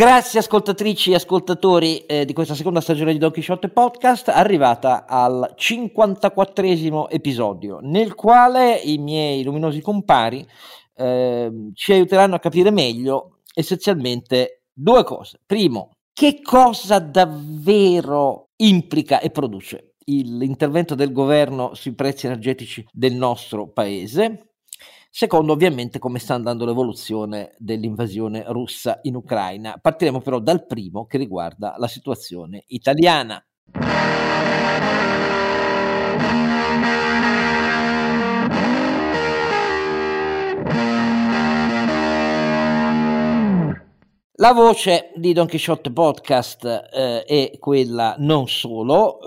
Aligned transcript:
Grazie 0.00 0.38
ascoltatrici 0.38 1.10
e 1.10 1.16
ascoltatori 1.16 2.06
eh, 2.06 2.24
di 2.24 2.32
questa 2.32 2.54
seconda 2.54 2.80
stagione 2.80 3.12
di 3.12 3.18
Don 3.18 3.30
Quixote 3.30 3.68
Podcast, 3.68 4.30
arrivata 4.30 5.04
al 5.06 5.52
54 5.54 7.10
episodio, 7.10 7.80
nel 7.82 8.14
quale 8.14 8.76
i 8.76 8.96
miei 8.96 9.42
luminosi 9.42 9.82
compari 9.82 10.42
eh, 10.94 11.50
ci 11.74 11.92
aiuteranno 11.92 12.34
a 12.34 12.38
capire 12.38 12.70
meglio 12.70 13.40
essenzialmente 13.52 14.62
due 14.72 15.04
cose. 15.04 15.38
Primo, 15.44 15.90
che 16.14 16.40
cosa 16.40 16.98
davvero 16.98 18.52
implica 18.56 19.20
e 19.20 19.28
produce 19.28 19.96
l'intervento 20.06 20.94
del 20.94 21.12
governo 21.12 21.74
sui 21.74 21.92
prezzi 21.92 22.24
energetici 22.24 22.86
del 22.90 23.12
nostro 23.12 23.68
paese 23.68 24.49
Secondo, 25.12 25.52
ovviamente, 25.52 25.98
come 25.98 26.20
sta 26.20 26.34
andando 26.34 26.64
l'evoluzione 26.64 27.56
dell'invasione 27.58 28.44
russa 28.46 29.00
in 29.02 29.16
Ucraina. 29.16 29.76
Partiremo 29.76 30.20
però 30.20 30.38
dal 30.38 30.64
primo 30.66 31.04
che 31.06 31.18
riguarda 31.18 31.74
la 31.78 31.88
situazione 31.88 32.62
italiana. 32.68 33.44
La 44.40 44.54
voce 44.54 45.12
di 45.16 45.34
Don 45.34 45.46
Quixote 45.46 45.92
Podcast 45.92 46.64
eh, 46.64 47.24
è 47.24 47.58
quella 47.58 48.14
non 48.20 48.48
solo, 48.48 49.20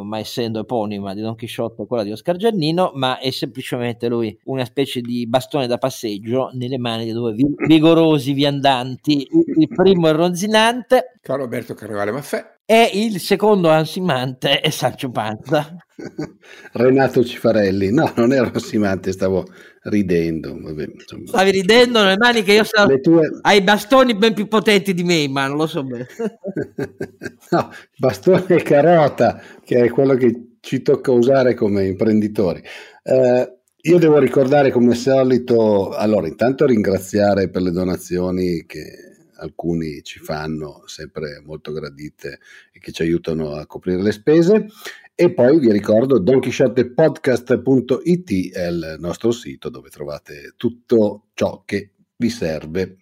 eh, 0.00 0.04
ma 0.04 0.18
essendo 0.18 0.58
eponima 0.58 1.14
di 1.14 1.20
Don 1.20 1.36
Quixote 1.36 1.86
quella 1.86 2.02
di 2.02 2.10
Oscar 2.10 2.34
Giannino, 2.34 2.90
ma 2.96 3.20
è 3.20 3.30
semplicemente 3.30 4.08
lui 4.08 4.36
una 4.46 4.64
specie 4.64 5.02
di 5.02 5.24
bastone 5.28 5.68
da 5.68 5.78
passeggio 5.78 6.50
nelle 6.54 6.78
mani 6.78 7.04
di 7.04 7.12
due 7.12 7.32
vigorosi 7.68 8.32
viandanti. 8.32 9.28
Il 9.56 9.68
primo 9.68 10.08
è 10.08 10.12
ronzinante. 10.12 11.15
Caro 11.26 11.42
Alberto 11.42 11.74
Carnevale 11.74 12.12
Maffè. 12.12 12.58
E 12.64 12.88
il 12.94 13.18
secondo 13.18 13.68
ansimante 13.68 14.60
è 14.60 14.70
Sancio 14.70 15.10
Panza. 15.10 15.74
Renato 16.74 17.24
Cifarelli. 17.24 17.90
No, 17.90 18.12
non 18.14 18.32
ero 18.32 18.52
ansimante, 18.54 19.10
stavo 19.10 19.44
ridendo. 19.82 20.56
Vabbè, 20.56 20.86
Stavi 21.24 21.50
ridendo 21.50 22.04
nelle 22.04 22.16
mani 22.16 22.44
che 22.44 22.52
io 22.52 22.62
so. 22.62 22.86
Tue... 23.00 23.40
Hai 23.40 23.60
bastoni 23.60 24.14
ben 24.14 24.34
più 24.34 24.46
potenti 24.46 24.94
di 24.94 25.02
me, 25.02 25.26
ma 25.26 25.48
non 25.48 25.56
lo 25.56 25.66
so 25.66 25.82
bene. 25.82 26.06
no, 27.50 27.72
bastone 27.98 28.44
e 28.46 28.62
carota, 28.62 29.42
che 29.64 29.82
è 29.82 29.90
quello 29.90 30.14
che 30.14 30.58
ci 30.60 30.80
tocca 30.80 31.10
usare 31.10 31.54
come 31.54 31.86
imprenditori. 31.86 32.62
Eh, 33.02 33.52
io 33.74 33.98
devo 33.98 34.18
ricordare 34.18 34.70
come 34.70 34.92
al 34.92 34.96
solito, 34.96 35.90
allora 35.90 36.28
intanto 36.28 36.66
ringraziare 36.66 37.50
per 37.50 37.62
le 37.62 37.72
donazioni 37.72 38.64
che 38.64 39.15
alcuni 39.36 40.02
ci 40.02 40.18
fanno, 40.18 40.82
sempre 40.86 41.42
molto 41.44 41.72
gradite 41.72 42.40
e 42.72 42.78
che 42.78 42.92
ci 42.92 43.02
aiutano 43.02 43.52
a 43.52 43.66
coprire 43.66 44.00
le 44.02 44.12
spese. 44.12 44.66
E 45.14 45.32
poi 45.32 45.58
vi 45.58 45.72
ricordo 45.72 46.18
donchisciottepodcast.it 46.18 48.52
è 48.52 48.66
il 48.66 48.96
nostro 48.98 49.30
sito 49.30 49.70
dove 49.70 49.88
trovate 49.88 50.52
tutto 50.56 51.28
ciò 51.34 51.62
che 51.64 51.92
vi 52.16 52.28
serve 52.28 52.98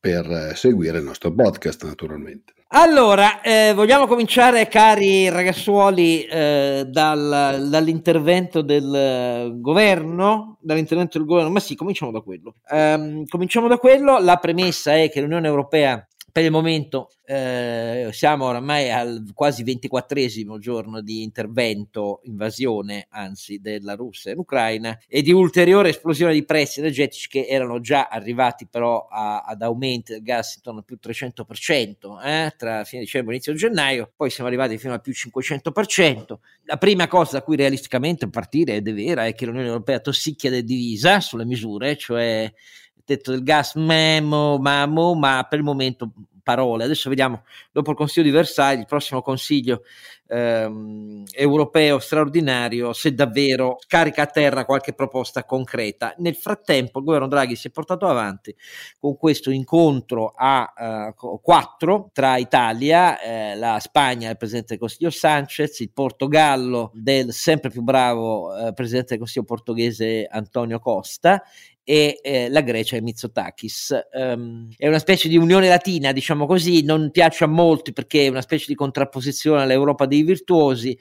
per 0.00 0.52
seguire 0.54 0.98
il 0.98 1.04
nostro 1.04 1.32
podcast 1.32 1.84
naturalmente. 1.84 2.54
Allora, 2.72 3.40
eh, 3.40 3.72
vogliamo 3.74 4.06
cominciare, 4.06 4.68
cari 4.68 5.28
ragazzuoli, 5.28 6.22
eh, 6.22 6.86
dal, 6.88 7.66
dall'intervento 7.68 8.62
del 8.62 9.56
governo? 9.56 10.56
Dall'intervento 10.60 11.18
del 11.18 11.26
governo? 11.26 11.50
Ma 11.50 11.58
sì, 11.58 11.74
cominciamo 11.74 12.12
da 12.12 12.20
quello. 12.20 12.54
Um, 12.70 13.24
cominciamo 13.26 13.66
da 13.66 13.76
quello. 13.76 14.20
La 14.20 14.36
premessa 14.36 14.94
è 14.94 15.10
che 15.10 15.20
l'Unione 15.20 15.48
Europea 15.48 16.06
per 16.32 16.44
il 16.44 16.50
momento 16.50 17.10
eh, 17.24 18.08
siamo 18.12 18.46
oramai 18.46 18.90
al 18.90 19.24
quasi 19.34 19.62
ventiquattresimo 19.62 20.58
giorno 20.58 21.00
di 21.00 21.22
intervento, 21.22 22.20
invasione 22.24 23.06
anzi 23.10 23.60
della 23.60 23.94
Russia 23.94 24.32
in 24.32 24.38
Ucraina 24.38 24.98
e 25.08 25.22
di 25.22 25.32
ulteriore 25.32 25.90
esplosione 25.90 26.32
di 26.32 26.44
prezzi 26.44 26.80
energetici 26.80 27.28
che 27.28 27.46
erano 27.46 27.80
già 27.80 28.08
arrivati 28.08 28.66
però 28.68 29.06
a, 29.08 29.40
ad 29.40 29.62
aumenti 29.62 30.12
del 30.12 30.22
gas 30.22 30.56
intorno 30.56 30.80
al 30.80 30.84
più 30.84 30.98
300% 31.02 32.24
eh, 32.24 32.54
tra 32.56 32.84
fine 32.84 33.02
dicembre 33.02 33.32
e 33.32 33.36
inizio 33.36 33.54
gennaio, 33.54 34.12
poi 34.16 34.30
siamo 34.30 34.48
arrivati 34.48 34.78
fino 34.78 34.92
al 34.92 35.00
più 35.00 35.12
500%. 35.12 36.38
La 36.64 36.76
prima 36.76 37.06
cosa 37.08 37.38
da 37.38 37.42
cui 37.42 37.56
realisticamente 37.56 38.28
partire 38.28 38.76
ed 38.76 38.88
è 38.88 38.94
vera 38.94 39.26
è 39.26 39.34
che 39.34 39.46
l'Unione 39.46 39.66
Europea 39.66 40.00
tossicchia 40.00 40.50
del 40.50 40.64
divisa 40.64 41.20
sulle 41.20 41.44
misure, 41.44 41.96
cioè 41.96 42.52
tetto 43.10 43.32
del 43.32 43.42
gas, 43.42 43.74
memo, 43.74 44.58
mamo, 44.58 45.14
ma 45.14 45.44
per 45.48 45.58
il 45.58 45.64
momento 45.64 46.12
parole. 46.42 46.84
Adesso 46.84 47.08
vediamo, 47.08 47.42
dopo 47.72 47.90
il 47.90 47.96
Consiglio 47.96 48.26
di 48.26 48.32
Versailles, 48.32 48.80
il 48.80 48.86
prossimo 48.86 49.20
Consiglio 49.20 49.82
ehm, 50.28 51.24
europeo 51.32 51.98
straordinario, 51.98 52.92
se 52.92 53.14
davvero 53.14 53.78
carica 53.86 54.22
a 54.22 54.26
terra 54.26 54.64
qualche 54.64 54.92
proposta 54.92 55.44
concreta. 55.44 56.14
Nel 56.18 56.36
frattempo 56.36 56.98
il 56.98 57.04
governo 57.04 57.26
Draghi 57.26 57.56
si 57.56 57.68
è 57.68 57.70
portato 57.70 58.06
avanti 58.06 58.54
con 58.98 59.16
questo 59.16 59.50
incontro 59.50 60.32
a 60.34 61.12
uh, 61.16 61.40
quattro 61.40 62.10
tra 62.12 62.36
Italia, 62.36 63.20
eh, 63.20 63.56
la 63.56 63.78
Spagna, 63.80 64.30
il 64.30 64.36
Presidente 64.36 64.70
del 64.70 64.78
Consiglio 64.78 65.10
Sanchez, 65.10 65.80
il 65.80 65.92
Portogallo 65.92 66.90
del 66.94 67.32
sempre 67.32 67.70
più 67.70 67.82
bravo 67.82 68.56
eh, 68.56 68.72
Presidente 68.72 69.10
del 69.10 69.18
Consiglio 69.18 69.44
portoghese 69.44 70.26
Antonio 70.30 70.78
Costa 70.78 71.42
e 71.90 72.20
eh, 72.22 72.48
la 72.50 72.60
Grecia 72.60 72.96
è 72.96 73.00
Mitsotakis. 73.00 73.98
Um, 74.12 74.68
è 74.76 74.86
una 74.86 75.00
specie 75.00 75.28
di 75.28 75.36
unione 75.36 75.66
latina, 75.66 76.12
diciamo 76.12 76.46
così, 76.46 76.84
non 76.84 77.10
piace 77.10 77.42
a 77.42 77.48
molti 77.48 77.92
perché 77.92 78.26
è 78.26 78.28
una 78.28 78.42
specie 78.42 78.66
di 78.68 78.76
contrapposizione 78.76 79.62
all'Europa 79.62 80.06
dei 80.06 80.22
virtuosi. 80.22 80.96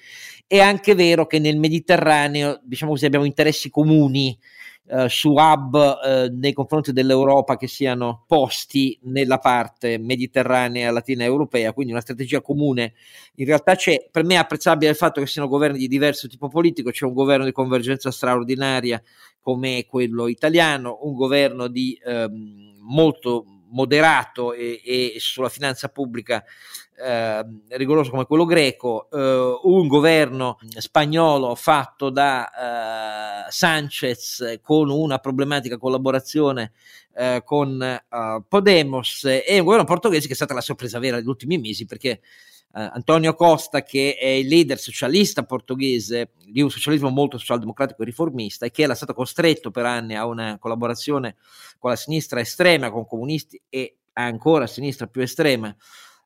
È 0.48 0.58
anche 0.58 0.96
vero 0.96 1.28
che 1.28 1.38
nel 1.38 1.60
Mediterraneo, 1.60 2.60
diciamo 2.64 2.94
così, 2.94 3.06
abbiamo 3.06 3.26
interessi 3.26 3.70
comuni 3.70 4.36
eh, 4.92 5.08
su 5.08 5.34
hub 5.34 6.00
eh, 6.04 6.30
nei 6.32 6.52
confronti 6.52 6.92
dell'Europa 6.92 7.58
che 7.58 7.68
siano 7.68 8.24
posti 8.26 8.98
nella 9.04 9.38
parte 9.38 10.00
mediterranea 10.00 10.90
latina 10.90 11.24
europea, 11.24 11.74
quindi 11.74 11.92
una 11.92 12.02
strategia 12.02 12.42
comune 12.42 12.94
in 13.36 13.46
realtà 13.46 13.76
c'è. 13.76 14.08
Per 14.10 14.24
me 14.24 14.34
è 14.34 14.38
apprezzabile 14.38 14.90
il 14.90 14.98
fatto 14.98 15.22
che 15.22 15.28
siano 15.28 15.48
governi 15.48 15.78
di 15.78 15.88
diverso 15.88 16.28
tipo 16.28 16.48
politico, 16.48 16.90
c'è 16.90 17.06
un 17.06 17.14
governo 17.14 17.46
di 17.46 17.52
convergenza 17.52 18.10
straordinaria 18.10 19.00
come 19.42 19.86
quello 19.88 20.28
italiano, 20.28 20.98
un 21.04 21.14
governo 21.14 21.68
di 21.68 21.96
ehm, 22.04 22.78
molto 22.82 23.46
moderato 23.70 24.54
e, 24.54 24.82
e, 24.84 25.16
sulla 25.20 25.50
finanza 25.50 25.90
pubblica 25.90 26.44
eh, 27.02 27.46
rigoroso 27.70 28.12
come 28.12 28.26
quello 28.26 28.46
greco, 28.46 29.10
eh, 29.10 29.60
un 29.64 29.88
governo 29.88 30.58
spagnolo 30.78 31.56
fatto 31.56 32.10
da 32.10 33.48
eh, 33.48 33.52
Sanchez 33.52 34.60
con 34.62 34.90
una 34.90 35.20
problematica 35.20 35.78
collaborazione 35.78 36.74
eh, 37.16 37.42
con 37.46 37.82
eh, 37.82 38.44
Podemos 38.48 39.24
e 39.26 39.60
un 39.60 39.66
governo 39.66 39.86
portoghese 39.86 40.28
che 40.28 40.34
è 40.34 40.36
stata 40.36 40.54
la 40.54 40.62
sorpresa 40.62 41.00
vera 41.00 41.18
degli 41.18 41.28
ultimi 41.28 41.58
mesi 41.58 41.86
perché 41.86 42.22
Antonio 42.72 43.34
Costa, 43.34 43.82
che 43.82 44.16
è 44.16 44.28
il 44.28 44.48
leader 44.48 44.78
socialista 44.78 45.44
portoghese 45.44 46.34
di 46.46 46.62
un 46.62 46.70
socialismo 46.70 47.10
molto 47.10 47.40
socialdemocratico 47.40 48.04
e 48.04 48.06
riformista 48.06 48.66
e 48.66 48.72
che 48.72 48.84
era 48.84 48.94
stato 48.94 49.14
costretto 49.16 49.72
per 49.72 49.86
anni 49.86 50.16
a 50.16 50.26
una 50.26 50.58
collaborazione 50.60 51.36
con 51.80 51.90
la 51.90 51.96
sinistra 51.96 52.40
estrema, 52.40 52.92
con 52.92 53.08
comunisti 53.08 53.60
e 53.70 53.96
ancora 54.14 54.68
sinistra 54.68 55.08
più 55.08 55.22
estrema, 55.22 55.76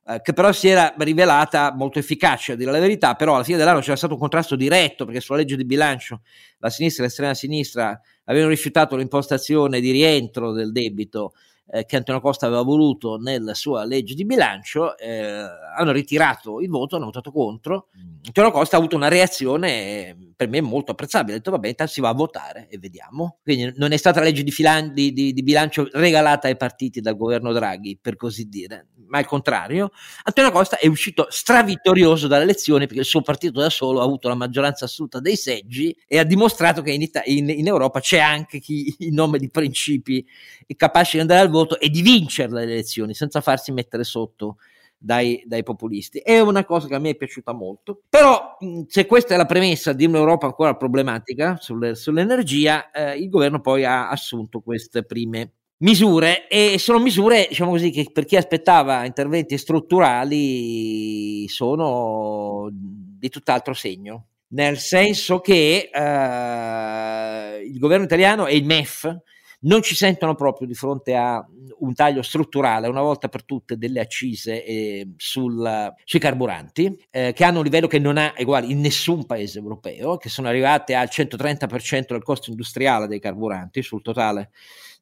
uh, 0.04 0.20
che 0.20 0.34
però 0.34 0.52
si 0.52 0.68
era 0.68 0.94
rivelata 0.98 1.72
molto 1.74 1.98
efficace, 1.98 2.52
a 2.52 2.56
dire 2.56 2.70
la 2.70 2.78
verità, 2.78 3.14
però 3.14 3.36
alla 3.36 3.44
fine 3.44 3.56
dell'anno 3.56 3.80
c'era 3.80 3.96
stato 3.96 4.12
un 4.12 4.20
contrasto 4.20 4.54
diretto 4.54 5.06
perché 5.06 5.20
sulla 5.20 5.38
legge 5.38 5.56
di 5.56 5.64
bilancio 5.64 6.20
la 6.58 6.68
sinistra 6.68 7.04
e 7.04 7.06
l'estrema 7.06 7.32
sinistra 7.32 7.98
avevano 8.24 8.50
rifiutato 8.50 8.96
l'impostazione 8.96 9.80
di 9.80 9.90
rientro 9.92 10.52
del 10.52 10.72
debito 10.72 11.32
eh, 11.66 11.84
che 11.86 11.96
Antonio 11.96 12.20
Costa 12.20 12.46
aveva 12.46 12.62
voluto 12.62 13.16
nella 13.16 13.54
sua 13.54 13.84
legge 13.84 14.14
di 14.14 14.24
bilancio, 14.24 14.96
eh, 14.98 15.42
hanno 15.76 15.92
ritirato 15.92 16.60
il 16.60 16.68
voto, 16.68 16.96
hanno 16.96 17.06
votato 17.06 17.30
contro. 17.32 17.88
Mm. 17.96 18.16
Antonio 18.26 18.50
Costa 18.50 18.76
ha 18.76 18.78
avuto 18.78 18.96
una 18.96 19.08
reazione 19.08 20.16
per 20.36 20.48
me 20.48 20.60
molto 20.60 20.92
apprezzabile, 20.92 21.34
ha 21.34 21.36
detto 21.36 21.50
vabbè, 21.50 21.68
intanto 21.68 21.92
si 21.92 22.00
va 22.00 22.08
a 22.08 22.14
votare 22.14 22.68
e 22.68 22.78
vediamo. 22.78 23.38
Quindi 23.42 23.72
non 23.76 23.92
è 23.92 23.96
stata 23.96 24.20
la 24.20 24.26
legge 24.26 24.42
di, 24.42 24.50
filan- 24.50 24.92
di, 24.92 25.12
di, 25.12 25.32
di 25.32 25.42
bilancio 25.42 25.88
regalata 25.92 26.48
ai 26.48 26.56
partiti 26.56 27.00
dal 27.00 27.16
governo 27.16 27.52
Draghi, 27.52 27.98
per 28.00 28.16
così 28.16 28.48
dire, 28.48 28.88
ma 29.06 29.18
al 29.18 29.26
contrario. 29.26 29.90
Antonio 30.24 30.50
Costa 30.50 30.78
è 30.78 30.86
uscito 30.86 31.26
stravittorioso 31.30 32.26
dalle 32.26 32.44
elezioni 32.44 32.86
perché 32.86 33.00
il 33.00 33.06
suo 33.06 33.22
partito 33.22 33.60
da 33.60 33.70
solo 33.70 34.00
ha 34.00 34.04
avuto 34.04 34.28
la 34.28 34.34
maggioranza 34.34 34.84
assoluta 34.84 35.20
dei 35.20 35.36
seggi 35.36 35.96
e 36.06 36.18
ha 36.18 36.24
dimostrato 36.24 36.82
che 36.82 36.92
in, 36.92 37.02
Ita- 37.02 37.22
in, 37.24 37.48
in 37.48 37.66
Europa 37.66 38.00
c'è 38.00 38.18
anche 38.18 38.58
chi 38.58 38.94
in 39.00 39.14
nome 39.14 39.38
di 39.38 39.50
principi 39.50 40.24
è 40.66 40.74
capace 40.76 41.12
di 41.16 41.20
andare 41.20 41.40
al 41.40 41.50
voto 41.54 41.78
e 41.78 41.88
di 41.88 42.02
vincere 42.02 42.52
le 42.52 42.62
elezioni 42.62 43.14
senza 43.14 43.40
farsi 43.40 43.72
mettere 43.72 44.04
sotto 44.04 44.56
dai, 45.04 45.42
dai, 45.46 45.62
populisti. 45.62 46.18
È 46.18 46.40
una 46.40 46.64
cosa 46.64 46.88
che 46.88 46.94
a 46.94 46.98
me 46.98 47.10
è 47.10 47.14
piaciuta 47.14 47.52
molto. 47.52 48.02
Però, 48.08 48.56
se 48.86 49.06
questa 49.06 49.34
è 49.34 49.36
la 49.36 49.44
premessa 49.44 49.92
di 49.92 50.06
un'Europa 50.06 50.46
ancora 50.46 50.76
problematica 50.76 51.58
sulle, 51.60 51.94
sull'energia, 51.94 52.90
eh, 52.90 53.18
il 53.18 53.28
governo 53.28 53.60
poi 53.60 53.84
ha 53.84 54.08
assunto 54.08 54.60
queste 54.60 55.04
prime 55.04 55.52
misure 55.78 56.48
e 56.48 56.78
sono 56.78 56.98
misure, 56.98 57.46
diciamo 57.48 57.72
così, 57.72 57.90
che 57.90 58.08
per 58.10 58.24
chi 58.24 58.36
aspettava 58.36 59.04
interventi 59.04 59.58
strutturali 59.58 61.46
sono 61.48 62.70
di 62.72 63.28
tutt'altro 63.28 63.74
segno, 63.74 64.28
nel 64.48 64.78
senso 64.78 65.40
che 65.40 65.90
eh, 65.92 67.62
il 67.62 67.78
governo 67.78 68.04
italiano 68.04 68.46
e 68.46 68.56
il 68.56 68.64
MEF 68.64 69.14
non 69.64 69.82
ci 69.82 69.94
sentono 69.94 70.34
proprio 70.34 70.66
di 70.66 70.74
fronte 70.74 71.14
a 71.14 71.44
un 71.78 71.94
taglio 71.94 72.22
strutturale 72.22 72.88
una 72.88 73.02
volta 73.02 73.28
per 73.28 73.44
tutte 73.44 73.76
delle 73.76 74.00
accise 74.00 74.64
eh, 74.64 75.12
sul, 75.16 75.92
sui 76.04 76.18
carburanti 76.18 76.96
eh, 77.10 77.32
che 77.34 77.44
hanno 77.44 77.58
un 77.58 77.64
livello 77.64 77.86
che 77.86 77.98
non 77.98 78.16
ha 78.16 78.32
uguali 78.38 78.70
in 78.70 78.80
nessun 78.80 79.26
paese 79.26 79.58
europeo, 79.58 80.16
che 80.16 80.28
sono 80.28 80.48
arrivate 80.48 80.94
al 80.94 81.08
130% 81.10 82.06
del 82.08 82.22
costo 82.22 82.50
industriale 82.50 83.06
dei 83.06 83.20
carburanti 83.20 83.82
sul 83.82 84.02
totale 84.02 84.50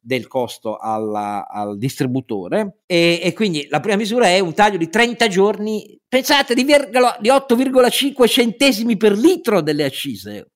del 0.05 0.27
costo 0.27 0.77
alla, 0.77 1.47
al 1.47 1.77
distributore. 1.77 2.79
E, 2.85 3.21
e, 3.23 3.33
quindi 3.33 3.67
la 3.69 3.79
prima 3.79 3.95
misura 3.95 4.27
è 4.27 4.39
un 4.39 4.53
taglio 4.53 4.77
di 4.77 4.89
30 4.89 5.27
giorni, 5.27 5.97
pensate 6.07 6.53
di, 6.53 6.65
di 6.65 6.71
8,5 6.71 8.27
centesimi 8.27 8.97
per 8.97 9.13
litro 9.13 9.61
delle 9.61 9.85
accise, 9.85 10.52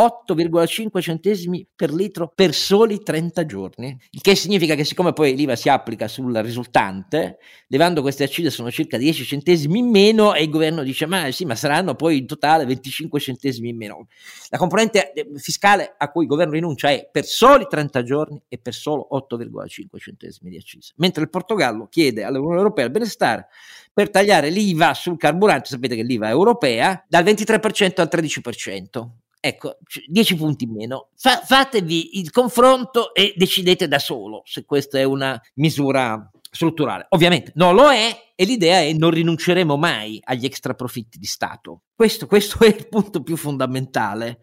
8,5 0.00 1.00
centesimi 1.00 1.66
per 1.76 1.92
litro 1.92 2.32
per 2.34 2.54
soli 2.54 3.02
30 3.02 3.44
giorni, 3.44 3.94
il 4.12 4.20
che 4.22 4.34
significa 4.34 4.74
che 4.74 4.84
siccome 4.84 5.12
poi 5.12 5.36
l'IVA 5.36 5.56
si 5.56 5.68
applica 5.68 6.08
sul 6.08 6.34
risultante, 6.36 7.36
levando 7.66 8.00
queste 8.00 8.24
accise 8.24 8.48
sono 8.48 8.70
circa 8.70 8.96
10 8.96 9.24
centesimi 9.24 9.80
in 9.80 9.90
meno 9.90 10.32
e 10.32 10.44
il 10.44 10.48
governo 10.48 10.82
dice 10.82 11.04
ma 11.04 11.30
sì, 11.30 11.44
ma 11.44 11.54
saranno 11.54 11.94
poi 11.96 12.16
in 12.18 12.26
totale 12.26 12.64
25 12.64 13.20
centesimi 13.20 13.68
in 13.68 13.76
meno. 13.76 14.06
La 14.48 14.56
componente 14.56 15.12
eh, 15.12 15.28
fiscale 15.36 15.94
a 15.98 16.10
cui 16.10 16.22
il 16.22 16.28
governo 16.28 16.54
rinuncia 16.54 16.88
è 16.88 17.06
per 17.10 17.26
soli 17.26 17.66
30 17.68 18.02
giorni 18.02 18.42
e 18.48 18.56
per 18.56 18.72
solo 18.72 19.06
8,5 19.12 19.98
centesimi 19.98 20.50
di 20.50 20.56
accise, 20.56 20.94
mentre 20.96 21.22
il 21.22 21.28
Portogallo 21.28 21.88
chiede 21.88 22.24
all'Unione 22.24 22.56
Europea 22.56 22.86
il 22.86 22.90
benestare 22.90 23.48
per 23.92 24.08
tagliare 24.08 24.48
l'IVA 24.48 24.94
sul 24.94 25.18
carburante, 25.18 25.68
sapete 25.68 25.94
che 25.94 26.02
l'IVA 26.02 26.28
è 26.28 26.30
europea, 26.30 27.04
dal 27.06 27.22
23% 27.22 28.00
al 28.00 28.08
13%. 28.10 29.19
Ecco, 29.40 29.78
10 30.06 30.36
punti 30.36 30.64
in 30.64 30.72
meno. 30.72 31.08
Fa- 31.16 31.40
fatevi 31.40 32.18
il 32.18 32.30
confronto 32.30 33.14
e 33.14 33.32
decidete 33.34 33.88
da 33.88 33.98
solo 33.98 34.42
se 34.44 34.66
questa 34.66 34.98
è 34.98 35.04
una 35.04 35.40
misura 35.54 36.30
strutturale. 36.50 37.06
Ovviamente 37.10 37.52
non 37.54 37.74
lo 37.74 37.90
è 37.90 38.32
e 38.34 38.44
l'idea 38.44 38.80
è 38.80 38.92
non 38.92 39.10
rinunceremo 39.10 39.76
mai 39.76 40.20
agli 40.24 40.44
extra 40.44 40.74
profitti 40.74 41.18
di 41.18 41.26
Stato. 41.26 41.82
Questo, 41.94 42.26
questo 42.26 42.64
è 42.64 42.68
il 42.68 42.88
punto 42.88 43.22
più 43.22 43.36
fondamentale. 43.36 44.40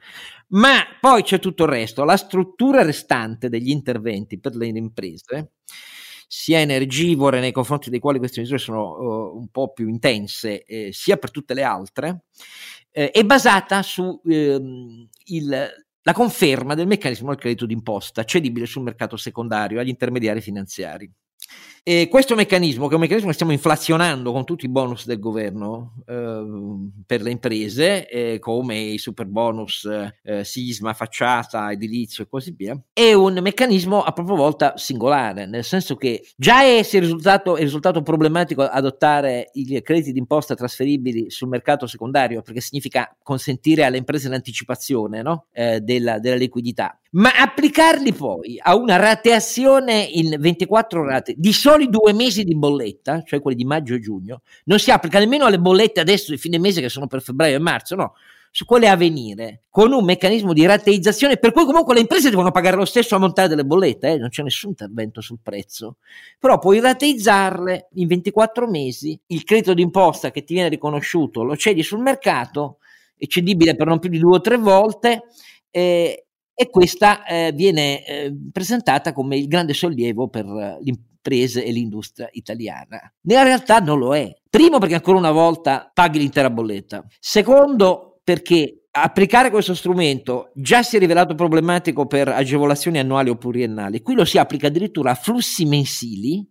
Ma 0.49 0.83
poi 0.99 1.23
c'è 1.23 1.39
tutto 1.39 1.63
il 1.63 1.69
resto. 1.69 2.03
La 2.03 2.17
struttura 2.17 2.81
restante 2.81 3.49
degli 3.49 3.69
interventi 3.69 4.39
per 4.39 4.55
le 4.55 4.67
imprese 4.67 5.51
sia 6.27 6.59
energivore 6.59 7.39
nei 7.39 7.53
confronti 7.53 7.89
dei 7.89 7.99
quali 7.99 8.19
queste 8.19 8.41
misure 8.41 8.59
sono 8.59 8.91
uh, 8.91 9.37
un 9.37 9.47
po' 9.47 9.71
più 9.71 9.87
intense, 9.87 10.63
eh, 10.63 10.89
sia 10.91 11.17
per 11.17 11.31
tutte 11.31 11.53
le 11.53 11.63
altre, 11.63 12.25
eh, 12.91 13.11
è 13.11 13.23
basata 13.23 13.81
su 13.81 14.21
ehm, 14.25 15.07
la 16.01 16.13
conferma 16.13 16.73
del 16.73 16.87
meccanismo 16.87 17.29
del 17.29 17.37
credito 17.37 17.65
d'imposta 17.65 18.23
cedibile 18.23 18.65
sul 18.65 18.83
mercato 18.83 19.17
secondario 19.17 19.79
agli 19.79 19.89
intermediari 19.89 20.41
finanziari. 20.41 21.11
E 21.89 22.09
questo 22.09 22.35
meccanismo, 22.35 22.87
che 22.87 22.91
è 22.91 22.95
un 22.95 22.99
meccanismo 22.99 23.29
che 23.29 23.35
stiamo 23.35 23.53
inflazionando 23.53 24.33
con 24.33 24.43
tutti 24.43 24.65
i 24.65 24.67
bonus 24.67 25.05
del 25.05 25.21
governo 25.21 26.03
eh, 26.05 26.45
per 27.05 27.21
le 27.21 27.31
imprese, 27.31 28.09
eh, 28.09 28.39
come 28.39 28.77
i 28.77 28.97
super 28.97 29.25
bonus 29.25 29.87
eh, 30.21 30.43
sisma, 30.43 30.91
facciata, 30.93 31.71
edilizio 31.71 32.25
e 32.25 32.27
così 32.27 32.53
via, 32.57 32.77
è 32.91 33.13
un 33.13 33.39
meccanismo 33.41 34.03
a 34.03 34.11
propria 34.11 34.35
volta 34.35 34.73
singolare, 34.75 35.45
nel 35.45 35.63
senso 35.63 35.95
che 35.95 36.27
già 36.35 36.61
è, 36.63 36.85
è, 36.85 36.99
risultato, 36.99 37.55
è 37.55 37.61
risultato 37.61 38.01
problematico 38.01 38.63
adottare 38.63 39.49
i 39.53 39.81
crediti 39.81 40.11
d'imposta 40.11 40.55
trasferibili 40.55 41.31
sul 41.31 41.47
mercato 41.47 41.87
secondario, 41.87 42.41
perché 42.41 42.59
significa 42.59 43.15
consentire 43.23 43.85
alle 43.85 43.95
imprese 43.95 44.27
l'anticipazione 44.27 45.21
no? 45.21 45.45
Eh, 45.53 45.79
della, 45.79 46.19
della 46.19 46.35
liquidità 46.35 46.99
ma 47.11 47.31
applicarli 47.31 48.13
poi 48.13 48.59
a 48.61 48.75
una 48.75 48.97
rateazione 48.97 50.01
in 50.01 50.35
24 50.39 51.05
rate 51.05 51.33
di 51.37 51.53
soli 51.77 51.89
due 51.89 52.13
mesi 52.13 52.43
di 52.43 52.55
bolletta, 52.55 53.21
cioè 53.23 53.39
quelli 53.39 53.57
di 53.57 53.65
maggio 53.65 53.93
e 53.93 53.99
giugno, 53.99 54.41
non 54.65 54.79
si 54.79 54.89
applica 54.89 55.19
nemmeno 55.19 55.45
alle 55.45 55.59
bollette 55.59 55.99
adesso 55.99 56.31
di 56.31 56.37
fine 56.37 56.57
mese 56.57 56.81
che 56.81 56.89
sono 56.89 57.05
per 57.07 57.21
febbraio 57.21 57.55
e 57.55 57.59
marzo, 57.59 57.95
no, 57.95 58.13
su 58.49 58.65
quelle 58.65 58.89
a 58.89 58.95
venire, 58.95 59.63
con 59.69 59.91
un 59.91 60.03
meccanismo 60.03 60.53
di 60.53 60.65
rateizzazione 60.65 61.37
per 61.37 61.51
cui 61.51 61.65
comunque 61.65 61.93
le 61.93 61.99
imprese 61.99 62.31
devono 62.31 62.49
pagare 62.49 62.75
lo 62.75 62.85
stesso 62.85 63.15
ammontare 63.15 63.47
delle 63.47 63.63
bollette, 63.63 64.13
eh? 64.13 64.17
non 64.17 64.29
c'è 64.29 64.41
nessun 64.41 64.69
intervento 64.71 65.21
sul 65.21 65.37
prezzo, 65.43 65.97
però 66.39 66.57
puoi 66.57 66.79
rateizzarle 66.79 67.89
in 67.93 68.07
24 68.07 68.67
mesi, 68.67 69.19
il 69.27 69.43
credito 69.43 69.75
d'imposta 69.75 70.31
che 70.31 70.43
ti 70.43 70.55
viene 70.55 70.69
riconosciuto 70.69 71.43
lo 71.43 71.55
cedi 71.55 71.83
sul 71.83 71.99
mercato, 71.99 72.79
è 73.15 73.27
cedibile 73.27 73.75
per 73.75 73.87
non 73.87 73.99
più 73.99 74.09
di 74.09 74.19
due 74.19 74.37
o 74.37 74.41
tre 74.41 74.57
volte, 74.57 75.25
eh, 75.69 76.23
e 76.59 76.69
questa 76.71 77.23
eh, 77.23 77.51
viene 77.53 78.03
eh, 78.03 78.35
presentata 78.51 79.13
come 79.13 79.37
il 79.37 79.47
grande 79.47 79.75
sollievo 79.75 80.27
per 80.27 80.45
le 80.45 80.79
imprese 81.27 81.63
e 81.63 81.71
l'industria 81.71 82.29
italiana. 82.31 82.99
Nella 83.21 83.43
realtà 83.43 83.79
non 83.79 83.99
lo 83.99 84.15
è. 84.15 84.33
Primo 84.49 84.79
perché 84.79 84.95
ancora 84.95 85.17
una 85.17 85.31
volta 85.31 85.91
paghi 85.93 86.19
l'intera 86.19 86.49
bolletta. 86.49 87.05
Secondo 87.19 88.19
perché 88.23 88.87
applicare 88.91 89.51
questo 89.51 89.75
strumento 89.75 90.51
già 90.55 90.81
si 90.81 90.95
è 90.95 90.99
rivelato 90.99 91.35
problematico 91.35 92.07
per 92.07 92.29
agevolazioni 92.29 92.97
annuali 92.97 93.29
o 93.29 93.35
pluriennali. 93.35 94.01
Qui 94.01 94.15
lo 94.15 94.25
si 94.25 94.37
applica 94.37 94.67
addirittura 94.67 95.11
a 95.11 95.15
flussi 95.15 95.65
mensili 95.65 96.49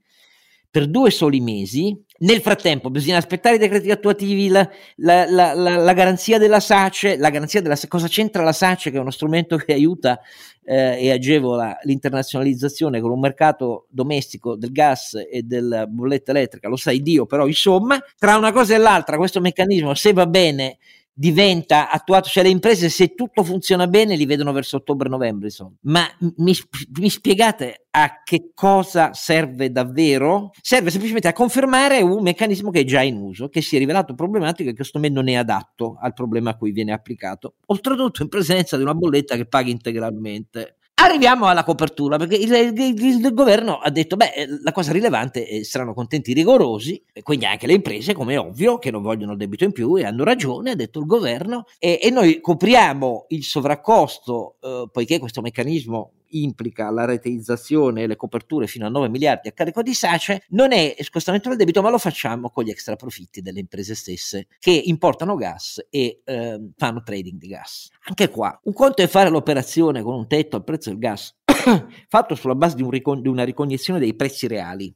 per 0.76 0.88
due 0.88 1.10
soli 1.10 1.40
mesi. 1.40 1.98
Nel 2.18 2.42
frattempo 2.42 2.90
bisogna 2.90 3.16
aspettare 3.16 3.56
i 3.56 3.58
decreti 3.58 3.90
attuativi, 3.90 4.48
la, 4.48 4.68
la, 4.96 5.24
la, 5.24 5.54
la 5.54 5.92
garanzia 5.94 6.36
della 6.36 6.60
SACE, 6.60 7.16
la 7.16 7.30
garanzia 7.30 7.62
della 7.62 7.78
cosa 7.88 8.08
c'entra 8.08 8.42
la 8.42 8.52
SACE 8.52 8.90
che 8.90 8.98
è 8.98 9.00
uno 9.00 9.10
strumento 9.10 9.56
che 9.56 9.72
aiuta 9.72 10.20
eh, 10.64 10.98
e 11.00 11.10
agevola 11.10 11.78
l'internazionalizzazione 11.84 13.00
con 13.00 13.10
un 13.10 13.20
mercato 13.20 13.86
domestico 13.88 14.54
del 14.54 14.70
gas 14.70 15.14
e 15.30 15.42
della 15.44 15.86
bolletta 15.86 16.32
elettrica, 16.32 16.68
lo 16.68 16.76
sai 16.76 17.00
Dio, 17.00 17.24
però 17.24 17.46
insomma, 17.46 17.98
tra 18.18 18.36
una 18.36 18.52
cosa 18.52 18.74
e 18.74 18.78
l'altra 18.78 19.16
questo 19.16 19.40
meccanismo 19.40 19.94
se 19.94 20.12
va 20.12 20.26
bene 20.26 20.76
diventa 21.18 21.90
attuato, 21.90 22.28
cioè 22.28 22.42
le 22.42 22.50
imprese 22.50 22.90
se 22.90 23.14
tutto 23.14 23.42
funziona 23.42 23.86
bene 23.86 24.16
li 24.16 24.26
vedono 24.26 24.52
verso 24.52 24.76
ottobre-novembre, 24.76 25.46
insomma. 25.46 25.74
Ma 25.82 26.06
mi, 26.36 26.54
mi, 27.00 27.08
spiegate 27.08 27.86
a 27.90 28.20
che 28.22 28.50
cosa 28.52 29.14
serve 29.14 29.72
davvero? 29.72 30.50
Serve 30.60 30.90
semplicemente 30.90 31.28
a 31.28 31.32
confermare 31.32 32.02
un 32.02 32.22
meccanismo 32.22 32.70
che 32.70 32.80
è 32.80 32.84
già 32.84 33.00
in 33.00 33.16
uso, 33.16 33.48
che 33.48 33.62
si 33.62 33.76
è 33.76 33.78
rivelato 33.78 34.14
problematico 34.14 34.68
e 34.68 34.74
che 34.74 34.84
secondo 34.84 35.08
me 35.08 35.14
non 35.14 35.28
è 35.28 35.34
adatto 35.34 35.96
al 35.98 36.12
problema 36.12 36.50
a 36.50 36.56
cui 36.56 36.70
viene 36.70 36.92
applicato, 36.92 37.54
oltretutto 37.66 38.22
in 38.22 38.28
presenza 38.28 38.76
di 38.76 38.82
una 38.82 38.94
bolletta 38.94 39.36
che 39.36 39.46
paghi 39.46 39.70
integralmente. 39.70 40.76
Arriviamo 40.98 41.46
alla 41.46 41.62
copertura, 41.62 42.16
perché 42.16 42.36
il, 42.36 42.50
il, 42.50 43.04
il, 43.04 43.34
governo 43.34 43.76
ha 43.78 43.90
detto, 43.90 44.16
beh, 44.16 44.60
la 44.62 44.72
cosa 44.72 44.92
rilevante 44.92 45.44
è 45.44 45.62
saranno 45.62 45.92
contenti 45.92 46.32
rigorosi, 46.32 47.02
e 47.12 47.22
quindi 47.22 47.44
anche 47.44 47.66
le 47.66 47.74
imprese, 47.74 48.14
come 48.14 48.32
è 48.32 48.38
ovvio, 48.38 48.78
che 48.78 48.90
non 48.90 49.02
vogliono 49.02 49.36
debito 49.36 49.64
in 49.64 49.72
più, 49.72 49.96
e 49.98 50.04
hanno 50.04 50.24
ragione, 50.24 50.70
ha 50.70 50.74
detto 50.74 50.98
il 50.98 51.04
governo, 51.04 51.66
e, 51.78 51.98
e 52.02 52.08
noi 52.08 52.40
copriamo 52.40 53.26
il 53.28 53.44
sovraccosto, 53.44 54.56
eh, 54.62 54.88
poiché 54.90 55.18
questo 55.18 55.42
meccanismo 55.42 56.12
implica 56.30 56.90
la 56.90 57.04
reteizzazione 57.04 58.02
e 58.02 58.06
le 58.06 58.16
coperture 58.16 58.66
fino 58.66 58.86
a 58.86 58.88
9 58.88 59.08
miliardi 59.08 59.48
a 59.48 59.52
carico 59.52 59.82
di 59.82 59.94
SACE, 59.94 60.44
non 60.50 60.72
è 60.72 60.94
scostamento 61.00 61.48
del 61.48 61.58
debito, 61.58 61.82
ma 61.82 61.90
lo 61.90 61.98
facciamo 61.98 62.50
con 62.50 62.64
gli 62.64 62.70
extra 62.70 62.96
profitti 62.96 63.40
delle 63.40 63.60
imprese 63.60 63.94
stesse 63.94 64.46
che 64.58 64.70
importano 64.70 65.34
gas 65.36 65.84
e 65.90 66.22
eh, 66.24 66.70
fanno 66.76 67.02
trading 67.02 67.38
di 67.38 67.48
gas. 67.48 67.88
Anche 68.04 68.28
qua, 68.28 68.58
un 68.64 68.72
conto 68.72 69.02
è 69.02 69.06
fare 69.06 69.30
l'operazione 69.30 70.02
con 70.02 70.14
un 70.14 70.26
tetto 70.26 70.56
al 70.56 70.64
prezzo 70.64 70.90
del 70.90 70.98
gas 70.98 71.34
fatto 72.08 72.34
sulla 72.34 72.54
base 72.54 72.76
di, 72.76 72.82
un 72.82 72.90
ricon- 72.90 73.22
di 73.22 73.28
una 73.28 73.44
ricognizione 73.44 73.98
dei 73.98 74.14
prezzi 74.14 74.46
reali 74.46 74.94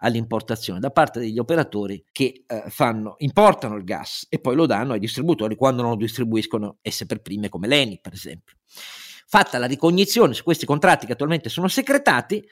all'importazione 0.00 0.80
da 0.80 0.90
parte 0.90 1.20
degli 1.20 1.38
operatori 1.38 2.04
che 2.10 2.44
eh, 2.46 2.64
fanno, 2.68 3.14
importano 3.18 3.76
il 3.76 3.84
gas 3.84 4.26
e 4.28 4.38
poi 4.38 4.56
lo 4.56 4.66
danno 4.66 4.92
ai 4.92 4.98
distributori 4.98 5.54
quando 5.54 5.82
non 5.82 5.92
lo 5.92 5.96
distribuiscono 5.96 6.78
esse 6.82 7.06
per 7.06 7.20
prime 7.20 7.48
come 7.48 7.68
l'ENI 7.68 8.00
per 8.00 8.12
esempio. 8.12 8.56
Fatta 9.34 9.58
la 9.58 9.66
ricognizione 9.66 10.32
su 10.32 10.44
questi 10.44 10.64
contratti 10.64 11.06
che 11.06 11.14
attualmente 11.14 11.48
sono 11.48 11.66
secretati, 11.66 12.48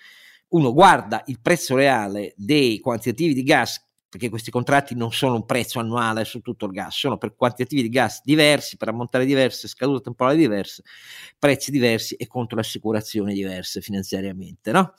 uno 0.48 0.72
guarda 0.72 1.22
il 1.26 1.40
prezzo 1.40 1.76
reale 1.76 2.34
dei 2.36 2.80
quantitativi 2.80 3.34
di 3.34 3.44
gas 3.44 3.88
perché 4.12 4.28
questi 4.28 4.50
contratti 4.50 4.94
non 4.94 5.10
sono 5.10 5.36
un 5.36 5.46
prezzo 5.46 5.78
annuale 5.78 6.26
su 6.26 6.40
tutto 6.40 6.66
il 6.66 6.72
gas, 6.72 6.98
sono 6.98 7.16
per 7.16 7.34
quantitativi 7.34 7.80
di 7.80 7.88
gas 7.88 8.20
diversi, 8.22 8.76
per 8.76 8.88
ammontare 8.88 9.24
diverse, 9.24 9.68
scadute 9.68 10.02
temporali 10.02 10.36
diverse, 10.36 10.82
prezzi 11.38 11.70
diversi 11.70 12.14
e 12.16 12.26
contro 12.26 12.60
assicurazioni 12.60 13.32
diverse 13.32 13.80
finanziariamente. 13.80 14.70
No? 14.70 14.92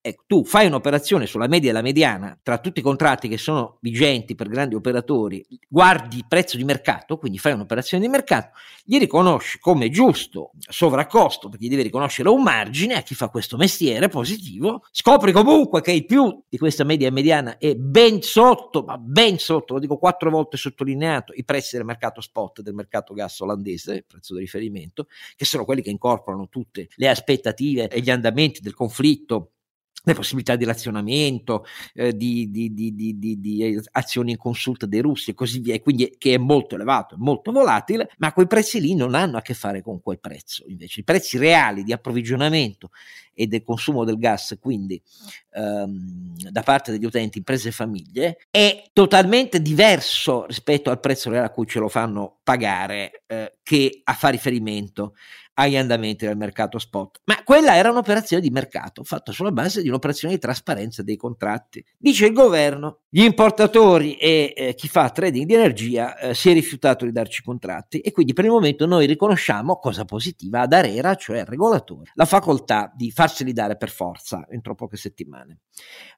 Ecco, 0.00 0.24
tu 0.26 0.44
fai 0.46 0.66
un'operazione 0.66 1.26
sulla 1.26 1.46
media 1.46 1.68
e 1.68 1.72
la 1.74 1.82
mediana 1.82 2.38
tra 2.42 2.56
tutti 2.56 2.80
i 2.80 2.82
contratti 2.82 3.28
che 3.28 3.36
sono 3.36 3.76
vigenti 3.82 4.34
per 4.34 4.48
grandi 4.48 4.74
operatori, 4.74 5.44
guardi 5.68 6.16
il 6.16 6.26
prezzo 6.26 6.56
di 6.56 6.64
mercato, 6.64 7.18
quindi 7.18 7.36
fai 7.36 7.52
un'operazione 7.52 8.02
di 8.02 8.10
mercato, 8.10 8.56
gli 8.82 8.98
riconosci 8.98 9.58
come 9.58 9.90
giusto 9.90 10.52
sovraccosto, 10.58 11.50
perché 11.50 11.68
devi 11.68 11.82
riconoscere 11.82 12.30
un 12.30 12.42
margine 12.42 12.94
a 12.94 13.02
chi 13.02 13.14
fa 13.14 13.28
questo 13.28 13.58
mestiere 13.58 14.08
positivo, 14.08 14.86
scopri 14.90 15.32
comunque 15.32 15.82
che 15.82 15.92
il 15.92 16.06
più 16.06 16.42
di 16.48 16.56
questa 16.56 16.84
media 16.84 17.08
e 17.08 17.10
mediana 17.10 17.58
è 17.58 17.74
ben 17.74 18.22
sotto, 18.22 18.52
ma 18.84 18.98
ben 18.98 19.38
sotto, 19.38 19.74
lo 19.74 19.80
dico 19.80 19.96
quattro 19.96 20.30
volte 20.30 20.56
sottolineato, 20.56 21.32
i 21.34 21.44
prezzi 21.44 21.76
del 21.76 21.84
mercato 21.84 22.20
spot, 22.20 22.60
del 22.60 22.74
mercato 22.74 23.14
gas 23.14 23.40
olandese, 23.40 23.94
il 23.94 24.04
prezzo 24.06 24.34
di 24.34 24.40
riferimento, 24.40 25.06
che 25.36 25.44
sono 25.44 25.64
quelli 25.64 25.82
che 25.82 25.90
incorporano 25.90 26.48
tutte 26.48 26.88
le 26.96 27.08
aspettative 27.08 27.88
e 27.88 28.00
gli 28.00 28.10
andamenti 28.10 28.60
del 28.60 28.74
conflitto 28.74 29.53
le 30.04 30.14
possibilità 30.14 30.56
di 30.56 30.64
razionamento, 30.64 31.64
eh, 31.94 32.14
di, 32.14 32.50
di, 32.50 32.74
di, 32.74 32.94
di, 33.16 33.80
azioni 33.92 34.32
in 34.32 34.36
consulta 34.36 34.86
dei 34.86 35.00
russi 35.00 35.30
e 35.30 35.34
così 35.34 35.60
via, 35.60 35.80
quindi 35.80 36.16
che 36.18 36.34
è 36.34 36.38
molto 36.38 36.74
elevato, 36.74 37.16
molto 37.18 37.52
volatile, 37.52 38.10
ma 38.18 38.32
quei 38.32 38.46
prezzi 38.46 38.80
lì 38.80 38.94
non 38.94 39.14
hanno 39.14 39.38
a 39.38 39.40
che 39.40 39.54
fare 39.54 39.82
con 39.82 40.02
quel 40.02 40.20
prezzo, 40.20 40.64
invece 40.68 41.00
i 41.00 41.04
prezzi 41.04 41.38
reali 41.38 41.84
di 41.84 41.92
approvvigionamento 41.92 42.90
e 43.32 43.46
del 43.46 43.62
consumo 43.62 44.04
del 44.04 44.18
gas, 44.18 44.56
quindi 44.60 45.00
ehm, 45.52 46.50
da 46.50 46.62
parte 46.62 46.92
degli 46.92 47.04
utenti, 47.04 47.38
imprese 47.38 47.68
e 47.68 47.72
famiglie, 47.72 48.46
è 48.50 48.84
totalmente 48.92 49.60
diverso 49.60 50.46
rispetto 50.46 50.90
al 50.90 51.00
prezzo 51.00 51.30
reale 51.30 51.46
a 51.46 51.50
cui 51.50 51.66
ce 51.66 51.80
lo 51.80 51.88
fanno 51.88 52.38
pagare, 52.42 53.22
eh, 53.26 53.56
che 53.62 54.02
a 54.04 54.12
fa 54.12 54.28
riferimento 54.28 55.14
agli 55.54 55.76
andamenti 55.76 56.26
del 56.26 56.36
mercato 56.36 56.78
spot. 56.78 57.20
Ma 57.24 57.42
quella 57.44 57.76
era 57.76 57.90
un'operazione 57.90 58.42
di 58.42 58.50
mercato 58.50 59.04
fatta 59.04 59.32
sulla 59.32 59.52
base 59.52 59.82
di 59.82 59.88
un'operazione 59.88 60.34
di 60.34 60.40
trasparenza 60.40 61.02
dei 61.02 61.16
contratti. 61.16 61.84
Dice 61.96 62.26
il 62.26 62.32
governo, 62.32 63.00
gli 63.08 63.22
importatori 63.22 64.16
e 64.16 64.52
eh, 64.56 64.74
chi 64.74 64.88
fa 64.88 65.10
trading 65.10 65.46
di 65.46 65.54
energia 65.54 66.16
eh, 66.16 66.34
si 66.34 66.50
è 66.50 66.52
rifiutato 66.52 67.04
di 67.04 67.12
darci 67.12 67.42
contratti 67.42 68.00
e 68.00 68.12
quindi 68.12 68.32
per 68.32 68.44
il 68.44 68.50
momento 68.50 68.86
noi 68.86 69.06
riconosciamo, 69.06 69.78
cosa 69.78 70.04
positiva, 70.04 70.62
ad 70.62 70.72
Arera, 70.72 71.14
cioè 71.14 71.40
al 71.40 71.46
regolatore, 71.46 72.10
la 72.14 72.24
facoltà 72.24 72.92
di 72.94 73.10
farseli 73.10 73.52
dare 73.52 73.76
per 73.76 73.90
forza 73.90 74.46
entro 74.50 74.74
poche 74.74 74.96
settimane. 74.96 75.60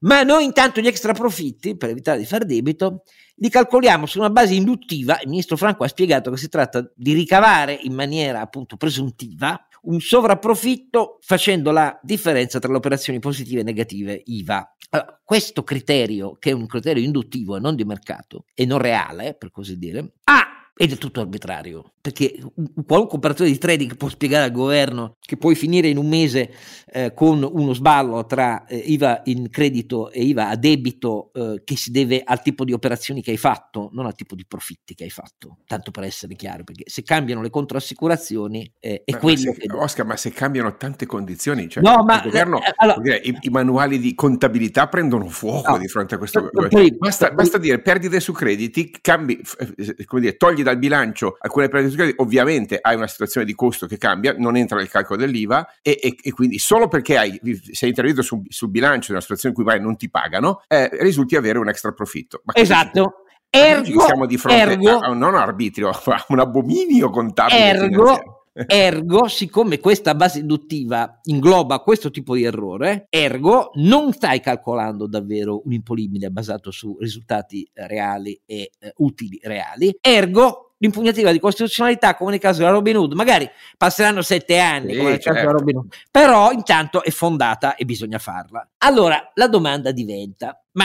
Ma 0.01 0.23
noi 0.23 0.45
intanto 0.45 0.81
gli 0.81 0.87
extra 0.87 1.13
profitti, 1.13 1.77
per 1.77 1.91
evitare 1.91 2.19
di 2.19 2.27
far 2.27 2.45
debito, 2.45 3.03
li 3.37 3.49
calcoliamo 3.49 4.07
su 4.07 4.19
una 4.19 4.31
base 4.31 4.55
induttiva. 4.55 5.19
Il 5.21 5.29
ministro 5.29 5.57
Franco 5.57 5.85
ha 5.85 5.89
spiegato 5.89 6.31
che 6.31 6.37
si 6.37 6.49
tratta 6.49 6.91
di 6.95 7.13
ricavare 7.13 7.79
in 7.83 7.95
maniera 7.95 8.41
appunto 8.41 8.77
presuntiva 8.77 9.61
un 9.83 10.01
sovrapprofitto 10.01 11.19
facendo 11.21 11.71
la 11.71 11.99
differenza 12.03 12.59
tra 12.59 12.71
le 12.71 12.79
operazioni 12.79 13.19
positive 13.19 13.61
e 13.61 13.65
negative 13.65 14.21
IVA. 14.25 14.77
Allora, 14.91 15.21
questo 15.23 15.63
criterio, 15.65 16.37
che 16.39 16.51
è 16.51 16.53
un 16.53 16.67
criterio 16.67 17.03
induttivo 17.03 17.57
e 17.57 17.61
non 17.61 17.75
di 17.75 17.85
mercato 17.85 18.45
e 18.55 18.67
non 18.67 18.79
reale, 18.79 19.35
per 19.35 19.51
così 19.51 19.79
dire, 19.79 20.13
ha 20.25 20.56
è 20.78 20.87
del 20.87 20.99
tutto 20.99 21.21
arbitrario, 21.21 21.92
perché 22.02 22.38
un 22.56 22.85
qualunque 22.87 23.16
operatore 23.16 23.49
di 23.49 23.56
trading 23.56 23.97
può 23.97 24.11
spiegare 24.11 24.45
al 24.45 24.52
governo 24.52 25.16
che 25.18 25.38
puoi 25.38 25.54
finire 25.54 25.88
in 25.88 25.97
un 25.97 26.06
mese 26.06 26.52
eh, 26.92 27.14
con 27.14 27.42
uno 27.50 27.73
sballo 27.73 28.26
tra 28.26 28.66
eh, 28.66 28.76
IVA 28.76 29.23
in 29.25 29.49
credito 29.49 30.11
e 30.11 30.23
IVA 30.25 30.50
a 30.50 30.56
debito 30.56 31.30
eh, 31.33 31.62
che 31.64 31.76
si 31.76 31.90
deve 31.90 32.21
al 32.23 32.42
tipo 32.42 32.66
di 32.66 32.75
operazioni 32.75 33.23
che 33.23 33.30
hai 33.30 33.38
fatto, 33.38 33.88
non 33.95 34.04
al 34.04 34.14
tipo 34.14 34.35
di 34.35 34.45
profitti 34.47 34.95
che 34.95 35.04
hai 35.04 35.11
fatto, 35.11 35.61
tanto 35.66 35.90
per 35.90 36.04
essere 36.04 36.35
chiaro, 36.35 36.62
perché 36.62 36.85
se 36.87 37.02
cambiano 37.02 37.40
le 37.40 37.49
controassicurazioni 37.49 38.71
eh, 38.78 39.00
è 39.02 39.12
ma, 39.12 39.18
quello 39.18 39.45
ma 39.47 39.54
se, 39.54 39.59
che... 39.59 39.73
Oscar, 39.75 40.04
ma 40.04 40.16
se 40.18 40.30
cambiano 40.30 40.76
tante 40.76 41.06
condizioni, 41.06 41.71
cioè 41.71 41.83
no, 41.83 42.04
ma, 42.04 42.21
governo, 42.21 42.59
eh, 42.59 42.75
allora, 42.76 43.00
dire, 43.00 43.16
i, 43.25 43.35
i, 43.40 43.49
manuali 43.49 43.99
di 43.99 44.14
contabilità 44.14 44.88
prendono 44.88 45.26
fuoco 45.28 45.71
no, 45.71 45.78
di 45.78 45.88
fronte 45.88 46.16
a 46.16 46.18
questo. 46.18 46.50
Poi, 46.68 46.95
basta, 46.99 47.30
basta 47.30 47.56
dire 47.56 47.80
perdite 47.80 48.21
su 48.21 48.33
crediti, 48.33 48.95
cambi, 49.00 49.40
eh, 49.59 50.04
come 50.04 50.21
dire, 50.21 50.37
togli 50.37 50.64
dal 50.66 50.78
bilancio 50.78 51.37
alcune 51.40 51.68
perdite 51.68 52.14
ovviamente 52.16 52.78
hai 52.80 52.96
una 52.96 53.06
situazione 53.06 53.46
di 53.46 53.54
costo 53.54 53.87
che 53.87 53.99
cambia, 53.99 54.35
non 54.37 54.56
entra 54.56 54.76
nel 54.76 54.88
calcolo 54.88 55.18
dell'IVA 55.18 55.76
e, 55.82 55.99
e, 56.02 56.16
e 56.20 56.32
quindi 56.32 56.58
solo 56.58 56.88
perché 56.88 57.16
hai, 57.16 57.40
sei 57.73 57.90
intervenuto 57.90 58.23
sul, 58.23 58.42
sul 58.49 58.70
bilancio 58.70 59.06
di 59.06 59.12
una 59.12 59.20
situazione 59.20 59.54
in 59.54 59.61
cui 59.61 59.64
magari 59.64 59.85
non 59.85 59.96
ti 59.96 60.11
pagano, 60.11 60.62
eh, 60.68 60.90
risulti 61.00 61.37
avere 61.37 61.58
un 61.58 61.68
extra 61.68 61.92
profitto. 61.92 62.42
Ma 62.44 62.54
esatto. 62.54 63.23
Ergo, 63.49 64.00
siamo 64.00 64.26
di 64.26 64.37
fronte 64.37 64.61
ergo, 64.61 64.99
a, 64.99 65.14
non 65.14 65.35
arbitrio, 65.35 65.88
a 65.90 66.25
un 66.28 66.40
abominio 66.40 67.11
contabile. 67.11 67.58
Ergo, 67.58 68.36
Ergo, 68.67 69.29
siccome 69.29 69.79
questa 69.79 70.15
base 70.15 70.39
induttiva 70.39 71.21
ingloba 71.25 71.81
questo 71.81 72.11
tipo 72.11 72.35
di 72.35 72.45
errore, 72.45 73.07
ergo 73.11 73.71
non 73.75 74.13
stai 74.13 74.41
calcolando 74.41 75.07
davvero 75.07 75.61
un 75.65 75.73
imponibile 75.73 76.31
basato 76.31 76.71
su 76.71 76.97
risultati 76.99 77.69
reali 77.75 78.41
e 78.47 78.71
eh, 78.79 78.93
utili 78.97 79.39
reali, 79.43 79.97
ergo 80.01 80.67
l'impugnativa 80.79 81.33
di 81.33 81.39
costituzionalità 81.39 82.15
come 82.17 82.33
nel 82.33 82.41
caso 82.41 82.59
della 82.59 82.71
Robin 82.71 82.97
Hood 82.97 83.13
magari 83.15 83.49
passeranno 83.79 84.21
sette 84.21 84.59
anni 84.59 84.93
sì, 84.93 84.99
come 84.99 85.11
nel 85.11 85.21
certo. 85.21 85.41
caso 85.41 85.47
della 85.47 85.59
certo. 85.59 85.59
Robin 85.59 85.77
Hood 85.77 85.95
però 86.11 86.51
intanto 86.53 87.03
è 87.03 87.11
fondata 87.11 87.77
e 87.77 87.87
bisogna 87.87 88.19
farla 88.19 88.69
allora 88.79 89.31
la 89.35 89.49
domanda 89.49 89.91
diventa 89.91 90.63
ma 90.73 90.85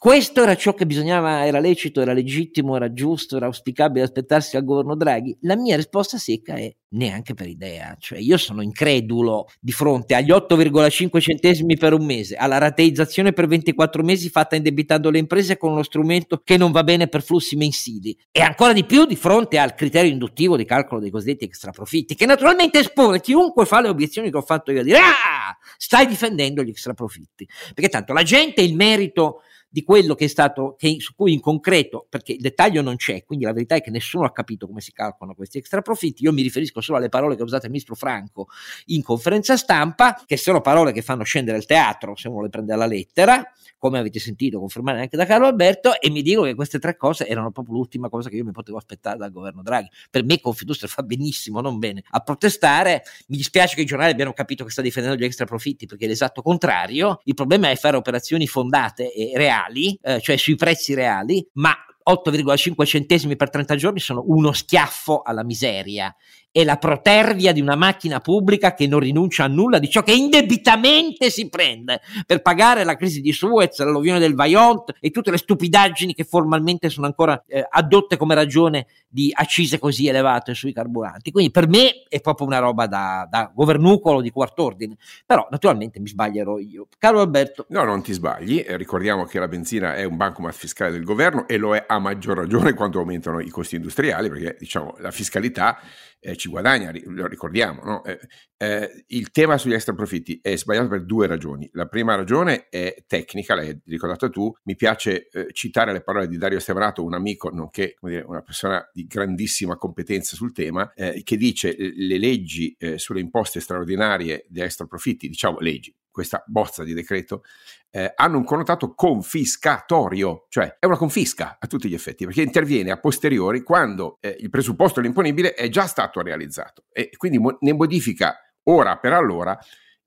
questo 0.00 0.42
era 0.42 0.54
ciò 0.54 0.72
che 0.72 0.86
bisognava, 0.86 1.44
era 1.44 1.60
lecito, 1.60 2.00
era 2.00 2.14
legittimo, 2.14 2.74
era 2.74 2.90
giusto, 2.90 3.36
era 3.36 3.44
auspicabile 3.44 4.02
aspettarsi 4.02 4.56
al 4.56 4.64
governo 4.64 4.96
Draghi? 4.96 5.36
La 5.42 5.56
mia 5.56 5.76
risposta 5.76 6.16
secca 6.16 6.54
è 6.54 6.74
neanche 6.92 7.34
per 7.34 7.46
idea. 7.46 7.94
Cioè, 7.98 8.18
io 8.18 8.38
sono 8.38 8.62
incredulo 8.62 9.48
di 9.60 9.72
fronte 9.72 10.14
agli 10.14 10.30
8,5 10.30 11.20
centesimi 11.20 11.76
per 11.76 11.92
un 11.92 12.06
mese, 12.06 12.36
alla 12.36 12.56
rateizzazione 12.56 13.34
per 13.34 13.46
24 13.46 14.02
mesi 14.02 14.30
fatta 14.30 14.56
indebitando 14.56 15.10
le 15.10 15.18
imprese 15.18 15.58
con 15.58 15.72
uno 15.72 15.82
strumento 15.82 16.40
che 16.42 16.56
non 16.56 16.72
va 16.72 16.82
bene 16.82 17.06
per 17.08 17.22
flussi 17.22 17.54
mensili. 17.56 18.16
E 18.32 18.40
ancora 18.40 18.72
di 18.72 18.86
più 18.86 19.04
di 19.04 19.16
fronte 19.16 19.58
al 19.58 19.74
criterio 19.74 20.10
induttivo 20.10 20.56
di 20.56 20.64
calcolo 20.64 21.02
dei 21.02 21.10
cosiddetti 21.10 21.44
extra 21.44 21.72
profitti, 21.72 22.14
che 22.14 22.24
naturalmente 22.24 22.78
espone 22.78 23.20
chiunque 23.20 23.66
fa 23.66 23.82
le 23.82 23.88
obiezioni 23.88 24.30
che 24.30 24.38
ho 24.38 24.42
fatto 24.42 24.72
io 24.72 24.80
a 24.80 24.82
dire: 24.82 24.96
Ah, 24.96 25.58
stai 25.76 26.06
difendendo 26.06 26.62
gli 26.62 26.70
extra 26.70 26.94
profitti. 26.94 27.46
Perché 27.74 27.90
tanto 27.90 28.14
la 28.14 28.22
gente 28.22 28.62
il 28.62 28.74
merito 28.74 29.42
di 29.70 29.84
quello 29.84 30.14
che 30.14 30.24
è 30.24 30.28
stato, 30.28 30.74
che, 30.76 30.96
su 30.98 31.14
cui 31.14 31.32
in 31.32 31.40
concreto, 31.40 32.06
perché 32.08 32.32
il 32.32 32.40
dettaglio 32.40 32.82
non 32.82 32.96
c'è, 32.96 33.24
quindi 33.24 33.44
la 33.44 33.52
verità 33.52 33.76
è 33.76 33.80
che 33.80 33.90
nessuno 33.90 34.24
ha 34.24 34.32
capito 34.32 34.66
come 34.66 34.80
si 34.80 34.92
calcolano 34.92 35.36
questi 35.36 35.58
extra 35.58 35.80
profitti, 35.80 36.24
io 36.24 36.32
mi 36.32 36.42
riferisco 36.42 36.80
solo 36.80 36.98
alle 36.98 37.08
parole 37.08 37.36
che 37.36 37.42
ha 37.42 37.44
usato 37.44 37.64
il 37.64 37.70
ministro 37.70 37.94
Franco 37.94 38.48
in 38.86 39.02
conferenza 39.02 39.56
stampa, 39.56 40.20
che 40.26 40.36
sono 40.36 40.60
parole 40.60 40.92
che 40.92 41.02
fanno 41.02 41.22
scendere 41.22 41.56
il 41.56 41.66
teatro, 41.66 42.16
se 42.16 42.28
uno 42.28 42.42
le 42.42 42.48
prende 42.48 42.72
alla 42.72 42.86
lettera, 42.86 43.44
come 43.78 43.98
avete 43.98 44.18
sentito 44.18 44.58
confermare 44.58 45.00
anche 45.00 45.16
da 45.16 45.24
Carlo 45.24 45.46
Alberto, 45.46 45.98
e 46.00 46.10
mi 46.10 46.20
dico 46.20 46.42
che 46.42 46.54
queste 46.54 46.78
tre 46.78 46.96
cose 46.96 47.26
erano 47.26 47.50
proprio 47.50 47.76
l'ultima 47.76 48.08
cosa 48.08 48.28
che 48.28 48.36
io 48.36 48.44
mi 48.44 48.50
potevo 48.50 48.76
aspettare 48.76 49.16
dal 49.16 49.30
governo 49.30 49.62
Draghi. 49.62 49.88
Per 50.10 50.22
me 50.24 50.38
Confindustria 50.40 50.88
fa 50.88 51.02
benissimo, 51.02 51.60
non 51.60 51.78
bene, 51.78 52.02
a 52.10 52.20
protestare. 52.20 53.02
Mi 53.28 53.36
dispiace 53.36 53.74
che 53.76 53.82
i 53.82 53.86
giornali 53.86 54.12
abbiano 54.12 54.32
capito 54.34 54.64
che 54.64 54.70
sta 54.70 54.82
difendendo 54.82 55.18
gli 55.18 55.24
extra 55.24 55.46
profitti, 55.46 55.86
perché 55.86 56.04
è 56.04 56.08
l'esatto 56.08 56.42
contrario. 56.42 57.20
Il 57.24 57.34
problema 57.34 57.70
è 57.70 57.76
fare 57.76 57.96
operazioni 57.96 58.46
fondate 58.46 59.12
e 59.14 59.32
reali, 59.34 59.58
eh, 59.68 60.20
cioè 60.20 60.36
sui 60.36 60.54
prezzi 60.54 60.94
reali, 60.94 61.46
ma 61.54 61.74
8,5 62.08 62.84
centesimi 62.84 63.36
per 63.36 63.50
30 63.50 63.76
giorni 63.76 64.00
sono 64.00 64.24
uno 64.26 64.52
schiaffo 64.52 65.22
alla 65.22 65.44
miseria 65.44 66.14
è 66.52 66.64
la 66.64 66.76
protervia 66.76 67.52
di 67.52 67.60
una 67.60 67.76
macchina 67.76 68.20
pubblica 68.20 68.74
che 68.74 68.86
non 68.86 68.98
rinuncia 68.98 69.44
a 69.44 69.48
nulla 69.48 69.78
di 69.78 69.88
ciò 69.88 70.02
che 70.02 70.12
indebitamente 70.12 71.30
si 71.30 71.48
prende 71.48 72.00
per 72.26 72.42
pagare 72.42 72.82
la 72.82 72.96
crisi 72.96 73.20
di 73.20 73.32
Suez, 73.32 73.78
l'alluvione 73.78 74.18
del 74.18 74.34
Vajont 74.34 74.94
e 75.00 75.10
tutte 75.10 75.30
le 75.30 75.38
stupidaggini 75.38 76.12
che 76.12 76.24
formalmente 76.24 76.88
sono 76.88 77.06
ancora 77.06 77.40
eh, 77.46 77.64
addotte 77.68 78.16
come 78.16 78.34
ragione 78.34 78.86
di 79.08 79.30
accise 79.32 79.78
così 79.78 80.08
elevate 80.08 80.54
sui 80.54 80.72
carburanti. 80.72 81.30
Quindi 81.30 81.52
per 81.52 81.68
me 81.68 82.02
è 82.08 82.20
proprio 82.20 82.46
una 82.46 82.58
roba 82.58 82.86
da, 82.86 83.26
da 83.30 83.50
governucolo 83.54 84.20
di 84.20 84.30
quart'ordine, 84.30 84.96
però 85.24 85.46
naturalmente 85.50 86.00
mi 86.00 86.08
sbaglierò 86.08 86.58
io. 86.58 86.88
Caro 86.98 87.20
Alberto. 87.20 87.66
No, 87.68 87.84
non 87.84 88.02
ti 88.02 88.12
sbagli, 88.12 88.64
eh, 88.66 88.76
ricordiamo 88.76 89.24
che 89.24 89.38
la 89.38 89.48
benzina 89.48 89.94
è 89.94 90.04
un 90.04 90.16
bancomat 90.16 90.54
fiscale 90.54 90.90
del 90.90 91.04
governo 91.04 91.46
e 91.46 91.56
lo 91.56 91.76
è 91.76 91.84
a 91.86 91.98
maggior 91.98 92.36
ragione 92.36 92.74
quando 92.74 92.98
aumentano 92.98 93.38
i 93.40 93.50
costi 93.50 93.76
industriali, 93.76 94.28
perché 94.28 94.56
diciamo 94.58 94.96
la 94.98 95.10
fiscalità 95.12 95.78
eh, 96.20 96.36
ci 96.40 96.48
guadagna, 96.48 96.90
lo 97.04 97.26
ricordiamo. 97.26 97.82
No? 97.82 98.04
Eh, 98.04 98.18
eh, 98.56 99.04
il 99.08 99.30
tema 99.30 99.58
sugli 99.58 99.74
extra 99.74 99.94
profitti 99.94 100.38
è 100.42 100.56
sbagliato 100.56 100.88
per 100.88 101.04
due 101.04 101.26
ragioni. 101.26 101.68
La 101.72 101.86
prima 101.86 102.14
ragione 102.14 102.68
è 102.68 103.04
tecnica, 103.06 103.54
l'hai 103.54 103.78
ricordato 103.84 104.30
tu, 104.30 104.52
mi 104.64 104.74
piace 104.74 105.28
eh, 105.28 105.52
citare 105.52 105.92
le 105.92 106.02
parole 106.02 106.26
di 106.26 106.38
Dario 106.38 106.58
Stevanato, 106.58 107.04
un 107.04 107.14
amico, 107.14 107.50
nonché 107.50 107.94
dire, 108.00 108.24
una 108.26 108.42
persona 108.42 108.82
di 108.92 109.06
grandissima 109.06 109.76
competenza 109.76 110.34
sul 110.34 110.52
tema, 110.52 110.92
eh, 110.94 111.22
che 111.22 111.36
dice 111.36 111.74
le 111.76 112.18
leggi 112.18 112.74
eh, 112.78 112.98
sulle 112.98 113.20
imposte 113.20 113.60
straordinarie 113.60 114.46
di 114.48 114.60
extra 114.60 114.86
profitti, 114.86 115.28
diciamo 115.28 115.58
leggi, 115.60 115.94
questa 116.10 116.42
bozza 116.46 116.84
di 116.84 116.94
decreto, 116.94 117.42
eh, 117.90 118.12
hanno 118.14 118.38
un 118.38 118.44
connotato 118.44 118.94
confiscatorio, 118.94 120.46
cioè 120.48 120.76
è 120.78 120.86
una 120.86 120.96
confisca 120.96 121.56
a 121.58 121.66
tutti 121.66 121.88
gli 121.88 121.94
effetti, 121.94 122.24
perché 122.24 122.42
interviene 122.42 122.90
a 122.90 122.98
posteriori 122.98 123.62
quando 123.62 124.18
eh, 124.20 124.36
il 124.40 124.50
presupposto 124.50 125.00
dell'imponibile 125.00 125.54
è 125.54 125.68
già 125.68 125.86
stato 125.86 126.20
realizzato 126.22 126.84
e 126.92 127.10
quindi 127.16 127.38
mo- 127.38 127.56
ne 127.60 127.72
modifica 127.72 128.36
ora 128.64 128.98
per 128.98 129.12
allora 129.12 129.58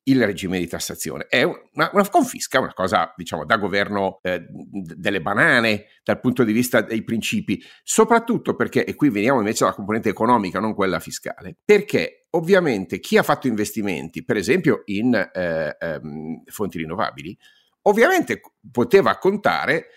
il 0.04 0.26
regime 0.26 0.60
di 0.60 0.68
tassazione. 0.68 1.28
È 1.28 1.44
una, 1.44 1.90
una 1.94 2.10
confisca, 2.10 2.60
una 2.60 2.74
cosa 2.74 3.14
diciamo 3.16 3.46
da 3.46 3.58
governo 3.58 4.20
eh, 4.22 4.46
delle 4.50 5.22
banane 5.22 5.86
dal 6.04 6.20
punto 6.20 6.44
di 6.44 6.52
vista 6.52 6.82
dei 6.82 7.04
principi, 7.04 7.62
soprattutto 7.84 8.56
perché, 8.56 8.86
e 8.86 8.96
qui 8.96 9.10
veniamo 9.10 9.40
invece 9.40 9.64
alla 9.64 9.74
componente 9.74 10.10
economica, 10.10 10.60
non 10.60 10.74
quella 10.74 11.00
fiscale, 11.00 11.56
perché 11.64 12.23
ovviamente 12.36 13.00
chi 13.00 13.18
ha 13.18 13.24
fatto 13.24 13.48
investimenti, 13.48 14.24
per 14.24 14.38
esempio 14.38 14.84
in 14.86 15.14
eh, 15.14 15.76
ehm, 15.80 16.44
fonti 16.46 16.78
rinnovabili, 16.78 17.38
ovviamente 17.84 18.42
poteva 18.72 19.18
contare 19.18 19.88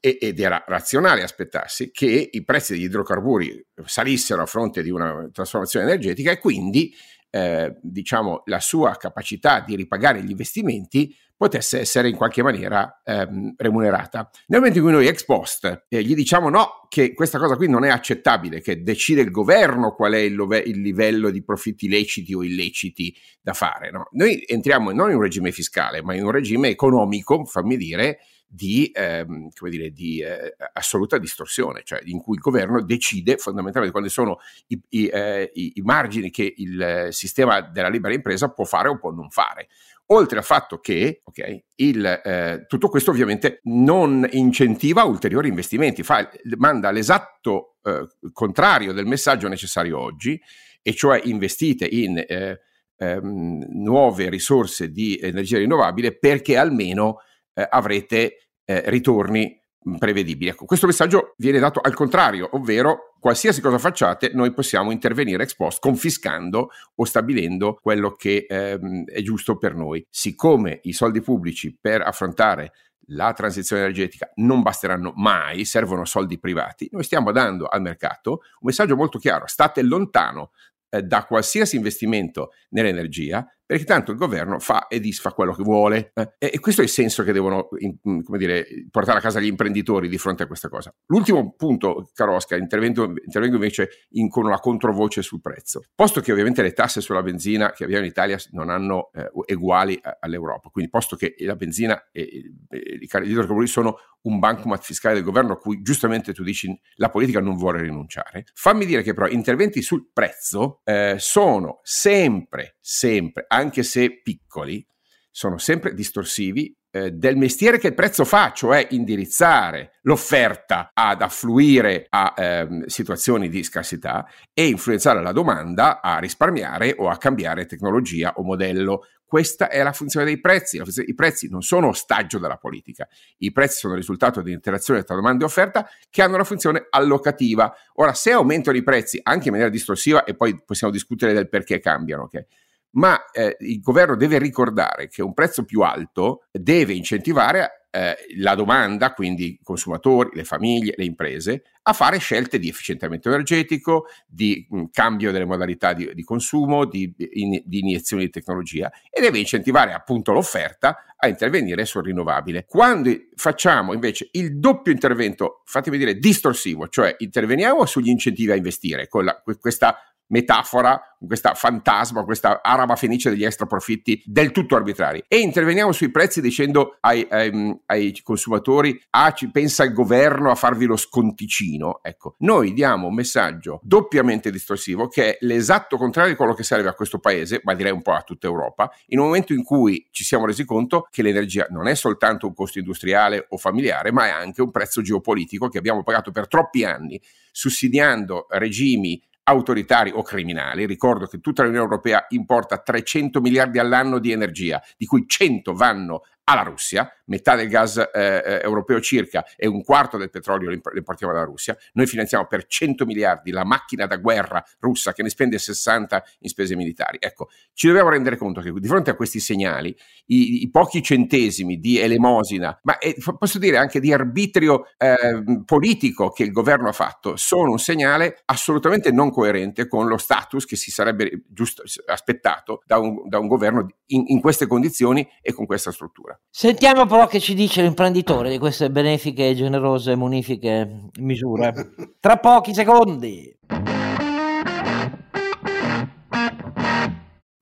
ed 0.00 0.40
era 0.40 0.64
razionale 0.66 1.22
aspettarsi 1.22 1.90
che 1.90 2.30
i 2.32 2.44
prezzi 2.44 2.72
degli 2.72 2.84
idrocarburi 2.84 3.66
salissero 3.84 4.42
a 4.42 4.46
fronte 4.46 4.82
di 4.82 4.90
una 4.90 5.28
trasformazione 5.30 5.86
energetica 5.86 6.30
e 6.30 6.38
quindi 6.38 6.94
eh, 7.30 7.76
diciamo, 7.82 8.42
la 8.46 8.60
sua 8.60 8.96
capacità 8.96 9.60
di 9.60 9.76
ripagare 9.76 10.22
gli 10.22 10.30
investimenti 10.30 11.14
potesse 11.40 11.78
essere 11.78 12.10
in 12.10 12.16
qualche 12.16 12.42
maniera 12.42 13.00
ehm, 13.02 13.54
remunerata. 13.56 14.28
Nel 14.48 14.58
momento 14.58 14.76
in 14.76 14.84
cui 14.84 14.92
noi 14.92 15.06
ex 15.06 15.24
post 15.24 15.86
eh, 15.88 16.02
gli 16.02 16.14
diciamo 16.14 16.50
no, 16.50 16.86
che 16.90 17.14
questa 17.14 17.38
cosa 17.38 17.56
qui 17.56 17.66
non 17.66 17.82
è 17.82 17.88
accettabile, 17.88 18.60
che 18.60 18.82
decide 18.82 19.22
il 19.22 19.30
governo 19.30 19.94
qual 19.94 20.12
è 20.12 20.18
il, 20.18 20.34
love- 20.34 20.58
il 20.58 20.82
livello 20.82 21.30
di 21.30 21.42
profitti 21.42 21.88
leciti 21.88 22.34
o 22.34 22.42
illeciti 22.42 23.16
da 23.40 23.54
fare, 23.54 23.90
no? 23.90 24.08
noi 24.10 24.44
entriamo 24.46 24.92
non 24.92 25.08
in 25.08 25.16
un 25.16 25.22
regime 25.22 25.50
fiscale, 25.50 26.02
ma 26.02 26.14
in 26.14 26.24
un 26.24 26.30
regime 26.30 26.68
economico, 26.68 27.46
fammi 27.46 27.78
dire, 27.78 28.18
di, 28.52 28.90
ehm, 28.92 29.48
dire, 29.68 29.90
di 29.92 30.20
eh, 30.20 30.56
assoluta 30.72 31.16
distorsione, 31.18 31.82
cioè 31.84 32.00
in 32.04 32.20
cui 32.20 32.34
il 32.34 32.40
governo 32.40 32.82
decide 32.82 33.36
fondamentalmente 33.36 33.96
quali 33.96 34.10
sono 34.10 34.40
i, 34.66 34.82
i, 34.88 35.06
eh, 35.06 35.50
i, 35.54 35.72
i 35.76 35.80
margini 35.82 36.30
che 36.30 36.52
il 36.56 37.08
sistema 37.10 37.60
della 37.60 37.88
libera 37.88 38.12
impresa 38.12 38.50
può 38.50 38.64
fare 38.64 38.88
o 38.88 38.98
può 38.98 39.12
non 39.12 39.30
fare. 39.30 39.68
Oltre 40.12 40.38
al 40.38 40.44
fatto 40.44 40.78
che 40.78 41.20
okay, 41.22 41.64
il, 41.76 42.04
eh, 42.04 42.64
tutto 42.66 42.88
questo 42.88 43.10
ovviamente 43.10 43.60
non 43.64 44.26
incentiva 44.32 45.04
ulteriori 45.04 45.48
investimenti, 45.48 46.02
fa, 46.02 46.28
manda 46.56 46.90
l'esatto 46.90 47.76
eh, 47.82 48.06
contrario 48.32 48.92
del 48.92 49.06
messaggio 49.06 49.46
necessario 49.46 50.00
oggi, 50.00 50.40
e 50.82 50.94
cioè 50.94 51.20
investite 51.24 51.86
in 51.86 52.18
eh, 52.18 52.60
ehm, 52.96 53.66
nuove 53.68 54.28
risorse 54.28 54.90
di 54.90 55.18
energia 55.20 55.58
rinnovabile 55.58 56.18
perché 56.18 56.56
almeno 56.56 57.18
eh, 57.54 57.66
avrete 57.68 58.48
eh, 58.64 58.82
ritorni 58.86 59.59
prevedibili. 59.98 60.50
Ecco, 60.50 60.66
questo 60.66 60.86
messaggio 60.86 61.34
viene 61.38 61.58
dato 61.58 61.80
al 61.80 61.94
contrario, 61.94 62.48
ovvero 62.52 63.14
qualsiasi 63.18 63.60
cosa 63.60 63.78
facciate, 63.78 64.30
noi 64.34 64.52
possiamo 64.52 64.90
intervenire 64.90 65.42
ex 65.42 65.54
post 65.54 65.80
confiscando 65.80 66.70
o 66.94 67.04
stabilendo 67.04 67.78
quello 67.80 68.12
che 68.12 68.46
ehm, 68.48 69.04
è 69.04 69.22
giusto 69.22 69.56
per 69.56 69.74
noi. 69.74 70.04
Siccome 70.10 70.80
i 70.84 70.92
soldi 70.92 71.20
pubblici 71.20 71.76
per 71.78 72.02
affrontare 72.02 72.72
la 73.12 73.32
transizione 73.32 73.82
energetica 73.82 74.30
non 74.36 74.62
basteranno 74.62 75.12
mai, 75.16 75.64
servono 75.64 76.04
soldi 76.04 76.38
privati, 76.38 76.88
noi 76.92 77.02
stiamo 77.02 77.32
dando 77.32 77.66
al 77.66 77.80
mercato 77.80 78.30
un 78.30 78.68
messaggio 78.68 78.96
molto 78.96 79.18
chiaro, 79.18 79.46
state 79.46 79.82
lontano 79.82 80.52
eh, 80.90 81.02
da 81.02 81.24
qualsiasi 81.24 81.76
investimento 81.76 82.52
nell'energia 82.70 83.46
perché 83.70 83.84
tanto 83.84 84.10
il 84.10 84.16
governo 84.16 84.58
fa 84.58 84.88
e 84.88 84.98
disfa 84.98 85.30
quello 85.30 85.54
che 85.54 85.62
vuole. 85.62 86.10
Eh? 86.16 86.32
E, 86.38 86.58
questo 86.58 86.80
è 86.80 86.84
il 86.84 86.90
senso 86.90 87.22
che 87.22 87.30
devono 87.30 87.68
in, 87.78 87.98
dire, 88.36 88.66
portare 88.90 89.18
a 89.18 89.20
casa 89.20 89.38
gli 89.38 89.46
imprenditori 89.46 90.08
di 90.08 90.18
fronte 90.18 90.42
a 90.42 90.48
questa 90.48 90.68
cosa. 90.68 90.92
L'ultimo 91.06 91.54
punto, 91.54 92.10
caro 92.12 92.34
Oscar, 92.34 92.58
intervengo, 92.58 93.14
invece 93.32 94.06
in, 94.14 94.28
con 94.28 94.46
una 94.46 94.58
controvoce 94.58 95.22
sul 95.22 95.40
prezzo. 95.40 95.84
Posto 95.94 96.20
che 96.20 96.32
ovviamente 96.32 96.62
le 96.62 96.72
tasse 96.72 97.00
sulla 97.00 97.22
benzina 97.22 97.70
che 97.70 97.84
abbiamo 97.84 98.02
in 98.02 98.10
Italia 98.10 98.36
non 98.50 98.70
hanno 98.70 99.12
eh, 99.12 99.54
uguali 99.54 99.96
a, 100.02 100.18
all'Europa, 100.18 100.68
quindi 100.70 100.90
posto 100.90 101.14
che 101.14 101.36
la 101.38 101.54
benzina 101.54 102.08
e, 102.10 102.50
e 102.68 102.98
gli 102.98 103.30
idrocarburi 103.30 103.68
sono 103.68 103.98
un 104.22 104.38
bancomat 104.38 104.82
fiscale 104.82 105.14
del 105.14 105.24
governo 105.24 105.52
a 105.52 105.58
cui 105.58 105.80
giustamente 105.82 106.32
tu 106.32 106.42
dici 106.42 106.78
la 106.96 107.08
politica 107.08 107.40
non 107.40 107.56
vuole 107.56 107.80
rinunciare, 107.80 108.44
fammi 108.52 108.84
dire 108.84 109.02
che 109.02 109.14
però 109.14 109.28
interventi 109.28 109.80
sul 109.80 110.10
prezzo 110.12 110.80
eh, 110.84 111.16
sono 111.18 111.80
sempre, 111.82 112.76
sempre, 112.92 113.44
anche 113.46 113.84
se 113.84 114.20
piccoli, 114.20 114.84
sono 115.30 115.58
sempre 115.58 115.94
distorsivi 115.94 116.76
eh, 116.90 117.12
del 117.12 117.36
mestiere 117.36 117.78
che 117.78 117.86
il 117.86 117.94
prezzo 117.94 118.24
fa, 118.24 118.50
cioè 118.52 118.84
indirizzare 118.90 120.00
l'offerta 120.02 120.90
ad 120.92 121.22
affluire 121.22 122.06
a 122.08 122.34
ehm, 122.36 122.86
situazioni 122.86 123.48
di 123.48 123.62
scarsità 123.62 124.26
e 124.52 124.66
influenzare 124.66 125.22
la 125.22 125.30
domanda 125.30 126.00
a 126.00 126.18
risparmiare 126.18 126.96
o 126.98 127.08
a 127.08 127.16
cambiare 127.16 127.66
tecnologia 127.66 128.32
o 128.34 128.42
modello. 128.42 129.06
Questa 129.24 129.68
è 129.68 129.80
la 129.84 129.92
funzione 129.92 130.26
dei 130.26 130.40
prezzi. 130.40 130.82
I 131.06 131.14
prezzi 131.14 131.48
non 131.48 131.62
sono 131.62 131.86
ostaggio 131.86 132.40
della 132.40 132.56
politica, 132.56 133.06
i 133.38 133.52
prezzi 133.52 133.78
sono 133.78 133.92
il 133.92 134.00
risultato 134.00 134.42
di 134.42 134.50
interazione 134.50 135.04
tra 135.04 135.14
domanda 135.14 135.44
e 135.44 135.46
offerta 135.46 135.88
che 136.10 136.22
hanno 136.22 136.34
una 136.34 136.42
funzione 136.42 136.88
allocativa. 136.90 137.72
Ora, 137.94 138.14
se 138.14 138.32
aumentano 138.32 138.76
i 138.76 138.82
prezzi 138.82 139.20
anche 139.22 139.44
in 139.44 139.52
maniera 139.52 139.70
distorsiva, 139.70 140.24
e 140.24 140.34
poi 140.34 140.60
possiamo 140.66 140.92
discutere 140.92 141.32
del 141.32 141.48
perché 141.48 141.78
cambiano, 141.78 142.24
okay? 142.24 142.44
Ma 142.92 143.30
eh, 143.30 143.56
il 143.60 143.80
governo 143.80 144.16
deve 144.16 144.38
ricordare 144.38 145.08
che 145.08 145.22
un 145.22 145.34
prezzo 145.34 145.64
più 145.64 145.80
alto 145.82 146.44
deve 146.50 146.94
incentivare 146.94 147.80
eh, 147.92 148.16
la 148.36 148.54
domanda, 148.54 149.12
quindi 149.12 149.46
i 149.46 149.60
consumatori, 149.62 150.30
le 150.34 150.44
famiglie, 150.44 150.94
le 150.96 151.04
imprese, 151.04 151.64
a 151.82 151.92
fare 151.92 152.18
scelte 152.18 152.58
di 152.58 152.68
efficientamento 152.68 153.28
energetico, 153.28 154.06
di 154.26 154.64
mh, 154.68 154.84
cambio 154.92 155.32
delle 155.32 155.44
modalità 155.44 155.92
di, 155.92 156.08
di 156.14 156.22
consumo, 156.22 156.84
di, 156.84 157.12
in, 157.32 157.60
di, 157.64 157.80
iniezioni 157.80 158.24
di 158.24 158.30
tecnologia 158.30 158.90
e 159.10 159.20
deve 159.20 159.38
incentivare 159.38 159.92
appunto 159.92 160.32
l'offerta 160.32 161.04
a 161.16 161.26
intervenire 161.26 161.84
sul 161.84 162.04
rinnovabile. 162.04 162.64
Quando 162.64 163.10
facciamo 163.34 163.92
invece 163.92 164.28
il 164.32 164.58
doppio 164.58 164.92
intervento, 164.92 165.62
fatemi 165.64 165.98
dire, 165.98 166.16
distorsivo, 166.16 166.86
cioè 166.88 167.14
interveniamo 167.18 167.84
sugli 167.86 168.08
incentivi 168.08 168.52
a 168.52 168.56
investire 168.56 169.08
con 169.08 169.24
la, 169.24 169.42
questa 169.58 169.96
metafora, 170.30 171.00
questa 171.26 171.54
fantasma, 171.54 172.24
questa 172.24 172.60
araba 172.62 172.96
fenice 172.96 173.30
degli 173.30 173.44
extra 173.44 173.66
profitti 173.66 174.22
del 174.24 174.52
tutto 174.52 174.76
arbitrari. 174.76 175.22
E 175.28 175.38
interveniamo 175.38 175.92
sui 175.92 176.10
prezzi 176.10 176.40
dicendo 176.40 176.96
ai, 177.00 177.26
ai, 177.30 177.78
ai 177.86 178.20
consumatori, 178.22 179.00
ah 179.10 179.32
ci 179.32 179.50
pensa 179.50 179.84
il 179.84 179.92
governo 179.92 180.50
a 180.50 180.54
farvi 180.54 180.86
lo 180.86 180.96
sconticino. 180.96 182.00
Ecco, 182.02 182.36
noi 182.38 182.72
diamo 182.72 183.08
un 183.08 183.14
messaggio 183.14 183.80
doppiamente 183.82 184.50
distorsivo 184.50 185.08
che 185.08 185.32
è 185.32 185.36
l'esatto 185.40 185.96
contrario 185.96 186.30
di 186.30 186.36
quello 186.36 186.54
che 186.54 186.62
serve 186.62 186.88
a 186.88 186.94
questo 186.94 187.18
paese, 187.18 187.60
ma 187.64 187.74
direi 187.74 187.92
un 187.92 188.02
po' 188.02 188.12
a 188.12 188.22
tutta 188.22 188.46
Europa, 188.46 188.90
in 189.08 189.18
un 189.18 189.26
momento 189.26 189.52
in 189.52 189.62
cui 189.62 190.08
ci 190.10 190.24
siamo 190.24 190.46
resi 190.46 190.64
conto 190.64 191.06
che 191.10 191.22
l'energia 191.22 191.66
non 191.70 191.86
è 191.86 191.94
soltanto 191.94 192.46
un 192.46 192.54
costo 192.54 192.78
industriale 192.78 193.46
o 193.50 193.56
familiare, 193.58 194.12
ma 194.12 194.26
è 194.26 194.30
anche 194.30 194.62
un 194.62 194.70
prezzo 194.70 195.02
geopolitico 195.02 195.68
che 195.68 195.78
abbiamo 195.78 196.02
pagato 196.02 196.30
per 196.30 196.48
troppi 196.48 196.84
anni, 196.84 197.20
sussidiando 197.52 198.46
regimi 198.50 199.20
autoritari 199.44 200.10
o 200.14 200.22
criminali. 200.22 200.86
Ricordo 200.86 201.26
che 201.26 201.40
tutta 201.40 201.62
l'Unione 201.62 201.84
Europea 201.84 202.26
importa 202.30 202.78
300 202.78 203.40
miliardi 203.40 203.78
all'anno 203.78 204.18
di 204.18 204.32
energia, 204.32 204.80
di 204.96 205.06
cui 205.06 205.24
100 205.26 205.74
vanno 205.74 206.22
alla 206.44 206.62
Russia, 206.62 207.10
metà 207.26 207.54
del 207.54 207.68
gas 207.68 207.96
eh, 207.96 208.08
eh, 208.12 208.60
europeo 208.62 209.00
circa 209.00 209.44
e 209.56 209.66
un 209.66 209.82
quarto 209.82 210.16
del 210.16 210.30
petrolio 210.30 210.68
lo 210.68 210.96
importiamo 210.96 211.32
dalla 211.32 211.44
Russia, 211.44 211.76
noi 211.92 212.06
finanziamo 212.06 212.46
per 212.46 212.66
100 212.66 213.06
miliardi 213.06 213.50
la 213.50 213.64
macchina 213.64 214.06
da 214.06 214.16
guerra 214.16 214.62
russa 214.80 215.12
che 215.12 215.22
ne 215.22 215.28
spende 215.28 215.58
60 215.58 216.24
in 216.40 216.48
spese 216.48 216.74
militari. 216.74 217.18
Ecco, 217.20 217.48
ci 217.72 217.86
dobbiamo 217.86 218.10
rendere 218.10 218.36
conto 218.36 218.60
che 218.60 218.72
di 218.72 218.88
fronte 218.88 219.10
a 219.10 219.14
questi 219.14 219.38
segnali, 219.38 219.96
i, 220.26 220.62
i 220.62 220.70
pochi 220.70 221.02
centesimi 221.02 221.78
di 221.78 221.98
elemosina, 221.98 222.78
ma 222.82 222.98
eh, 222.98 223.16
posso 223.38 223.58
dire 223.58 223.76
anche 223.76 224.00
di 224.00 224.12
arbitrio 224.12 224.86
eh, 224.96 225.62
politico 225.64 226.30
che 226.30 226.42
il 226.42 226.52
governo 226.52 226.88
ha 226.88 226.92
fatto, 226.92 227.36
sono 227.36 227.70
un 227.70 227.78
segnale 227.78 228.42
assolutamente 228.46 229.12
non 229.12 229.30
coerente 229.30 229.86
con 229.86 230.08
lo 230.08 230.18
status 230.18 230.64
che 230.64 230.76
si 230.76 230.90
sarebbe 230.90 231.42
giusto 231.48 231.82
aspettato 232.06 232.82
da 232.86 232.98
un, 232.98 233.28
da 233.28 233.38
un 233.38 233.46
governo 233.46 233.86
in, 234.06 234.24
in 234.26 234.40
queste 234.40 234.66
condizioni 234.66 235.28
e 235.40 235.52
con 235.52 235.66
questa 235.66 235.92
struttura. 235.92 236.39
Sentiamo 236.48 237.06
però 237.06 237.26
che 237.26 237.40
ci 237.40 237.54
dice 237.54 237.82
l'imprenditore 237.82 238.50
di 238.50 238.58
queste 238.58 238.90
benefiche 238.90 239.48
e 239.48 239.54
generose 239.54 240.16
munifiche 240.16 241.08
misure. 241.18 241.92
Tra 242.18 242.38
pochi 242.38 242.74
secondi. 242.74 243.56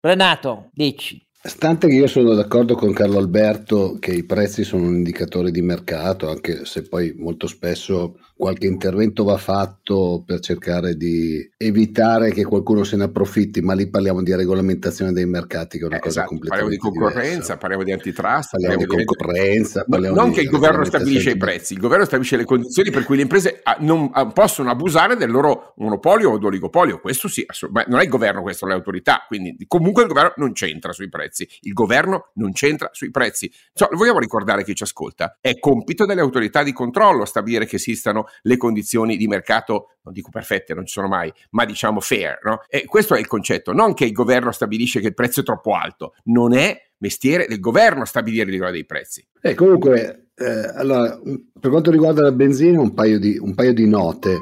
Renato, 0.00 0.70
dici. 0.72 1.20
Stante 1.40 1.86
che 1.86 1.94
io 1.94 2.06
sono 2.06 2.34
d'accordo 2.34 2.74
con 2.74 2.92
Carlo 2.92 3.18
Alberto 3.18 3.96
che 3.98 4.12
i 4.12 4.24
prezzi 4.24 4.64
sono 4.64 4.86
un 4.86 4.96
indicatore 4.96 5.50
di 5.50 5.62
mercato, 5.62 6.28
anche 6.28 6.64
se 6.64 6.82
poi 6.88 7.14
molto 7.16 7.46
spesso 7.46 8.18
qualche 8.38 8.68
intervento 8.68 9.24
va 9.24 9.36
fatto 9.36 10.22
per 10.24 10.38
cercare 10.38 10.94
di 10.94 11.50
evitare 11.56 12.30
che 12.30 12.44
qualcuno 12.44 12.84
se 12.84 12.96
ne 12.96 13.04
approfitti, 13.04 13.60
ma 13.60 13.74
lì 13.74 13.90
parliamo 13.90 14.22
di 14.22 14.32
regolamentazione 14.32 15.12
dei 15.12 15.26
mercati, 15.26 15.76
che 15.76 15.82
è 15.82 15.86
una 15.88 15.96
eh, 15.96 16.00
cosa 16.00 16.20
esatto. 16.20 16.28
completamente 16.28 16.76
Parliamo 16.76 16.92
di 16.92 16.98
concorrenza, 17.00 17.30
diversa. 17.30 17.56
parliamo 17.56 17.82
di 17.82 17.92
antitrust, 17.92 18.50
parliamo, 18.50 18.76
parliamo 18.76 19.00
di 19.00 19.04
concorrenza. 19.04 19.84
Parliamo 19.88 20.14
non 20.14 20.28
di 20.28 20.34
che 20.36 20.40
il 20.42 20.48
governo 20.50 20.84
stabilisce 20.84 21.30
i 21.30 21.36
prezzi, 21.36 21.72
il 21.72 21.80
governo 21.80 22.04
stabilisce 22.04 22.36
le 22.36 22.44
condizioni 22.44 22.90
per 22.90 23.04
cui 23.04 23.16
le 23.16 23.22
imprese 23.22 23.60
ah, 23.64 23.76
non 23.80 24.08
ah, 24.12 24.26
possono 24.26 24.70
abusare 24.70 25.16
del 25.16 25.30
loro 25.32 25.74
monopolio 25.78 26.30
o 26.30 26.38
oligopolio. 26.40 27.00
Questo 27.00 27.26
sì, 27.26 27.44
ma 27.70 27.84
non 27.88 27.98
è 27.98 28.04
il 28.04 28.08
governo, 28.08 28.42
questo 28.42 28.66
è 28.66 28.68
l'autorità, 28.68 29.24
quindi 29.26 29.56
comunque 29.66 30.02
il 30.02 30.08
governo 30.08 30.34
non 30.36 30.52
c'entra 30.52 30.92
sui 30.92 31.08
prezzi, 31.08 31.48
il 31.62 31.72
governo 31.72 32.30
non 32.34 32.52
c'entra 32.52 32.88
sui 32.92 33.10
prezzi. 33.10 33.52
Cioè, 33.72 33.88
vogliamo 33.96 34.20
ricordare 34.20 34.62
chi 34.62 34.76
ci 34.76 34.84
ascolta, 34.84 35.38
è 35.40 35.58
compito 35.58 36.06
delle 36.06 36.20
autorità 36.20 36.62
di 36.62 36.72
controllo 36.72 37.24
stabilire 37.24 37.66
che 37.66 37.76
esistano 37.76 38.26
le 38.42 38.56
condizioni 38.56 39.16
di 39.16 39.26
mercato, 39.26 39.96
non 40.02 40.12
dico 40.12 40.30
perfette, 40.30 40.74
non 40.74 40.86
ci 40.86 40.92
sono 40.92 41.08
mai, 41.08 41.32
ma 41.50 41.64
diciamo 41.64 42.00
fair. 42.00 42.38
No? 42.42 42.62
E 42.68 42.84
questo 42.84 43.14
è 43.14 43.18
il 43.18 43.26
concetto, 43.26 43.72
non 43.72 43.94
che 43.94 44.04
il 44.04 44.12
governo 44.12 44.52
stabilisce 44.52 45.00
che 45.00 45.08
il 45.08 45.14
prezzo 45.14 45.40
è 45.40 45.44
troppo 45.44 45.74
alto, 45.74 46.14
non 46.24 46.54
è 46.54 46.76
mestiere 46.98 47.46
del 47.46 47.60
governo 47.60 48.04
stabilire 48.04 48.50
il 48.50 48.70
dei 48.70 48.86
prezzi. 48.86 49.26
E 49.40 49.54
comunque, 49.54 50.30
eh, 50.34 50.70
allora, 50.74 51.18
per 51.58 51.70
quanto 51.70 51.90
riguarda 51.90 52.22
la 52.22 52.32
benzina, 52.32 52.80
un 52.80 52.94
paio 52.94 53.18
di, 53.18 53.38
un 53.38 53.54
paio 53.54 53.72
di 53.72 53.86
note. 53.86 54.38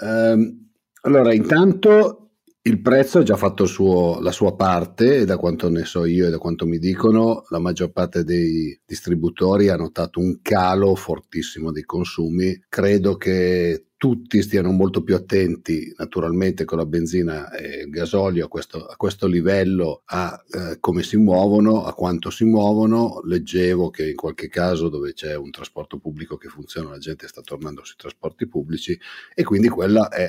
Um, 0.00 0.68
allora, 1.02 1.32
intanto 1.32 2.19
il 2.62 2.82
prezzo 2.82 3.18
ha 3.18 3.22
già 3.22 3.36
fatto 3.36 3.64
suo, 3.64 4.20
la 4.20 4.32
sua 4.32 4.54
parte 4.54 5.18
e 5.18 5.24
da 5.24 5.38
quanto 5.38 5.70
ne 5.70 5.86
so 5.86 6.04
io 6.04 6.26
e 6.26 6.30
da 6.30 6.36
quanto 6.36 6.66
mi 6.66 6.78
dicono, 6.78 7.44
la 7.48 7.58
maggior 7.58 7.90
parte 7.90 8.22
dei 8.22 8.78
distributori 8.84 9.68
ha 9.70 9.76
notato 9.76 10.20
un 10.20 10.40
calo 10.42 10.94
fortissimo 10.94 11.72
dei 11.72 11.84
consumi. 11.84 12.60
Credo 12.68 13.16
che 13.16 13.86
tutti 13.96 14.42
stiano 14.42 14.72
molto 14.72 15.02
più 15.02 15.14
attenti 15.14 15.92
naturalmente 15.96 16.64
con 16.64 16.78
la 16.78 16.86
benzina 16.86 17.50
e 17.50 17.82
il 17.84 17.90
gasolio 17.90 18.44
a 18.44 18.48
questo, 18.48 18.86
a 18.86 18.96
questo 18.96 19.26
livello 19.26 20.02
a 20.06 20.42
eh, 20.50 20.78
come 20.80 21.02
si 21.02 21.16
muovono, 21.16 21.84
a 21.84 21.94
quanto 21.94 22.28
si 22.28 22.44
muovono. 22.44 23.20
Leggevo 23.24 23.88
che 23.88 24.10
in 24.10 24.16
qualche 24.16 24.48
caso 24.48 24.90
dove 24.90 25.14
c'è 25.14 25.34
un 25.34 25.50
trasporto 25.50 25.98
pubblico 25.98 26.36
che 26.36 26.48
funziona 26.48 26.90
la 26.90 26.98
gente 26.98 27.26
sta 27.26 27.40
tornando 27.40 27.84
sui 27.84 27.96
trasporti 27.96 28.46
pubblici 28.46 28.98
e 29.34 29.44
quindi 29.44 29.68
quella 29.68 30.08
è 30.08 30.28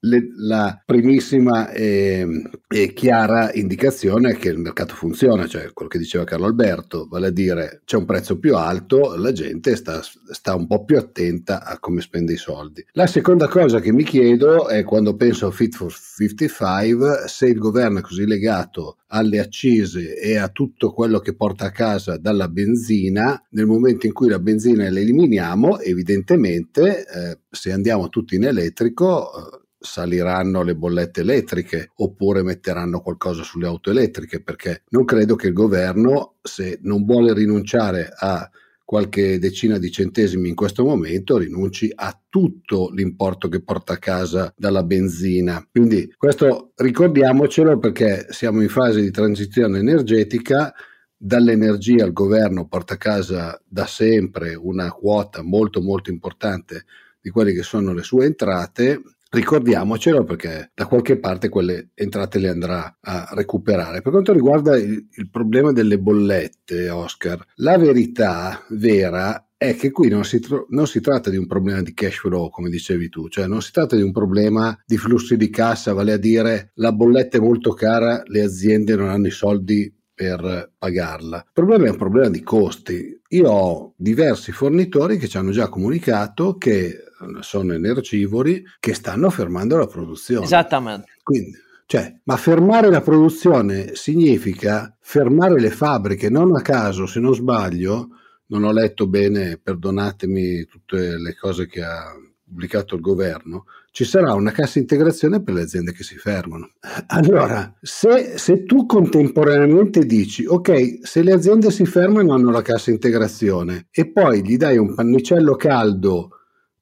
le, 0.00 0.28
la 0.36 0.80
primissima 0.84 1.70
e, 1.70 2.26
e, 2.68 2.92
chiara 2.92 3.52
indicazione 3.52 4.30
è 4.30 4.36
che 4.36 4.48
il 4.48 4.58
mercato 4.58 4.94
funziona, 4.94 5.46
cioè 5.46 5.72
quello 5.72 5.90
che 5.90 5.98
diceva 5.98 6.24
Carlo 6.24 6.46
Alberto, 6.46 7.08
vale 7.10 7.28
a 7.28 7.30
dire 7.30 7.82
c'è 7.84 7.96
un 7.96 8.04
prezzo 8.04 8.38
più 8.38 8.54
alto, 8.54 9.16
la 9.16 9.32
gente 9.32 9.74
sta, 9.74 10.00
sta 10.02 10.54
un 10.54 10.66
po' 10.66 10.84
più 10.84 10.96
attenta 10.98 11.64
a 11.64 11.78
come 11.78 12.00
spende 12.00 12.34
i 12.34 12.36
soldi. 12.36 12.84
La 12.92 13.06
seconda 13.06 13.48
cosa 13.48 13.80
che 13.80 13.92
mi 13.92 14.04
chiedo 14.04 14.68
è 14.68 14.84
quando 14.84 15.16
penso 15.16 15.46
a 15.48 15.50
Fit 15.50 15.74
for 15.74 15.92
55, 15.92 17.24
se 17.26 17.46
il 17.46 17.58
governo 17.58 17.98
è 17.98 18.02
così 18.02 18.24
legato 18.26 18.98
alle 19.08 19.40
accise 19.40 20.18
e 20.18 20.36
a 20.36 20.48
tutto 20.48 20.92
quello 20.92 21.18
che 21.18 21.34
porta 21.34 21.66
a 21.66 21.70
casa 21.70 22.18
dalla 22.18 22.48
benzina, 22.48 23.42
nel 23.50 23.66
momento 23.66 24.06
in 24.06 24.12
cui 24.12 24.28
la 24.28 24.38
benzina 24.38 24.88
la 24.90 25.00
eliminiamo, 25.00 25.80
evidentemente 25.80 27.06
eh, 27.06 27.38
se 27.50 27.72
andiamo 27.72 28.08
tutti 28.08 28.36
in 28.36 28.44
elettrico 28.44 29.30
eh, 29.32 29.66
saliranno 29.78 30.62
le 30.62 30.74
bollette 30.74 31.20
elettriche 31.20 31.90
oppure 31.96 32.42
metteranno 32.42 33.00
qualcosa 33.00 33.42
sulle 33.42 33.66
auto 33.66 33.90
elettriche 33.90 34.42
perché 34.42 34.82
non 34.90 35.04
credo 35.04 35.36
che 35.36 35.46
il 35.48 35.52
governo 35.52 36.36
se 36.42 36.78
non 36.82 37.04
vuole 37.04 37.32
rinunciare 37.32 38.10
a 38.14 38.50
qualche 38.88 39.38
decina 39.38 39.76
di 39.76 39.90
centesimi 39.90 40.48
in 40.48 40.54
questo 40.54 40.82
momento 40.82 41.36
rinunci 41.36 41.92
a 41.94 42.18
tutto 42.26 42.88
l'importo 42.90 43.48
che 43.48 43.60
porta 43.60 43.92
a 43.92 43.98
casa 43.98 44.50
dalla 44.56 44.82
benzina. 44.82 45.62
Quindi 45.70 46.10
questo 46.16 46.72
ricordiamocelo 46.74 47.78
perché 47.78 48.28
siamo 48.30 48.62
in 48.62 48.70
fase 48.70 49.02
di 49.02 49.10
transizione 49.10 49.78
energetica 49.78 50.72
dall'energia 51.14 52.06
il 52.06 52.14
governo 52.14 52.66
porta 52.66 52.94
a 52.94 52.96
casa 52.96 53.60
da 53.68 53.84
sempre 53.84 54.54
una 54.54 54.90
quota 54.90 55.42
molto 55.42 55.82
molto 55.82 56.10
importante 56.10 56.86
di 57.20 57.28
quelle 57.28 57.52
che 57.52 57.62
sono 57.62 57.92
le 57.92 58.02
sue 58.02 58.24
entrate 58.24 59.02
Ricordiamocelo 59.30 60.24
perché 60.24 60.70
da 60.74 60.86
qualche 60.86 61.18
parte 61.18 61.50
quelle 61.50 61.90
entrate 61.94 62.38
le 62.38 62.48
andrà 62.48 62.96
a 63.00 63.28
recuperare. 63.32 64.00
Per 64.00 64.10
quanto 64.10 64.32
riguarda 64.32 64.76
il, 64.76 65.06
il 65.10 65.28
problema 65.30 65.70
delle 65.70 65.98
bollette, 65.98 66.88
Oscar, 66.88 67.44
la 67.56 67.76
verità 67.76 68.64
vera 68.70 69.48
è 69.58 69.74
che 69.76 69.90
qui 69.90 70.08
non 70.08 70.24
si, 70.24 70.40
tro- 70.40 70.66
non 70.70 70.86
si, 70.86 71.00
tratta 71.00 71.28
di 71.28 71.36
un 71.36 71.46
problema 71.46 71.82
di 71.82 71.92
cash 71.92 72.18
flow, 72.20 72.48
come 72.48 72.70
dicevi 72.70 73.10
tu, 73.10 73.28
cioè 73.28 73.46
non 73.46 73.60
si 73.60 73.72
tratta 73.72 73.96
di 73.96 74.02
un 74.02 74.12
problema 74.12 74.76
di 74.86 74.96
flussi 74.96 75.36
di 75.36 75.50
cassa, 75.50 75.92
vale 75.92 76.12
a 76.12 76.16
dire 76.16 76.70
la 76.76 76.92
bolletta 76.92 77.36
è 77.36 77.40
molto 77.40 77.74
cara, 77.74 78.22
le 78.24 78.42
aziende 78.42 78.94
non 78.94 79.08
hanno 79.08 79.26
i 79.26 79.32
soldi 79.32 79.92
per 80.14 80.72
pagarla. 80.78 81.38
Il 81.38 81.52
problema 81.52 81.86
è 81.86 81.90
un 81.90 81.96
problema 81.96 82.28
di 82.28 82.42
costi. 82.42 83.20
Io 83.28 83.50
ho 83.50 83.94
diversi 83.96 84.52
fornitori 84.52 85.18
che 85.18 85.28
ci 85.28 85.36
hanno 85.36 85.50
già 85.50 85.68
comunicato 85.68 86.56
che 86.56 87.02
sono 87.40 87.74
energivori, 87.74 88.64
che 88.80 88.94
stanno 88.94 89.30
fermando 89.30 89.76
la 89.76 89.86
produzione. 89.86 90.44
Esattamente. 90.44 91.12
Quindi, 91.22 91.52
cioè, 91.86 92.20
ma 92.24 92.36
fermare 92.36 92.90
la 92.90 93.00
produzione 93.00 93.94
significa 93.94 94.94
fermare 95.00 95.58
le 95.58 95.70
fabbriche, 95.70 96.28
non 96.28 96.54
a 96.54 96.60
caso, 96.60 97.06
se 97.06 97.18
non 97.18 97.34
sbaglio, 97.34 98.08
non 98.46 98.64
ho 98.64 98.72
letto 98.72 99.06
bene, 99.06 99.58
perdonatemi 99.62 100.66
tutte 100.66 101.16
le 101.18 101.34
cose 101.34 101.66
che 101.66 101.82
ha 101.82 102.12
pubblicato 102.44 102.94
il 102.94 103.00
governo, 103.00 103.64
ci 103.90 104.04
sarà 104.04 104.32
una 104.32 104.52
cassa 104.52 104.78
integrazione 104.78 105.42
per 105.42 105.54
le 105.54 105.62
aziende 105.62 105.92
che 105.92 106.02
si 106.02 106.16
fermano. 106.16 106.70
Allora, 107.08 107.74
se, 107.80 108.38
se, 108.38 108.64
tu 108.64 108.86
contemporaneamente 108.86 110.06
dici, 110.06 110.46
ok, 110.46 111.00
se 111.02 111.22
le 111.22 111.32
aziende 111.32 111.70
si 111.70 111.84
fermano 111.84 112.32
hanno 112.32 112.50
la 112.50 112.62
cassa 112.62 112.90
integrazione 112.90 113.88
e 113.90 114.10
poi 114.10 114.42
gli 114.42 114.56
dai 114.56 114.78
un 114.78 114.94
pannicello 114.94 115.56
caldo 115.56 116.37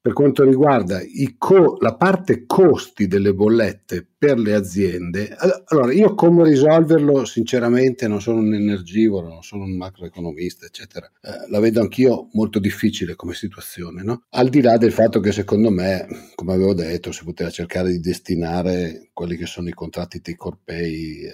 per 0.06 0.14
quanto 0.14 0.44
riguarda 0.44 1.00
co- 1.36 1.78
la 1.80 1.96
parte 1.96 2.46
costi 2.46 3.08
delle 3.08 3.34
bollette 3.34 4.06
per 4.16 4.38
le 4.38 4.54
aziende, 4.54 5.34
allora 5.66 5.92
io 5.92 6.14
come 6.14 6.44
risolverlo 6.44 7.24
sinceramente 7.24 8.06
non 8.06 8.20
sono 8.20 8.38
un 8.38 8.54
energivoro, 8.54 9.26
non 9.26 9.42
sono 9.42 9.64
un 9.64 9.76
macroeconomista, 9.76 10.64
eccetera, 10.64 11.10
eh, 11.20 11.50
la 11.50 11.58
vedo 11.58 11.80
anch'io 11.80 12.28
molto 12.34 12.60
difficile 12.60 13.16
come 13.16 13.34
situazione, 13.34 14.04
no? 14.04 14.22
al 14.30 14.48
di 14.48 14.60
là 14.60 14.76
del 14.76 14.92
fatto 14.92 15.18
che 15.18 15.32
secondo 15.32 15.70
me, 15.70 16.06
come 16.36 16.52
avevo 16.52 16.72
detto, 16.72 17.10
si 17.10 17.24
poteva 17.24 17.50
cercare 17.50 17.90
di 17.90 17.98
destinare 17.98 19.08
quelli 19.12 19.36
che 19.36 19.46
sono 19.46 19.66
i 19.66 19.72
contratti 19.72 20.20
take 20.20 20.36
or 20.38 20.56
eh, 20.66 21.32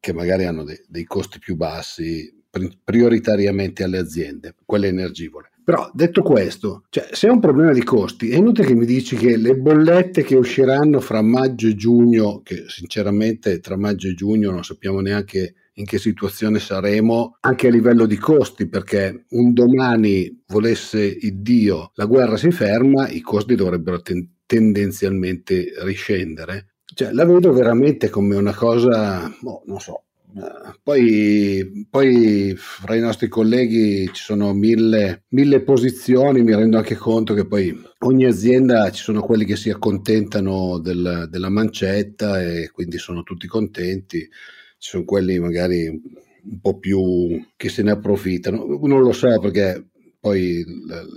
che 0.00 0.12
magari 0.12 0.46
hanno 0.46 0.64
dei, 0.64 0.82
dei 0.88 1.04
costi 1.04 1.38
più 1.38 1.54
bassi 1.54 2.42
prioritariamente 2.82 3.84
alle 3.84 3.98
aziende, 3.98 4.56
quelle 4.64 4.88
energivore. 4.88 5.52
Però 5.68 5.90
detto 5.92 6.22
questo, 6.22 6.84
cioè, 6.88 7.10
se 7.12 7.28
è 7.28 7.30
un 7.30 7.40
problema 7.40 7.74
di 7.74 7.84
costi, 7.84 8.30
è 8.30 8.36
inutile 8.36 8.68
che 8.68 8.74
mi 8.74 8.86
dici 8.86 9.16
che 9.16 9.36
le 9.36 9.54
bollette 9.54 10.22
che 10.22 10.34
usciranno 10.34 10.98
fra 10.98 11.20
maggio 11.20 11.68
e 11.68 11.74
giugno, 11.74 12.40
che 12.42 12.64
sinceramente 12.68 13.60
tra 13.60 13.76
maggio 13.76 14.08
e 14.08 14.14
giugno 14.14 14.50
non 14.50 14.64
sappiamo 14.64 15.00
neanche 15.00 15.56
in 15.74 15.84
che 15.84 15.98
situazione 15.98 16.58
saremo 16.58 17.36
anche 17.40 17.66
a 17.66 17.70
livello 17.70 18.06
di 18.06 18.16
costi, 18.16 18.66
perché 18.66 19.26
un 19.28 19.52
domani 19.52 20.42
volesse 20.46 21.02
il 21.02 21.42
Dio, 21.42 21.90
la 21.96 22.06
guerra 22.06 22.38
si 22.38 22.50
ferma, 22.50 23.06
i 23.06 23.20
costi 23.20 23.54
dovrebbero 23.54 24.00
ten- 24.00 24.26
tendenzialmente 24.46 25.74
riscendere. 25.80 26.76
Cioè, 26.94 27.12
la 27.12 27.26
vedo 27.26 27.52
veramente 27.52 28.08
come 28.08 28.36
una 28.36 28.54
cosa, 28.54 29.30
boh, 29.38 29.64
non 29.66 29.80
so, 29.80 30.04
poi, 30.82 31.86
poi, 31.88 32.54
fra 32.56 32.94
i 32.94 33.00
nostri 33.00 33.28
colleghi 33.28 34.08
ci 34.12 34.22
sono 34.22 34.52
mille, 34.52 35.24
mille, 35.28 35.62
posizioni, 35.62 36.42
mi 36.42 36.54
rendo 36.54 36.76
anche 36.76 36.96
conto 36.96 37.34
che 37.34 37.46
poi 37.46 37.76
ogni 38.00 38.24
azienda 38.24 38.90
ci 38.90 39.02
sono 39.02 39.22
quelli 39.22 39.44
che 39.44 39.56
si 39.56 39.70
accontentano 39.70 40.78
del, 40.78 41.28
della 41.30 41.48
mancetta 41.48 42.42
e 42.42 42.70
quindi 42.70 42.98
sono 42.98 43.22
tutti 43.22 43.46
contenti, 43.46 44.20
ci 44.20 44.90
sono 44.90 45.04
quelli 45.04 45.38
magari 45.38 45.88
un 45.88 46.60
po' 46.60 46.78
più 46.78 47.44
che 47.56 47.68
se 47.68 47.82
ne 47.82 47.92
approfittano, 47.92 48.78
non 48.82 49.00
lo 49.00 49.12
so 49.12 49.40
perché 49.40 49.88
poi 50.20 50.64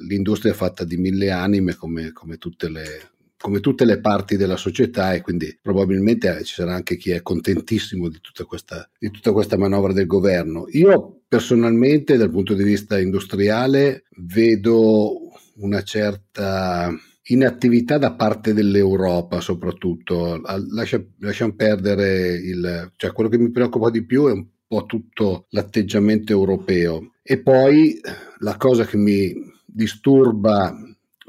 l'industria 0.07 0.51
è 0.51 0.55
fatta 0.55 0.83
di 0.83 0.97
mille 0.97 1.31
anime 1.31 1.75
come, 1.75 2.11
come 2.11 2.37
tutte 2.37 2.69
le, 2.69 3.11
come 3.41 3.59
tutte 3.59 3.85
le 3.85 3.99
parti 3.99 4.37
della 4.37 4.55
società 4.55 5.13
e 5.13 5.21
quindi 5.21 5.57
probabilmente 5.61 6.43
ci 6.43 6.53
sarà 6.53 6.73
anche 6.73 6.95
chi 6.95 7.11
è 7.11 7.21
contentissimo 7.21 8.07
di 8.07 8.19
tutta 8.21 8.45
questa, 8.45 8.89
di 8.97 9.09
tutta 9.09 9.31
questa 9.31 9.57
manovra 9.57 9.93
del 9.93 10.05
governo. 10.05 10.65
Io 10.69 11.21
personalmente 11.27 12.17
dal 12.17 12.29
punto 12.29 12.53
di 12.53 12.63
vista 12.63 12.99
industriale 12.99 14.03
vedo 14.17 15.31
una 15.55 15.81
certa 15.83 16.93
inattività 17.23 17.97
da 17.97 18.13
parte 18.13 18.53
dell'Europa 18.53 19.41
soprattutto. 19.41 20.41
Lascia, 20.69 21.03
lasciamo 21.19 21.53
perdere 21.53 22.33
il... 22.35 22.91
cioè 22.95 23.11
quello 23.11 23.29
che 23.29 23.37
mi 23.37 23.51
preoccupa 23.51 23.89
di 23.89 24.05
più 24.05 24.27
è 24.27 24.31
un 24.31 24.45
po' 24.67 24.85
tutto 24.85 25.47
l'atteggiamento 25.49 26.31
europeo. 26.31 27.13
E 27.23 27.39
poi 27.39 27.99
la 28.39 28.57
cosa 28.57 28.85
che 28.85 28.97
mi 28.97 29.33
disturba 29.65 30.75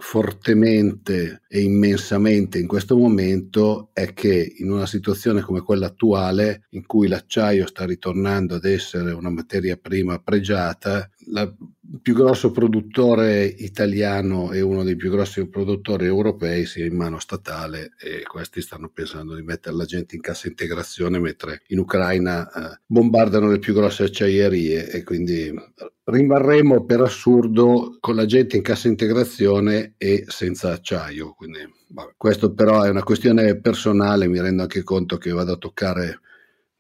fortemente 0.04 1.42
e 1.46 1.60
immensamente 1.60 2.58
in 2.58 2.66
questo 2.66 2.96
momento 2.96 3.90
è 3.92 4.12
che 4.12 4.56
in 4.58 4.68
una 4.68 4.84
situazione 4.84 5.42
come 5.42 5.60
quella 5.60 5.86
attuale, 5.86 6.64
in 6.70 6.84
cui 6.86 7.06
l'acciaio 7.06 7.68
sta 7.68 7.86
ritornando 7.86 8.56
ad 8.56 8.64
essere 8.64 9.12
una 9.12 9.30
materia 9.30 9.76
prima 9.76 10.18
pregiata, 10.18 11.08
il 11.26 12.00
più 12.00 12.14
grosso 12.14 12.50
produttore 12.50 13.44
italiano 13.44 14.52
e 14.52 14.61
uno 14.61 14.82
dei 14.82 14.96
più 14.96 15.11
grossi 15.11 15.46
produttori 15.48 16.06
europei 16.06 16.64
sia 16.64 16.87
in 16.87 16.96
mano 16.96 17.18
statale 17.18 17.92
e 17.98 18.22
questi 18.22 18.61
stanno 18.62 18.88
pensando 18.88 19.35
di 19.35 19.42
mettere 19.42 19.76
la 19.76 19.85
gente 19.85 20.14
in 20.14 20.22
cassa 20.22 20.48
integrazione 20.48 21.18
mentre 21.18 21.62
in 21.68 21.78
Ucraina 21.78 22.50
eh, 22.50 22.80
bombardano 22.87 23.50
le 23.50 23.58
più 23.58 23.74
grosse 23.74 24.04
acciaierie 24.04 24.90
e 24.90 25.02
quindi 25.04 25.52
rimarremo 26.04 26.85
per 26.85 27.00
assurdo 27.00 27.96
con 28.00 28.16
la 28.16 28.26
gente 28.26 28.56
in 28.56 28.62
cassa 28.62 28.88
integrazione 28.88 29.94
e 29.98 30.24
senza 30.26 30.72
acciaio. 30.72 31.32
Quindi, 31.35 31.61
vabbè. 31.88 32.14
Questo 32.16 32.52
però 32.54 32.82
è 32.82 32.88
una 32.88 33.02
questione 33.02 33.61
personale, 33.61 34.28
mi 34.28 34.40
rendo 34.40 34.62
anche 34.62 34.82
conto 34.82 35.18
che 35.18 35.30
vado 35.30 35.52
a 35.52 35.58
toccare 35.58 36.20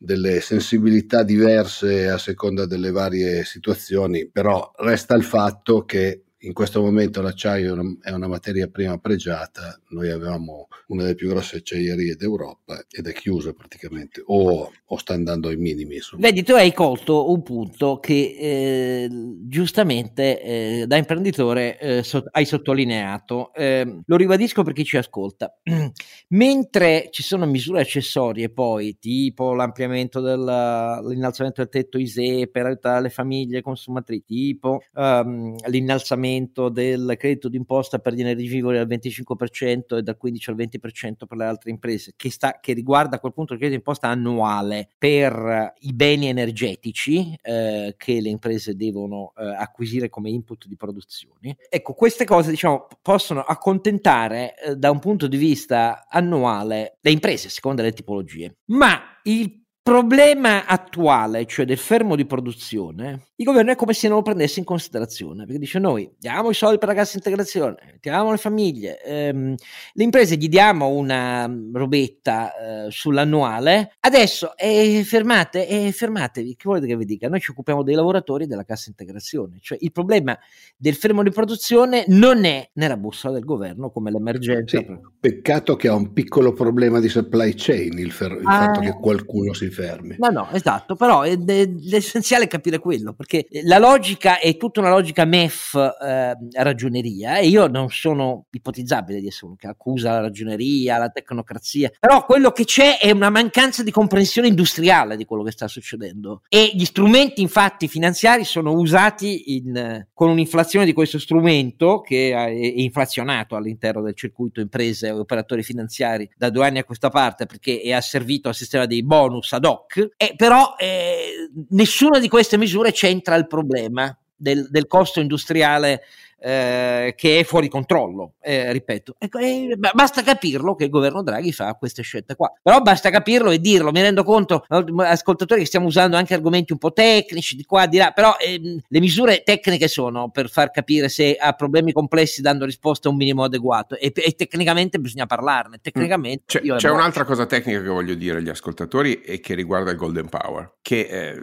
delle 0.02 0.40
sensibilità 0.40 1.22
diverse 1.22 2.08
a 2.08 2.18
seconda 2.18 2.66
delle 2.66 2.90
varie 2.90 3.44
situazioni, 3.44 4.28
però 4.28 4.72
resta 4.78 5.14
il 5.14 5.22
fatto 5.22 5.84
che 5.84 6.24
in 6.44 6.52
questo 6.52 6.80
momento 6.80 7.20
l'acciaio 7.20 7.98
è 8.00 8.10
una 8.10 8.26
materia 8.26 8.66
prima 8.66 8.98
pregiata, 8.98 9.78
noi 9.90 10.10
avevamo 10.10 10.68
una 10.88 11.02
delle 11.02 11.14
più 11.14 11.28
grosse 11.28 11.58
acciaierie 11.58 12.16
d'Europa 12.16 12.84
ed 12.90 13.06
è 13.06 13.12
chiusa 13.12 13.52
praticamente 13.52 14.22
o, 14.24 14.70
o 14.84 14.96
sta 14.96 15.14
andando 15.14 15.48
ai 15.48 15.56
minimi. 15.56 15.96
Insomma. 15.96 16.22
Vedi, 16.22 16.42
tu 16.42 16.52
hai 16.52 16.72
colto 16.72 17.30
un 17.30 17.42
punto 17.42 17.98
che 17.98 18.36
eh, 18.38 19.08
giustamente 19.42 20.42
eh, 20.42 20.84
da 20.86 20.96
imprenditore 20.96 21.78
eh, 21.78 22.02
so, 22.02 22.24
hai 22.32 22.44
sottolineato, 22.44 23.52
ehm, 23.54 24.02
lo 24.06 24.16
ribadisco 24.16 24.64
per 24.64 24.72
chi 24.72 24.84
ci 24.84 24.96
ascolta, 24.96 25.56
mentre 26.28 27.08
ci 27.10 27.22
sono 27.22 27.46
misure 27.46 27.82
accessorie 27.82 28.50
poi 28.50 28.98
tipo 28.98 29.54
l'ampliamento 29.54 30.20
dell'innalzamento 30.20 31.62
del 31.62 31.70
tetto 31.70 31.98
ISE 31.98 32.48
per 32.48 32.66
aiutare 32.66 33.02
le 33.02 33.10
famiglie 33.10 33.60
consumatrici, 33.60 34.24
tipo 34.26 34.82
um, 34.94 35.54
l'innalzamento 35.66 36.31
aumento 36.32 36.68
del 36.68 37.14
credito 37.18 37.48
d'imposta 37.48 37.98
per 37.98 38.14
gli 38.14 38.20
energivori 38.20 38.78
al 38.78 38.86
25% 38.86 39.96
e 39.96 40.02
dal 40.02 40.16
15 40.16 40.50
al 40.50 40.56
20% 40.56 41.26
per 41.26 41.36
le 41.36 41.44
altre 41.44 41.70
imprese, 41.70 42.14
che, 42.16 42.30
sta, 42.30 42.58
che 42.60 42.72
riguarda 42.72 43.16
a 43.16 43.18
quel 43.20 43.32
punto 43.32 43.52
il 43.52 43.58
credito 43.58 43.78
d'imposta 43.78 44.08
annuale 44.08 44.88
per 44.98 45.74
i 45.80 45.92
beni 45.92 46.28
energetici 46.28 47.36
eh, 47.42 47.94
che 47.96 48.20
le 48.20 48.28
imprese 48.28 48.74
devono 48.74 49.32
eh, 49.36 49.44
acquisire 49.44 50.08
come 50.08 50.30
input 50.30 50.66
di 50.66 50.76
produzione. 50.76 51.56
Ecco, 51.68 51.92
queste 51.92 52.24
cose 52.24 52.50
diciamo, 52.50 52.86
possono 53.02 53.40
accontentare 53.40 54.54
eh, 54.56 54.76
da 54.76 54.90
un 54.90 54.98
punto 54.98 55.26
di 55.26 55.36
vista 55.36 56.06
annuale 56.08 56.98
le 57.00 57.10
imprese, 57.10 57.48
secondo 57.48 57.82
le 57.82 57.92
tipologie, 57.92 58.56
ma 58.66 59.00
il 59.24 59.61
problema 59.82 60.64
attuale, 60.64 61.44
cioè 61.44 61.64
del 61.64 61.76
fermo 61.76 62.14
di 62.14 62.24
produzione, 62.24 63.26
il 63.34 63.44
governo 63.44 63.72
è 63.72 63.74
come 63.74 63.92
se 63.92 64.06
non 64.06 64.18
lo 64.18 64.22
prendesse 64.22 64.60
in 64.60 64.64
considerazione, 64.64 65.44
perché 65.44 65.58
dice 65.58 65.80
noi 65.80 66.08
diamo 66.16 66.50
i 66.50 66.54
soldi 66.54 66.78
per 66.78 66.88
la 66.88 66.94
cassa 66.94 67.16
integrazione, 67.16 67.98
diamo 68.00 68.30
le 68.30 68.36
famiglie, 68.36 69.02
ehm, 69.02 69.56
le 69.94 70.04
imprese 70.04 70.36
gli 70.36 70.48
diamo 70.48 70.86
una 70.86 71.52
robetta 71.72 72.84
eh, 72.86 72.90
sull'annuale, 72.90 73.96
adesso 74.00 74.56
eh, 74.56 75.02
fermate, 75.04 75.66
eh, 75.66 75.90
fermatevi, 75.90 76.54
che 76.54 76.62
volete 76.64 76.86
che 76.86 76.96
vi 76.96 77.04
dica? 77.04 77.28
Noi 77.28 77.40
ci 77.40 77.50
occupiamo 77.50 77.82
dei 77.82 77.96
lavoratori 77.96 78.46
della 78.46 78.64
cassa 78.64 78.88
integrazione, 78.88 79.58
cioè 79.60 79.78
il 79.80 79.90
problema 79.90 80.38
del 80.76 80.94
fermo 80.94 81.24
di 81.24 81.30
produzione 81.30 82.04
non 82.06 82.44
è 82.44 82.70
nella 82.74 82.96
bussola 82.96 83.34
del 83.34 83.44
governo 83.44 83.90
come 83.90 84.12
l'emergenza. 84.12 84.78
Sì, 84.78 84.86
peccato 85.18 85.74
che 85.74 85.88
ha 85.88 85.94
un 85.94 86.12
piccolo 86.12 86.52
problema 86.52 87.00
di 87.00 87.08
supply 87.08 87.54
chain 87.56 87.98
il, 87.98 88.12
fer- 88.12 88.40
il 88.40 88.46
ah, 88.46 88.66
fatto 88.66 88.80
che 88.80 88.92
qualcuno 88.92 89.52
si 89.52 89.70
fermi. 89.72 90.16
No, 90.18 90.28
no, 90.28 90.48
esatto, 90.52 90.94
però 90.94 91.22
è, 91.22 91.38
è, 91.38 91.66
l'essenziale 91.80 92.44
è 92.44 92.48
capire 92.48 92.78
quello, 92.78 93.12
perché 93.12 93.46
la 93.64 93.78
logica 93.78 94.38
è 94.38 94.56
tutta 94.56 94.80
una 94.80 94.90
logica 94.90 95.24
MEF 95.24 95.74
eh, 95.74 96.36
ragioneria 96.52 97.38
e 97.38 97.48
io 97.48 97.66
non 97.66 97.88
sono 97.88 98.46
ipotizzabile 98.50 99.20
di 99.20 99.26
essere 99.26 99.46
uno 99.46 99.56
che 99.56 99.66
accusa 99.66 100.12
la 100.12 100.20
ragioneria, 100.20 100.98
la 100.98 101.08
tecnocrazia, 101.08 101.90
però 101.98 102.24
quello 102.24 102.50
che 102.52 102.64
c'è 102.64 102.98
è 102.98 103.10
una 103.10 103.30
mancanza 103.30 103.82
di 103.82 103.90
comprensione 103.90 104.48
industriale 104.48 105.16
di 105.16 105.24
quello 105.24 105.42
che 105.42 105.50
sta 105.50 105.68
succedendo 105.68 106.42
e 106.48 106.70
gli 106.74 106.84
strumenti 106.84 107.40
infatti 107.40 107.88
finanziari 107.88 108.44
sono 108.44 108.72
usati 108.72 109.56
in, 109.56 110.06
con 110.12 110.30
un'inflazione 110.30 110.84
di 110.84 110.92
questo 110.92 111.18
strumento 111.18 112.00
che 112.00 112.32
è 112.32 112.48
inflazionato 112.48 113.56
all'interno 113.56 114.02
del 114.02 114.14
circuito 114.14 114.60
imprese 114.60 115.08
e 115.08 115.10
operatori 115.12 115.62
finanziari 115.62 116.28
da 116.36 116.50
due 116.50 116.66
anni 116.66 116.78
a 116.78 116.84
questa 116.84 117.08
parte 117.08 117.46
perché 117.46 117.80
è 117.80 117.92
asservito 117.92 118.48
al 118.48 118.54
sistema 118.54 118.86
dei 118.86 119.02
bonus 119.02 119.52
ad 119.62 119.64
hoc, 119.64 120.08
eh, 120.16 120.34
però 120.36 120.74
eh, 120.76 121.48
nessuna 121.70 122.18
di 122.18 122.28
queste 122.28 122.58
misure 122.58 122.92
centra 122.92 123.36
il 123.36 123.46
problema 123.46 124.14
del, 124.34 124.68
del 124.68 124.88
costo 124.88 125.20
industriale 125.20 126.02
eh, 126.44 127.14
che 127.16 127.38
è 127.38 127.44
fuori 127.44 127.68
controllo, 127.68 128.34
eh, 128.40 128.72
ripeto. 128.72 129.14
Ecco, 129.18 129.38
eh, 129.38 129.76
basta 129.94 130.22
capirlo 130.22 130.74
che 130.74 130.84
il 130.84 130.90
governo 130.90 131.22
Draghi 131.22 131.52
fa 131.52 131.72
queste 131.74 132.02
scelte 132.02 132.34
qua. 132.34 132.52
Però 132.60 132.80
basta 132.80 133.10
capirlo 133.10 133.50
e 133.50 133.60
dirlo. 133.60 133.92
Mi 133.92 134.00
rendo 134.00 134.24
conto, 134.24 134.64
ascoltatori, 134.68 135.60
che 135.60 135.66
stiamo 135.66 135.86
usando 135.86 136.16
anche 136.16 136.34
argomenti 136.34 136.72
un 136.72 136.78
po' 136.78 136.92
tecnici 136.92 137.54
di 137.54 137.64
qua, 137.64 137.86
di 137.86 137.98
là, 137.98 138.10
però 138.10 138.34
ehm, 138.38 138.80
le 138.88 139.00
misure 139.00 139.42
tecniche 139.44 139.86
sono 139.86 140.30
per 140.30 140.50
far 140.50 140.72
capire 140.72 141.08
se 141.08 141.36
ha 141.38 141.52
problemi 141.52 141.92
complessi 141.92 142.42
dando 142.42 142.64
risposta 142.64 143.08
a 143.08 143.12
un 143.12 143.18
minimo 143.18 143.44
adeguato 143.44 143.96
e, 143.96 144.12
e 144.12 144.32
tecnicamente 144.32 144.98
bisogna 144.98 145.26
parlarne. 145.26 145.78
Tecnicamente 145.80 146.44
c'è, 146.46 146.60
c'è 146.60 146.90
un'altra 146.90 147.24
cosa 147.24 147.46
tecnica 147.46 147.80
che 147.80 147.88
voglio 147.88 148.14
dire 148.14 148.38
agli 148.38 148.48
ascoltatori 148.48 149.20
e 149.20 149.38
che 149.38 149.54
riguarda 149.54 149.92
il 149.92 149.96
Golden 149.96 150.28
Power, 150.28 150.74
che 150.82 151.00
eh, 151.00 151.42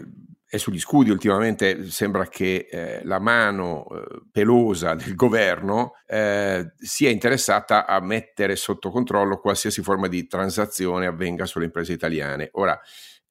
è 0.52 0.58
sugli 0.58 0.80
scudi 0.80 1.12
ultimamente 1.12 1.86
sembra 1.92 2.28
che 2.28 2.68
eh, 2.72 3.02
la 3.04 3.20
mano 3.20 3.86
eh, 3.88 4.22
pelosa 4.32 4.96
del 4.96 5.14
governo 5.14 5.94
eh, 6.08 6.74
sia 6.76 7.12
interessata 7.12 7.86
a 7.86 8.00
mettere 8.02 8.56
sotto 8.56 8.90
controllo 8.90 9.40
qualsiasi 9.40 9.84
forma 9.84 10.08
di 10.08 10.26
transazione 10.26 11.06
avvenga 11.06 11.46
sulle 11.46 11.66
imprese 11.66 11.94
italiane. 11.94 12.50
Ora, 12.54 12.80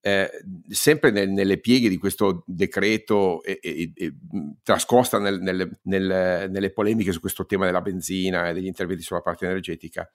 eh, 0.00 0.30
sempre 0.68 1.10
nel, 1.10 1.28
nelle 1.30 1.58
pieghe 1.58 1.88
di 1.88 1.96
questo 1.96 2.44
decreto 2.46 3.42
e, 3.42 3.58
e, 3.60 3.92
e 3.92 4.14
trascosta 4.62 5.18
nel, 5.18 5.40
nel, 5.40 5.76
nelle 5.82 6.72
polemiche 6.72 7.10
su 7.10 7.18
questo 7.18 7.46
tema 7.46 7.66
della 7.66 7.80
benzina 7.80 8.48
e 8.48 8.54
degli 8.54 8.66
interventi 8.66 9.02
sulla 9.02 9.22
parte 9.22 9.44
energetica, 9.44 10.08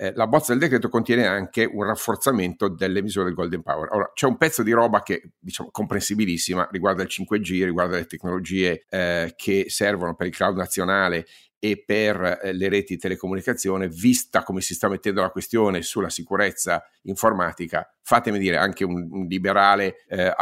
eh, 0.00 0.12
la 0.14 0.28
bozza 0.28 0.52
del 0.52 0.60
decreto 0.60 0.88
contiene 0.88 1.26
anche 1.26 1.64
un 1.64 1.82
rafforzamento 1.82 2.68
delle 2.68 3.02
misure 3.02 3.24
del 3.24 3.34
Golden 3.34 3.62
Power. 3.62 3.88
Ora, 3.90 4.12
c'è 4.14 4.26
un 4.26 4.36
pezzo 4.36 4.62
di 4.62 4.70
roba 4.70 5.02
che, 5.02 5.32
diciamo, 5.40 5.70
comprensibilissima, 5.72 6.68
riguarda 6.70 7.02
il 7.02 7.08
5G, 7.10 7.64
riguarda 7.64 7.96
le 7.96 8.06
tecnologie 8.06 8.84
eh, 8.88 9.34
che 9.36 9.64
servono 9.66 10.14
per 10.14 10.28
il 10.28 10.36
cloud 10.36 10.56
nazionale 10.56 11.26
e 11.58 11.82
per 11.84 12.38
eh, 12.40 12.52
le 12.52 12.68
reti 12.68 12.94
di 12.94 13.00
telecomunicazione, 13.00 13.88
vista 13.88 14.44
come 14.44 14.60
si 14.60 14.72
sta 14.74 14.88
mettendo 14.88 15.20
la 15.20 15.30
questione 15.30 15.82
sulla 15.82 16.10
sicurezza 16.10 16.80
informatica, 17.02 17.92
fatemi 18.00 18.38
dire 18.38 18.56
anche 18.56 18.84
un, 18.84 19.08
un 19.10 19.26
liberale 19.26 20.04
eh, 20.06 20.32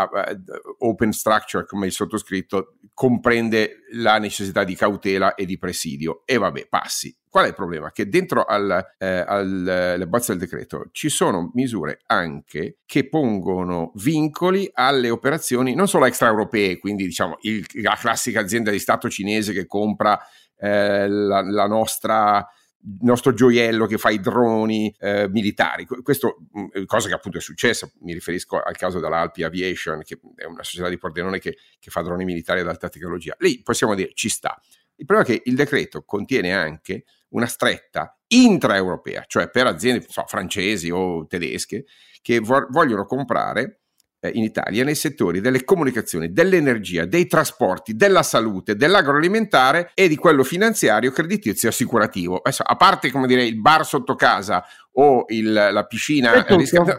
open 0.81 1.13
structure 1.13 1.65
come 1.65 1.87
il 1.87 1.93
sottoscritto 1.93 2.77
comprende 2.93 3.85
la 3.93 4.19
necessità 4.19 4.65
di 4.65 4.75
cautela 4.75 5.35
e 5.35 5.47
di 5.47 5.57
presidio 5.57 6.23
e 6.27 6.37
vabbè 6.37 6.67
passi. 6.69 7.17
Qual 7.37 7.49
è 7.49 7.51
il 7.51 7.55
problema? 7.55 7.93
Che 7.93 8.09
dentro 8.09 8.45
al, 8.47 8.95
eh, 8.97 9.23
alle 9.27 10.07
bozze 10.09 10.33
del 10.33 10.41
decreto 10.41 10.89
ci 10.93 11.11
sono 11.11 11.51
misure 11.53 12.01
anche 12.07 12.79
che 12.87 13.11
pongono 13.11 13.93
vincoli 13.97 14.71
alle 14.73 15.11
operazioni 15.11 15.75
non 15.75 15.87
solo 15.87 16.07
extraeuropee, 16.07 16.79
quindi 16.79 17.05
diciamo 17.05 17.37
il, 17.43 17.63
la 17.83 17.95
classica 18.01 18.41
azienda 18.41 18.71
di 18.71 18.79
Stato 18.79 19.11
cinese 19.11 19.53
che 19.53 19.67
compra 19.67 20.19
eh, 20.57 21.07
la, 21.07 21.43
la 21.43 21.67
nostra 21.67 22.39
il 22.81 23.01
nostro 23.03 23.35
gioiello 23.35 23.85
che 23.85 23.99
fa 23.99 24.09
i 24.09 24.19
droni 24.19 24.97
eh, 24.99 25.29
militari. 25.29 25.85
Questo 25.85 26.39
mm, 26.59 26.85
cosa 26.87 27.09
che 27.09 27.15
appunto 27.15 27.37
è 27.37 27.43
successa, 27.43 27.87
mi 28.01 28.15
riferisco 28.15 28.63
al 28.63 28.77
caso 28.79 28.99
dell'Alpi 28.99 29.43
Aviation, 29.43 30.01
che 30.05 30.19
è 30.37 30.47
una 30.47 30.63
società 30.63 30.89
di 30.89 30.97
Pordenone 30.97 31.39
che, 31.39 31.59
che 31.79 31.91
fa 31.91 32.01
droni 32.01 32.25
militari 32.25 32.61
ad 32.61 32.69
alta 32.69 32.89
tecnologia. 32.89 33.37
Lì 33.41 33.61
possiamo 33.63 33.95
dire 33.95 34.13
ci 34.15 34.31
sta. 34.31 34.59
Il 34.99 35.05
problema 35.05 35.29
è 35.29 35.37
che 35.37 35.51
il 35.51 35.55
decreto 35.55 36.03
contiene 36.03 36.55
anche 36.55 37.05
una 37.37 37.47
stretta 37.47 38.19
intraeuropea, 38.29 39.25
cioè 39.27 39.51
per 39.51 39.67
aziende 39.67 40.05
so, 40.09 40.25
francesi 40.27 40.91
o 40.91 41.27
tedesche 41.27 41.85
che 42.23 42.41
vo- 42.41 42.67
vogliono 42.71 43.05
comprare 43.05 43.81
eh, 44.21 44.31
in 44.35 44.43
Italia 44.43 44.85
nei 44.85 44.95
settori 44.95 45.41
delle 45.41 45.63
comunicazioni, 45.63 46.33
dell'energia, 46.33 47.05
dei 47.05 47.27
trasporti, 47.27 47.95
della 47.95 48.23
salute, 48.23 48.75
dell'agroalimentare 48.75 49.91
e 49.95 50.09
di 50.09 50.17
quello 50.17 50.43
finanziario, 50.43 51.13
creditizio 51.13 51.69
e 51.69 51.73
assicurativo. 51.73 52.39
Adesso, 52.39 52.63
a 52.63 52.77
parte 52.77 53.11
come 53.11 53.27
dire 53.27 53.45
il 53.45 53.61
bar 53.61 53.87
sotto 53.87 54.15
casa 54.15 54.65
o 54.93 55.27
il, 55.29 55.53
la 55.53 55.85
piscina 55.85 56.43
riscaldata, 56.49 56.99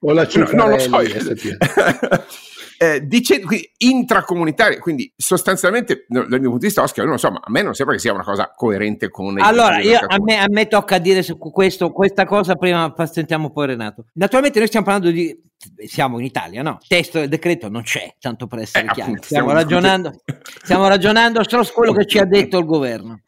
o 0.00 0.12
la 0.12 0.28
no, 0.34 0.50
non 0.52 0.70
lo 0.70 0.78
so. 0.78 0.98
eh, 2.78 3.06
dice, 3.06 3.40
quindi, 3.40 3.70
intracomunitaria, 3.78 4.78
quindi 4.78 5.12
sostanzialmente 5.16 6.04
dal 6.08 6.26
mio 6.28 6.38
punto 6.38 6.58
di 6.58 6.66
vista 6.66 6.82
Oscar, 6.82 7.06
non 7.06 7.18
so, 7.18 7.30
ma 7.30 7.40
a 7.42 7.50
me 7.50 7.62
non 7.62 7.74
sembra 7.74 7.94
che 7.94 8.00
sia 8.00 8.12
una 8.12 8.24
cosa 8.24 8.52
coerente 8.54 9.10
con... 9.10 9.38
Allora, 9.40 9.80
io, 9.80 9.98
a, 10.06 10.16
me, 10.20 10.38
a, 10.38 10.46
me, 10.48 10.66
tocca 10.66 10.98
dire 10.98 11.22
su 11.22 11.38
questo, 11.38 11.90
questa 11.90 12.24
cosa, 12.24 12.54
prima 12.54 12.92
sentiamo 13.10 13.50
poi 13.50 13.66
Renato. 13.68 14.06
Naturalmente 14.14 14.58
noi 14.58 14.68
stiamo 14.68 14.86
parlando 14.86 15.10
di... 15.10 15.44
Siamo 15.86 16.18
in 16.18 16.26
Italia, 16.26 16.62
no? 16.62 16.78
Il 16.82 16.86
testo 16.86 17.18
del 17.18 17.28
decreto 17.28 17.68
non 17.68 17.82
c'è, 17.82 18.14
tanto 18.20 18.46
per 18.46 18.60
essere 18.60 18.84
eh, 18.84 18.88
chiaro. 18.88 19.10
Appunto, 19.10 19.26
stiamo, 19.26 19.48
stiamo, 19.48 19.62
ragionando, 19.62 20.20
stiamo 20.62 20.88
ragionando 20.88 21.48
solo 21.48 21.62
su 21.62 21.72
quello 21.72 21.92
che 21.92 22.06
ci 22.06 22.18
ha 22.18 22.24
detto 22.24 22.58
il 22.58 22.66
governo. 22.66 23.20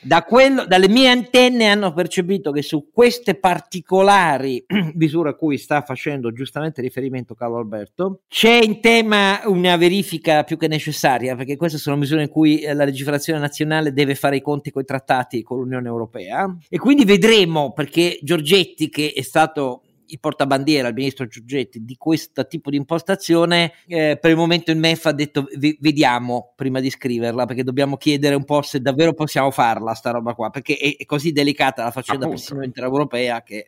Da 0.00 0.22
quello, 0.22 0.64
dalle 0.64 0.88
mie 0.88 1.08
antenne 1.08 1.66
hanno 1.66 1.92
percepito 1.92 2.52
che 2.52 2.62
su 2.62 2.90
queste 2.92 3.34
particolari 3.34 4.64
misure 4.94 5.30
a 5.30 5.34
cui 5.34 5.58
sta 5.58 5.82
facendo 5.82 6.32
giustamente 6.32 6.80
riferimento 6.80 7.34
Carlo 7.34 7.58
Alberto 7.58 8.20
c'è 8.28 8.60
in 8.62 8.80
tema 8.80 9.40
una 9.44 9.76
verifica 9.76 10.44
più 10.44 10.56
che 10.56 10.68
necessaria 10.68 11.34
perché 11.34 11.56
queste 11.56 11.78
sono 11.78 11.96
misure 11.96 12.22
in 12.22 12.28
cui 12.28 12.60
eh, 12.60 12.74
la 12.74 12.84
legiferazione 12.84 13.40
nazionale 13.40 13.92
deve 13.92 14.14
fare 14.14 14.36
i 14.36 14.42
conti 14.42 14.70
con 14.70 14.82
i 14.82 14.84
trattati 14.84 15.42
con 15.42 15.58
l'Unione 15.58 15.88
Europea. 15.88 16.56
E 16.68 16.78
quindi 16.78 17.04
vedremo 17.04 17.72
perché 17.72 18.18
Giorgetti 18.22 18.88
che 18.88 19.12
è 19.14 19.22
stato 19.22 19.82
il 20.08 20.20
portabandiera, 20.20 20.88
il 20.88 20.94
ministro 20.94 21.26
Giorgetti, 21.26 21.84
di 21.84 21.96
questo 21.96 22.46
tipo 22.46 22.70
di 22.70 22.76
impostazione, 22.76 23.72
eh, 23.86 24.18
per 24.20 24.30
il 24.30 24.36
momento 24.36 24.70
il 24.70 24.78
MEF 24.78 25.06
ha 25.06 25.12
detto 25.12 25.42
v- 25.42 25.76
vediamo 25.80 26.52
prima 26.56 26.80
di 26.80 26.90
scriverla, 26.90 27.46
perché 27.46 27.64
dobbiamo 27.64 27.96
chiedere 27.96 28.34
un 28.34 28.44
po' 28.44 28.62
se 28.62 28.80
davvero 28.80 29.14
possiamo 29.14 29.50
farla 29.50 29.94
sta 29.94 30.10
roba 30.10 30.34
qua, 30.34 30.50
perché 30.50 30.76
è, 30.76 30.96
è 30.96 31.04
così 31.04 31.32
delicata 31.32 31.84
la 31.84 31.90
faccenda 31.90 32.26
Appunto. 32.26 32.42
persino 32.42 32.64
intereuropea 32.64 33.42
che... 33.42 33.66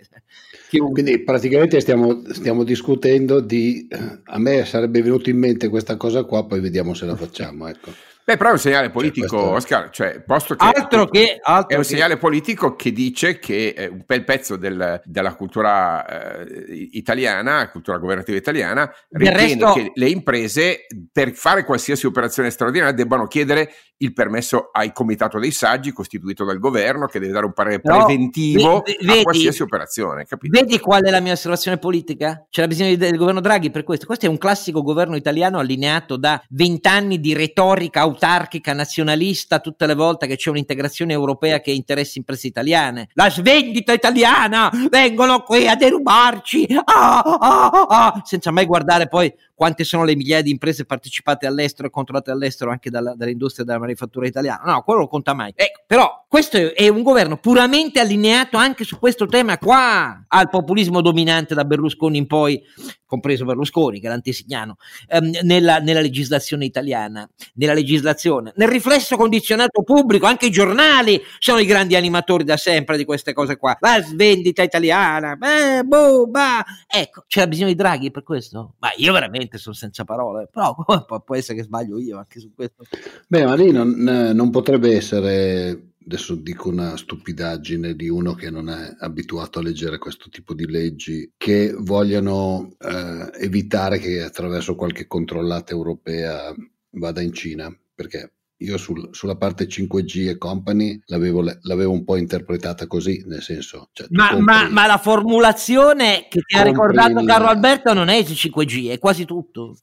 Chiunque... 0.69 1.03
Quindi 1.03 1.23
praticamente 1.23 1.81
stiamo, 1.81 2.23
stiamo 2.33 2.65
discutendo 2.65 3.41
di... 3.41 3.87
A 4.25 4.39
me 4.39 4.65
sarebbe 4.65 5.03
venuto 5.03 5.31
in 5.31 5.39
mente 5.39 5.69
questa 5.69 5.97
cosa 5.97 6.25
qua, 6.25 6.47
poi 6.47 6.61
vediamo 6.61 6.95
se 6.95 7.07
la 7.07 7.17
facciamo, 7.17 7.69
ecco. 7.69 7.91
Beh, 8.31 8.37
però 8.37 8.51
è 8.51 8.53
un 8.53 8.59
segnale 8.61 8.85
cioè, 8.85 8.93
politico, 8.93 9.39
cioè, 9.41 9.55
Oscar, 9.57 9.91
cioè, 9.91 10.21
posto 10.21 10.55
che, 10.55 10.65
altro 10.65 11.07
che 11.07 11.41
altro 11.43 11.75
è 11.75 11.75
un 11.75 11.83
che... 11.83 11.89
segnale 11.89 12.17
politico 12.17 12.77
che 12.77 12.93
dice 12.93 13.41
che 13.41 13.75
eh, 13.77 13.89
un 13.89 14.05
bel 14.07 14.23
pezzo 14.23 14.55
del, 14.55 15.01
della 15.05 15.35
cultura 15.35 16.45
eh, 16.45 16.65
italiana, 16.93 17.69
cultura 17.71 17.99
governativa 17.99 18.37
italiana, 18.37 18.89
ritiene 19.09 19.37
resto... 19.37 19.73
che 19.73 19.91
le 19.93 20.09
imprese 20.09 20.87
per 21.11 21.33
fare 21.33 21.65
qualsiasi 21.65 22.07
operazione 22.07 22.51
straordinaria 22.51 22.95
debbano 22.95 23.27
chiedere 23.27 23.73
il 23.97 24.13
permesso 24.13 24.71
al 24.73 24.93
comitato 24.93 25.39
dei 25.39 25.51
saggi 25.51 25.93
costituito 25.93 26.45
dal 26.45 26.59
governo 26.59 27.07
che 27.07 27.19
deve 27.19 27.33
dare 27.33 27.47
un 27.47 27.53
parere 27.53 27.81
però, 27.81 28.07
preventivo 28.07 28.83
vedi, 28.87 29.19
a 29.19 29.23
qualsiasi 29.23 29.61
operazione. 29.61 30.25
Capito? 30.25 30.57
Vedi 30.59 30.79
qual 30.79 31.03
è 31.03 31.11
la 31.11 31.21
mia 31.21 31.33
osservazione 31.33 31.79
politica? 31.79 32.47
C'è 32.49 32.63
la 32.63 32.69
bisogno 32.69 32.95
del 32.95 33.17
governo 33.17 33.41
Draghi 33.41 33.71
per 33.71 33.83
questo. 33.83 34.07
Questo 34.07 34.27
è 34.27 34.29
un 34.29 34.39
classico 34.39 34.83
governo 34.83 35.17
italiano 35.17 35.59
allineato 35.59 36.17
da 36.17 36.41
vent'anni 36.49 37.21
di 37.21 37.35
retorica 37.35 38.01
autoritaria 38.01 38.19
autarchica, 38.21 38.75
nazionalista 38.75 39.61
tutte 39.61 39.87
le 39.87 39.95
volte 39.95 40.27
che 40.27 40.37
c'è 40.37 40.51
un'integrazione 40.51 41.15
europea 41.15 41.61
che 41.61 41.71
interessa 41.71 42.19
imprese 42.19 42.47
italiane. 42.47 43.09
La 43.15 43.31
svendita 43.31 43.93
italiana! 43.95 44.71
Vengono 44.91 45.43
qui 45.43 45.67
a 45.67 45.75
derubarci! 45.75 46.67
Ah, 46.85 47.21
ah, 47.21 47.41
ah, 47.41 47.87
ah. 47.89 48.23
senza 48.25 48.51
mai 48.51 48.67
guardare 48.67 49.09
poi 49.09 49.33
quante 49.61 49.85
sono 49.85 50.05
le 50.05 50.17
migliaia 50.17 50.41
di 50.41 50.51
imprese 50.51 50.87
partecipate 50.87 51.47
all'estero 51.47 51.87
e 51.87 51.91
controllate 51.91 52.31
all'estero 52.31 52.71
anche 52.71 52.89
dalla, 52.89 53.13
dall'industria 53.15 53.67
della 53.67 53.79
manifattura 53.79 54.27
italiana. 54.27 54.63
No, 54.65 54.81
quello 54.81 55.01
non 55.01 55.09
conta 55.09 55.35
mai. 55.35 55.53
Ecco, 55.55 55.83
però 55.87 56.25
questo 56.31 56.75
è 56.75 56.89
un 56.89 57.03
governo 57.03 57.37
puramente 57.37 58.01
allineato 58.01 58.57
anche 58.57 58.85
su 58.85 58.99
questo 58.99 59.27
tema 59.27 59.59
qua 59.59 60.25
al 60.29 60.49
populismo 60.49 61.01
dominante 61.01 61.55
da 61.55 61.65
Berlusconi 61.65 62.17
in 62.17 62.29
poi, 62.29 62.63
compreso 63.05 63.45
Berlusconi, 63.45 63.99
che 63.99 64.07
era 64.07 64.15
antesignano, 64.15 64.77
ehm, 65.09 65.41
nella, 65.43 65.79
nella 65.79 66.01
legislazione 66.01 66.65
italiana, 66.65 67.29
nella 67.55 67.75
legislazione, 67.75 68.53
nel 68.55 68.69
riflesso 68.69 69.17
condizionato 69.17 69.83
pubblico, 69.83 70.25
anche 70.25 70.47
i 70.47 70.51
giornali 70.51 71.21
sono 71.41 71.59
i 71.59 71.67
grandi 71.67 71.97
animatori 71.97 72.45
da 72.45 72.57
sempre 72.57 72.97
di 72.97 73.05
queste 73.05 73.33
cose 73.33 73.57
qua. 73.57 73.77
La 73.81 74.01
svendita 74.01 74.63
italiana, 74.63 75.35
beh, 75.35 75.83
boh, 75.83 76.29
bah. 76.29 76.65
ecco, 76.87 77.25
c'era 77.27 77.49
bisogno 77.49 77.69
di 77.71 77.75
Draghi 77.75 78.13
per 78.13 78.23
questo? 78.23 78.77
Ma 78.79 78.91
io 78.97 79.13
veramente 79.13 79.50
veramente 79.51 79.59
sono 79.59 79.75
senza 79.75 80.05
parole, 80.05 80.49
però 80.51 80.75
può 81.25 81.35
essere 81.35 81.59
che 81.59 81.65
sbaglio 81.65 81.99
io 81.99 82.19
anche 82.19 82.39
su 82.39 82.55
questo. 82.55 82.85
Beh, 83.27 83.45
ma 83.45 83.55
lì 83.55 83.73
non, 83.73 83.91
non 83.91 84.51
potrebbe 84.51 84.95
essere 84.95 85.89
adesso 86.03 86.35
dico 86.35 86.71
una 86.71 86.97
stupidaggine 86.97 87.95
di 87.95 88.09
uno 88.09 88.33
che 88.35 88.51
non 88.51 88.69
è 88.71 88.97
abituato 89.01 89.59
a 89.59 89.63
leggere 89.63 89.99
questo 89.99 90.29
tipo 90.31 90.55
di 90.55 90.67
leggi, 90.67 91.31
che 91.37 91.73
vogliono 91.77 92.75
eh, 92.79 93.31
evitare 93.45 93.99
che 93.99 94.23
attraverso 94.23 94.75
qualche 94.75 95.07
controllata 95.07 95.73
europea 95.73 96.55
vada 96.93 97.21
in 97.21 97.33
Cina, 97.33 97.73
perché 97.95 98.33
io 98.63 98.77
sul, 98.77 99.09
sulla 99.13 99.37
parte 99.37 99.67
5G 99.67 100.29
e 100.29 100.39
company 100.39 101.01
l'avevo, 101.07 101.43
l'avevo, 101.63 101.93
un 101.93 102.05
po' 102.05 102.17
interpretata 102.17 102.87
così, 102.87 103.23
nel 103.27 103.43
senso... 103.43 103.89
Cioè, 103.93 104.09
ma, 104.11 104.39
ma, 104.39 104.69
ma, 104.69 104.87
la 104.87 104.99
formulazione 104.99 106.27
che 106.29 106.41
ti 106.41 106.57
ha 106.57 106.63
ricordato. 106.63 107.25
Carlo 107.25 107.49
Alberto 107.49 107.95
non 107.95 108.09
è 108.09 108.17
il 108.17 108.27
5G, 108.27 108.91
è 108.91 108.99
quasi 108.99 109.25
tutto. 109.25 109.77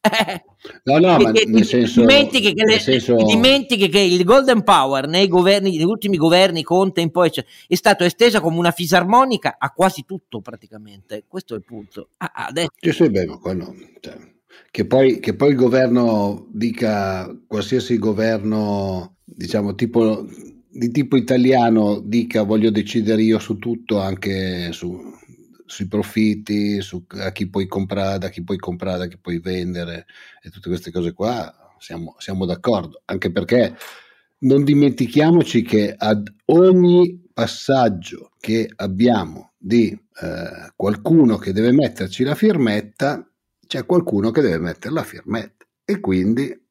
no, 0.83 0.97
no, 0.99 1.17
ma 1.17 1.31
nel 1.31 1.65
senso... 1.65 2.01
Dimentichi 2.01 2.53
che, 2.53 2.65
le, 2.65 2.79
senso... 2.79 3.15
dimentichi 3.15 3.89
che 3.89 3.99
il 3.99 4.23
Golden 4.23 4.63
Power 4.63 5.07
nei 5.07 5.27
governi, 5.27 5.71
negli 5.71 5.83
ultimi 5.83 6.17
governi, 6.17 6.61
Conte 6.61 7.01
in 7.01 7.09
poi, 7.09 7.31
cioè, 7.31 7.45
è 7.67 7.75
stato 7.75 8.03
esteso 8.03 8.41
come 8.41 8.57
una 8.57 8.71
fisarmonica 8.71 9.55
a 9.57 9.71
quasi 9.71 10.05
tutto 10.05 10.41
praticamente. 10.41 11.25
Questo 11.27 11.55
è 11.55 11.57
il 11.57 11.63
punto. 11.63 12.09
Ah, 12.17 12.31
adesso... 12.47 12.69
Sì, 12.79 12.91
sì, 12.91 13.09
beh, 13.09 13.25
ma 13.25 13.37
quello... 13.37 13.73
Cioè 13.99 14.35
che 14.71 14.85
poi, 14.85 15.19
che 15.19 15.35
poi 15.35 15.49
il 15.49 15.55
governo 15.55 16.47
dica, 16.51 17.35
qualsiasi 17.47 17.97
governo, 17.97 19.17
diciamo, 19.23 19.75
tipo, 19.75 20.27
di 20.69 20.91
tipo 20.91 21.17
italiano 21.17 21.99
dica 21.99 22.43
voglio 22.43 22.69
decidere 22.69 23.23
io 23.23 23.39
su 23.39 23.57
tutto, 23.57 23.99
anche 23.99 24.71
su, 24.71 24.99
sui 25.65 25.87
profitti, 25.87 26.81
su 26.81 27.05
a 27.09 27.31
chi 27.31 27.49
puoi 27.49 27.67
comprare, 27.67 28.19
da 28.19 28.29
chi 28.29 28.43
puoi 28.43 28.57
comprare, 28.57 28.99
da 28.99 29.07
chi 29.07 29.17
puoi 29.17 29.39
vendere 29.39 30.05
e 30.41 30.49
tutte 30.49 30.69
queste 30.69 30.91
cose 30.91 31.13
qua, 31.13 31.53
siamo, 31.79 32.15
siamo 32.19 32.45
d'accordo, 32.45 33.01
anche 33.05 33.31
perché 33.31 33.75
non 34.39 34.63
dimentichiamoci 34.63 35.63
che 35.63 35.93
ad 35.97 36.31
ogni 36.45 37.25
passaggio 37.33 38.31
che 38.39 38.71
abbiamo 38.75 39.53
di 39.57 39.89
eh, 39.89 40.71
qualcuno 40.75 41.37
che 41.37 41.53
deve 41.53 41.71
metterci 41.71 42.23
la 42.23 42.35
firmetta, 42.35 43.27
c'è 43.67 43.85
qualcuno 43.85 44.31
che 44.31 44.41
deve 44.41 44.59
mettere 44.59 44.93
la 44.93 45.03
firmetta 45.03 45.65
e 45.85 45.99
quindi 45.99 46.65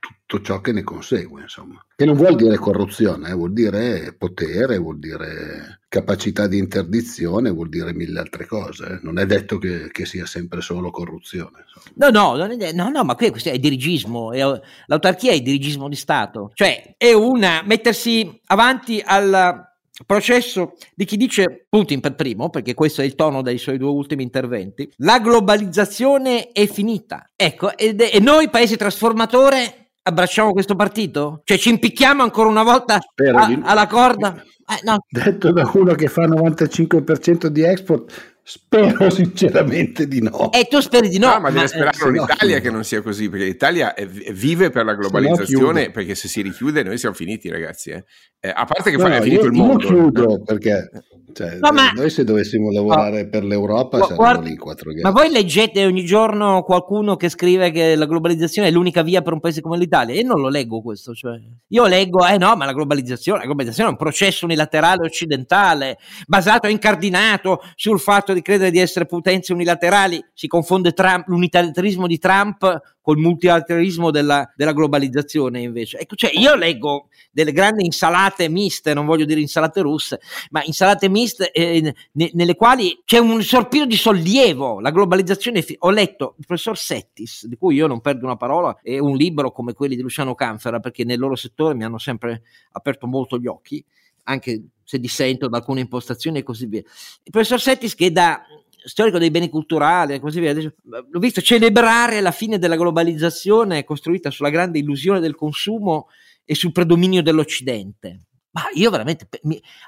tutto 0.00 0.40
ciò 0.40 0.60
che 0.60 0.72
ne 0.72 0.82
consegue, 0.82 1.42
insomma. 1.42 1.84
Che 1.94 2.04
non 2.04 2.16
vuol 2.16 2.34
dire 2.34 2.56
corruzione, 2.56 3.30
eh, 3.30 3.34
vuol 3.34 3.52
dire 3.52 4.14
potere, 4.16 4.78
vuol 4.78 4.98
dire 4.98 5.80
capacità 5.88 6.46
di 6.46 6.56
interdizione, 6.56 7.50
vuol 7.50 7.68
dire 7.68 7.92
mille 7.92 8.20
altre 8.20 8.46
cose. 8.46 8.86
Eh. 8.86 8.98
Non 9.02 9.18
è 9.18 9.26
detto 9.26 9.58
che, 9.58 9.90
che, 9.90 10.06
sia 10.06 10.24
sempre 10.24 10.62
solo 10.62 10.90
corruzione. 10.90 11.64
Insomma. 11.66 12.10
No, 12.10 12.36
no, 12.36 12.46
è, 12.46 12.72
no, 12.72 12.88
no, 12.88 13.04
ma 13.04 13.14
qui 13.14 13.30
questo 13.30 13.50
è 13.50 13.58
dirigismo, 13.58 14.32
è, 14.32 14.40
l'autarchia 14.86 15.32
è 15.32 15.40
dirigismo 15.40 15.88
di 15.88 15.96
Stato, 15.96 16.50
cioè 16.54 16.94
è 16.96 17.12
una 17.12 17.62
mettersi 17.64 18.40
avanti 18.46 19.02
al 19.04 19.68
processo 20.06 20.74
di 20.94 21.04
chi 21.04 21.16
dice 21.16 21.66
Putin 21.68 22.00
per 22.00 22.14
primo, 22.14 22.50
perché 22.50 22.74
questo 22.74 23.02
è 23.02 23.04
il 23.04 23.14
tono 23.14 23.42
dei 23.42 23.58
suoi 23.58 23.78
due 23.78 23.90
ultimi 23.90 24.22
interventi, 24.22 24.90
la 24.98 25.18
globalizzazione 25.20 26.52
è 26.52 26.66
finita. 26.66 27.24
Ecco, 27.36 27.76
e, 27.76 27.94
e 27.98 28.20
noi 28.20 28.50
paese 28.50 28.76
trasformatore 28.76 29.90
abbracciamo 30.02 30.52
questo 30.52 30.74
partito? 30.74 31.42
Cioè 31.44 31.58
ci 31.58 31.70
impicchiamo 31.70 32.22
ancora 32.22 32.48
una 32.48 32.62
volta 32.62 32.94
a, 32.96 33.58
alla 33.62 33.86
corda? 33.86 34.42
Eh, 34.70 34.80
no. 34.84 34.98
Detto 35.08 35.52
da 35.52 35.68
uno 35.74 35.94
che 35.94 36.08
fa 36.08 36.26
95% 36.26 37.46
di 37.46 37.62
export, 37.62 38.38
Spero 38.52 39.10
sinceramente 39.10 40.08
di 40.08 40.20
no. 40.20 40.50
E 40.50 40.66
tu 40.68 40.80
speri 40.80 41.08
di 41.08 41.20
no? 41.20 41.28
no 41.28 41.32
ma, 41.34 41.38
ma 41.38 41.50
deve 41.50 41.68
sperare 41.68 41.96
eh, 41.96 42.10
l'Italia 42.10 42.56
no. 42.56 42.62
che 42.62 42.70
non 42.70 42.82
sia 42.82 43.00
così, 43.00 43.28
perché 43.28 43.44
l'Italia 43.44 43.94
è, 43.94 44.04
vive 44.08 44.70
per 44.70 44.84
la 44.84 44.94
globalizzazione, 44.94 45.84
se 45.84 45.90
perché 45.92 46.16
se 46.16 46.26
si 46.26 46.42
richiude 46.42 46.82
noi 46.82 46.98
siamo 46.98 47.14
finiti 47.14 47.48
ragazzi. 47.48 47.90
Eh. 47.90 48.04
Eh, 48.40 48.48
a 48.48 48.64
parte 48.64 48.90
che 48.90 48.96
no, 48.96 49.06
è 49.06 49.20
finito 49.20 49.42
io, 49.42 49.50
il 49.50 49.52
mondo. 49.52 49.84
Io 49.84 49.88
chiudo 49.88 50.42
perché 50.42 50.90
cioè, 51.32 51.58
no, 51.60 51.72
ma... 51.72 51.90
Noi 51.92 52.10
se 52.10 52.24
dovessimo 52.24 52.70
lavorare 52.70 53.28
per 53.28 53.44
l'Europa 53.44 53.98
gu- 53.98 54.06
saremmo 54.06 54.22
guarda, 54.22 54.48
lì 54.48 54.56
quattro 54.56 54.90
Ma 55.02 55.10
voi 55.10 55.30
leggete 55.30 55.84
ogni 55.84 56.04
giorno 56.04 56.62
qualcuno 56.62 57.16
che 57.16 57.28
scrive 57.28 57.70
che 57.70 57.94
la 57.96 58.06
globalizzazione 58.06 58.68
è 58.68 58.70
l'unica 58.70 59.02
via 59.02 59.22
per 59.22 59.32
un 59.32 59.40
paese 59.40 59.60
come 59.60 59.78
l'Italia? 59.78 60.14
Io 60.14 60.26
non 60.26 60.40
lo 60.40 60.48
leggo 60.48 60.82
questo. 60.82 61.14
Cioè. 61.14 61.38
Io 61.68 61.86
leggo, 61.86 62.26
eh 62.26 62.38
no, 62.38 62.56
ma 62.56 62.64
la 62.64 62.72
globalizzazione, 62.72 63.40
la 63.40 63.44
globalizzazione 63.44 63.88
è 63.88 63.92
un 63.92 63.98
processo 63.98 64.44
unilaterale 64.44 65.04
occidentale, 65.04 65.98
basato 66.26 66.66
e 66.66 66.70
incardinato 66.70 67.60
sul 67.74 68.00
fatto 68.00 68.32
di 68.32 68.39
credere 68.42 68.70
di 68.70 68.78
essere 68.78 69.06
potenze 69.06 69.52
unilaterali. 69.52 70.24
Si 70.34 70.46
confonde 70.46 70.92
Trump, 70.92 71.26
l'unitarismo 71.28 72.06
di 72.06 72.18
Trump 72.18 72.98
col 73.00 73.18
multilateralismo 73.18 74.10
della, 74.10 74.50
della 74.54 74.72
globalizzazione 74.72 75.60
invece. 75.60 75.98
Ecco, 75.98 76.14
cioè 76.14 76.30
io 76.34 76.54
leggo 76.54 77.08
delle 77.30 77.52
grandi 77.52 77.84
insalate 77.84 78.48
miste, 78.48 78.94
non 78.94 79.06
voglio 79.06 79.24
dire 79.24 79.40
insalate 79.40 79.80
russe, 79.80 80.20
ma 80.50 80.62
insalate 80.64 81.08
miste 81.08 81.50
eh, 81.50 81.94
ne, 82.12 82.30
nelle 82.34 82.54
quali 82.54 83.00
c'è 83.04 83.18
un 83.18 83.42
sorpino 83.42 83.86
di 83.86 83.96
sollievo, 83.96 84.80
la 84.80 84.90
globalizzazione. 84.90 85.62
Fi- 85.62 85.76
ho 85.80 85.90
letto 85.90 86.34
il 86.38 86.46
professor 86.46 86.76
Settis, 86.76 87.46
di 87.46 87.56
cui 87.56 87.74
io 87.74 87.86
non 87.86 88.00
perdo 88.00 88.26
una 88.26 88.36
parola, 88.36 88.78
e 88.82 88.98
un 88.98 89.16
libro 89.16 89.50
come 89.50 89.72
quelli 89.72 89.96
di 89.96 90.02
Luciano 90.02 90.34
Canfera, 90.34 90.80
perché 90.80 91.04
nel 91.04 91.18
loro 91.18 91.36
settore 91.36 91.74
mi 91.74 91.84
hanno 91.84 91.98
sempre 91.98 92.42
aperto 92.72 93.06
molto 93.06 93.38
gli 93.38 93.46
occhi, 93.46 93.84
anche 94.30 94.62
se 94.84 94.98
dissento 94.98 95.48
da 95.48 95.58
alcune 95.58 95.80
impostazioni 95.80 96.38
e 96.38 96.42
così 96.42 96.66
via. 96.66 96.80
Il 96.80 97.30
professor 97.30 97.60
Settis 97.60 97.94
che 97.94 98.10
da 98.10 98.42
storico 98.82 99.18
dei 99.18 99.30
beni 99.30 99.50
culturali 99.50 100.14
e 100.14 100.20
così 100.20 100.40
via, 100.40 100.54
l'ho 100.54 101.18
visto 101.18 101.40
celebrare 101.42 102.20
la 102.20 102.30
fine 102.30 102.58
della 102.58 102.76
globalizzazione 102.76 103.84
costruita 103.84 104.30
sulla 104.30 104.50
grande 104.50 104.78
illusione 104.78 105.20
del 105.20 105.34
consumo 105.34 106.08
e 106.44 106.54
sul 106.54 106.72
predominio 106.72 107.22
dell'Occidente. 107.22 108.22
Ma 108.52 108.62
io 108.74 108.90
veramente 108.90 109.28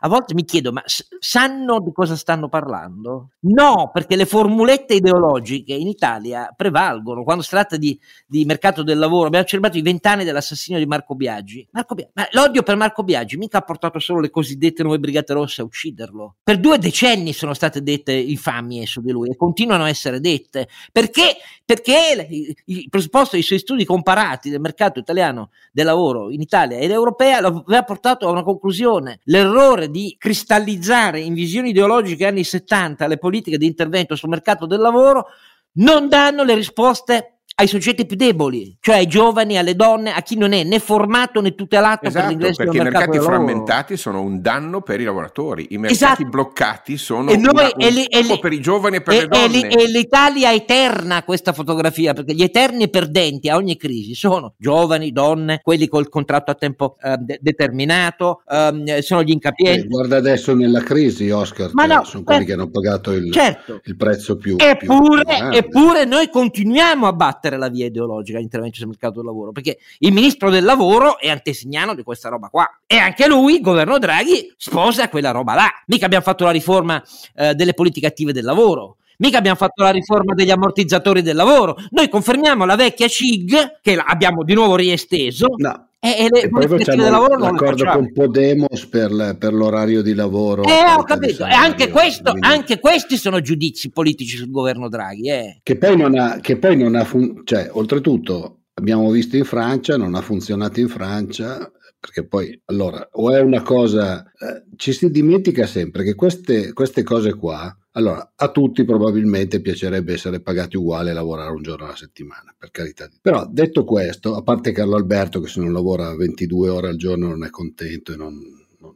a 0.00 0.08
volte 0.08 0.34
mi 0.34 0.44
chiedo, 0.44 0.70
ma 0.70 0.84
sanno 0.86 1.80
di 1.80 1.90
cosa 1.92 2.14
stanno 2.14 2.48
parlando? 2.48 3.30
No, 3.40 3.90
perché 3.92 4.14
le 4.14 4.24
formulette 4.24 4.94
ideologiche 4.94 5.74
in 5.74 5.88
Italia 5.88 6.52
prevalgono. 6.54 7.24
Quando 7.24 7.42
si 7.42 7.50
tratta 7.50 7.76
di, 7.76 7.98
di 8.24 8.44
mercato 8.44 8.84
del 8.84 8.98
lavoro, 8.98 9.26
abbiamo 9.26 9.44
celebrato 9.46 9.78
i 9.78 9.82
vent'anni 9.82 10.22
dell'assassinio 10.22 10.78
di 10.78 10.86
Marco 10.86 11.16
Biaggi. 11.16 11.66
Marco 11.72 11.96
Biaggi. 11.96 12.12
Ma 12.14 12.28
l'odio 12.30 12.62
per 12.62 12.76
Marco 12.76 13.02
Biaggi 13.02 13.36
mica 13.36 13.58
ha 13.58 13.62
portato 13.62 13.98
solo 13.98 14.20
le 14.20 14.30
cosiddette 14.30 14.84
nuove 14.84 15.00
brigate 15.00 15.32
rosse 15.32 15.62
a 15.62 15.64
ucciderlo. 15.64 16.36
Per 16.44 16.60
due 16.60 16.78
decenni 16.78 17.32
sono 17.32 17.54
state 17.54 17.82
dette 17.82 18.12
infamie 18.12 18.86
su 18.86 19.00
di 19.00 19.10
lui 19.10 19.30
e 19.30 19.36
continuano 19.36 19.84
a 19.84 19.88
essere 19.88 20.20
dette. 20.20 20.68
Perché? 20.92 21.36
Perché 21.64 22.56
il, 22.64 22.88
presupposto 22.88 23.34
dei 23.34 23.42
suoi 23.42 23.58
studi 23.58 23.84
comparati 23.84 24.50
del 24.50 24.60
mercato 24.60 25.00
italiano 25.00 25.50
del 25.72 25.86
lavoro 25.86 26.30
in 26.30 26.40
Italia 26.40 26.78
ed 26.78 26.92
europea 26.92 27.40
lo 27.40 27.64
aveva 27.66 27.82
portato 27.82 28.28
a 28.28 28.30
una 28.30 28.42
conclusione. 28.52 29.20
L'errore 29.24 29.90
di 29.90 30.16
cristallizzare 30.18 31.20
in 31.20 31.34
visioni 31.34 31.70
ideologiche 31.70 32.26
anni 32.26 32.44
70 32.44 33.06
le 33.06 33.18
politiche 33.18 33.58
di 33.58 33.66
intervento 33.66 34.14
sul 34.14 34.28
mercato 34.28 34.66
del 34.66 34.80
lavoro 34.80 35.26
non 35.74 36.08
danno 36.08 36.44
le 36.44 36.54
risposte 36.54 37.40
ai 37.54 37.66
soggetti 37.66 38.06
più 38.06 38.16
deboli, 38.16 38.76
cioè 38.80 38.96
ai 38.96 39.06
giovani, 39.06 39.56
alle 39.58 39.76
donne, 39.76 40.12
a 40.12 40.22
chi 40.22 40.36
non 40.36 40.52
è 40.52 40.64
né 40.64 40.78
formato 40.78 41.40
né 41.40 41.54
tutelato 41.54 42.06
esatto, 42.06 42.20
per 42.24 42.30
l'ingresso 42.34 42.62
perché 42.64 42.78
i 42.78 42.80
mercati 42.82 43.18
frammentati 43.18 43.96
sono 43.96 44.20
un 44.22 44.40
danno 44.40 44.80
per 44.80 45.00
i 45.00 45.04
lavoratori, 45.04 45.66
i 45.70 45.78
mercati 45.78 46.04
Esatto. 46.04 46.24
bloccati 46.28 46.96
sono 46.96 47.30
E 47.30 47.36
noi- 47.36 47.52
una- 47.52 47.72
e 47.74 47.90
li- 47.90 48.04
e 48.06 48.18
un 48.20 48.26
li- 48.26 48.38
per 48.40 48.52
i 48.52 48.60
giovani 48.60 48.96
e 48.96 49.00
per 49.02 49.14
E, 49.14 49.20
le 49.20 49.26
donne. 49.28 49.68
e 49.68 49.86
l'Italia 49.88 50.52
eterna 50.52 51.22
questa 51.24 51.52
fotografia, 51.52 52.14
perché 52.14 52.34
gli 52.34 52.42
eterni 52.42 52.88
perdenti 52.88 53.48
a 53.48 53.56
ogni 53.56 53.76
crisi 53.76 54.14
sono 54.14 54.54
giovani, 54.56 55.12
donne, 55.12 55.60
quelli 55.62 55.88
col 55.88 56.08
contratto 56.08 56.50
a 56.50 56.54
tempo 56.54 56.96
eh, 57.02 57.16
de- 57.18 57.38
determinato, 57.40 58.42
ehm, 58.50 58.98
sono 59.00 59.22
gli 59.22 59.30
Eh, 59.30 59.32
incapienti. 59.34 59.88
guarda 59.88 60.16
adesso 60.16 60.54
nella 60.54 60.80
crisi, 60.80 61.28
Oscar, 61.30 61.70
Ma 61.74 61.84
no, 61.86 62.04
sono 62.04 62.22
quelli 62.24 62.42
eh, 62.42 62.46
che 62.46 62.52
hanno 62.54 62.70
pagato 62.70 63.12
il, 63.12 63.30
certo. 63.32 63.80
il 63.84 63.96
prezzo 63.96 64.36
più, 64.36 64.56
Eppure, 64.58 65.22
più 65.24 65.48
eppure 65.58 66.04
noi 66.04 66.28
continuiamo 66.30 67.06
a 67.06 67.12
battere 67.12 67.40
la 67.50 67.68
via 67.68 67.86
ideologica 67.86 68.38
all'intervento 68.38 68.76
sul 68.76 68.88
mercato 68.88 69.16
del 69.16 69.24
lavoro, 69.24 69.52
perché 69.52 69.78
il 69.98 70.12
ministro 70.12 70.50
del 70.50 70.64
lavoro 70.64 71.18
è 71.18 71.28
antesignano 71.28 71.94
di 71.94 72.02
questa 72.02 72.28
roba 72.28 72.48
qua 72.48 72.68
e 72.86 72.96
anche 72.96 73.26
lui, 73.26 73.60
governo 73.60 73.98
Draghi, 73.98 74.52
sposa 74.56 75.08
quella 75.08 75.30
roba 75.30 75.54
là. 75.54 75.68
Mica 75.86 76.06
abbiamo 76.06 76.24
fatto 76.24 76.44
la 76.44 76.50
riforma 76.50 77.02
eh, 77.34 77.54
delle 77.54 77.74
politiche 77.74 78.06
attive 78.06 78.32
del 78.32 78.44
lavoro. 78.44 78.96
Mica 79.18 79.38
abbiamo 79.38 79.56
fatto 79.56 79.82
la 79.82 79.90
riforma 79.90 80.34
degli 80.34 80.50
ammortizzatori 80.50 81.22
del 81.22 81.36
lavoro. 81.36 81.76
Noi 81.90 82.08
confermiamo 82.08 82.64
la 82.64 82.74
vecchia 82.74 83.06
CIG, 83.06 83.80
che 83.80 83.94
abbiamo 83.94 84.42
di 84.42 84.54
nuovo 84.54 84.74
riesteso, 84.74 85.46
No, 85.56 85.90
e, 86.04 86.24
e 86.24 86.28
le 86.32 86.42
e 86.42 86.48
poi 86.48 86.66
facciamo 86.66 87.08
lavoro 87.08 87.38
l'accordo 87.38 87.84
con 87.84 88.12
Podemos 88.12 88.86
per, 88.86 89.36
per 89.38 89.52
l'orario 89.52 90.02
di 90.02 90.14
lavoro. 90.14 90.64
Eh, 90.64 90.94
ho 90.96 91.04
capito. 91.04 91.46
E 91.46 91.52
anche, 91.52 91.90
questo, 91.90 92.34
anche 92.40 92.80
questi 92.80 93.16
sono 93.16 93.40
giudizi 93.40 93.92
politici 93.92 94.36
sul 94.36 94.50
governo 94.50 94.88
Draghi. 94.88 95.28
Eh. 95.30 95.60
Che 95.62 95.78
poi 95.78 95.96
non 95.96 96.18
ha, 96.18 96.40
che 96.40 96.58
poi 96.58 96.76
non 96.76 96.96
ha 96.96 97.04
fun- 97.04 97.42
cioè, 97.44 97.68
oltretutto 97.70 98.62
abbiamo 98.74 99.08
visto 99.12 99.36
in 99.36 99.44
Francia, 99.44 99.96
non 99.96 100.16
ha 100.16 100.20
funzionato 100.22 100.80
in 100.80 100.88
Francia, 100.88 101.70
perché 102.00 102.26
poi, 102.26 102.60
allora, 102.64 103.08
o 103.12 103.30
è 103.30 103.40
una 103.40 103.62
cosa, 103.62 104.24
eh, 104.24 104.64
ci 104.74 104.92
si 104.92 105.08
dimentica 105.08 105.66
sempre 105.66 106.02
che 106.02 106.16
queste, 106.16 106.72
queste 106.72 107.04
cose 107.04 107.36
qua, 107.36 107.72
allora, 107.92 108.32
a 108.36 108.50
tutti 108.50 108.84
probabilmente 108.84 109.60
piacerebbe 109.60 110.14
essere 110.14 110.40
pagati 110.40 110.76
uguali 110.76 111.10
e 111.10 111.12
lavorare 111.12 111.50
un 111.52 111.62
giorno 111.62 111.84
alla 111.86 111.96
settimana, 111.96 112.54
per 112.56 112.70
carità. 112.70 113.08
Però, 113.20 113.46
detto 113.50 113.84
questo, 113.84 114.34
a 114.34 114.42
parte 114.42 114.72
Carlo 114.72 114.96
Alberto 114.96 115.40
che 115.40 115.48
se 115.48 115.60
non 115.60 115.72
lavora 115.72 116.14
22 116.16 116.68
ore 116.70 116.88
al 116.88 116.96
giorno 116.96 117.28
non 117.28 117.44
è 117.44 117.50
contento 117.50 118.12
e 118.12 118.16
non, 118.16 118.34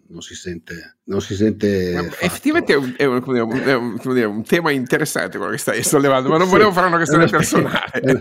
non- 0.08 0.20
si 0.22 0.34
sente, 0.34 0.96
non 1.04 1.20
si 1.20 1.34
sente. 1.36 1.92
Effettivamente 2.20 2.72
è 2.72 2.76
un, 2.76 2.94
è 2.96 3.04
un- 3.04 3.22
dire, 3.22 3.40
un- 3.74 4.16
è 4.16 4.24
un- 4.24 4.42
tema 4.42 4.70
interessante 4.72 5.36
quello 5.36 5.52
che 5.52 5.58
stai 5.58 5.82
sollevando, 5.84 6.28
ma 6.30 6.38
non 6.38 6.46
Sì, 6.46 6.52
volevo 6.52 6.72
fare 6.72 6.86
una 6.86 6.96
questione 6.96 7.24
è 7.26 7.30
personale. 7.30 7.90
è 7.92 8.20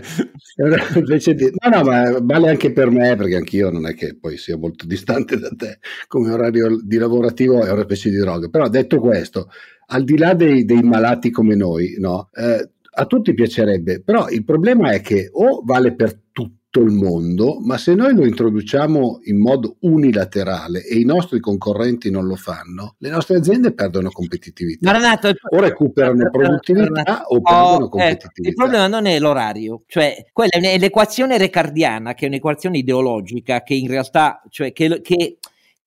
è 0.56 0.62
una- 0.62 0.86
invece 0.94 1.34
di- 1.34 1.50
no, 1.58 1.76
no, 1.76 1.82
ma 1.84 2.18
vale 2.20 2.50
anche 2.50 2.70
per 2.72 2.90
me, 2.90 3.16
perché 3.16 3.36
anch'io 3.36 3.70
non 3.70 3.86
è 3.86 3.94
che 3.94 4.16
poi 4.16 4.36
sia 4.36 4.56
molto 4.56 4.86
distante 4.86 5.38
da 5.38 5.48
te 5.56 5.78
come 6.06 6.30
orario 6.30 6.78
di 6.82 6.98
lavorativo, 6.98 7.64
è 7.64 7.70
una 7.70 7.82
specie 7.82 8.10
di 8.10 8.16
droga. 8.18 8.48
Però 8.48 8.68
detto 8.68 9.00
questo, 9.00 9.48
al 9.86 10.04
di 10.04 10.16
là 10.18 10.34
dei, 10.34 10.64
dei 10.64 10.82
malati 10.82 11.30
come 11.30 11.54
noi, 11.54 11.96
no, 11.98 12.28
eh, 12.34 12.70
a 12.98 13.06
tutti 13.06 13.34
piacerebbe, 13.34 14.02
però 14.02 14.28
il 14.28 14.44
problema 14.44 14.90
è 14.90 15.00
che 15.00 15.28
o 15.32 15.62
vale 15.64 15.94
per 15.94 16.18
tutto 16.32 16.54
il 16.80 16.92
mondo, 16.92 17.58
ma 17.60 17.78
se 17.78 17.94
noi 17.94 18.14
lo 18.14 18.24
introduciamo 18.26 19.20
in 19.24 19.38
modo 19.40 19.76
unilaterale 19.80 20.84
e 20.84 20.98
i 20.98 21.04
nostri 21.04 21.40
concorrenti 21.40 22.10
non 22.10 22.26
lo 22.26 22.36
fanno, 22.36 22.96
le 22.98 23.08
nostre 23.10 23.36
aziende 23.36 23.72
perdono 23.72 24.10
competitività. 24.10 24.92
Renato, 24.92 25.30
O 25.50 25.60
recuperano 25.60 26.28
produttività 26.30 27.24
o 27.28 27.40
perdono 27.40 27.84
Oh, 27.84 27.88
competitività. 27.88 28.48
il 28.48 28.54
problema 28.54 28.86
non 28.88 29.06
è 29.06 29.18
l'orario, 29.18 29.82
cioè 29.86 30.26
quella 30.32 30.50
è 30.58 30.78
l'equazione 30.78 31.38
recardiana, 31.38 32.12
che 32.14 32.26
è 32.26 32.28
un'equazione 32.28 32.78
ideologica, 32.78 33.62
che 33.62 33.74
in 33.74 33.88
realtà, 33.88 34.42
cioè 34.50 34.72
che, 34.72 35.00
che- 35.02 35.38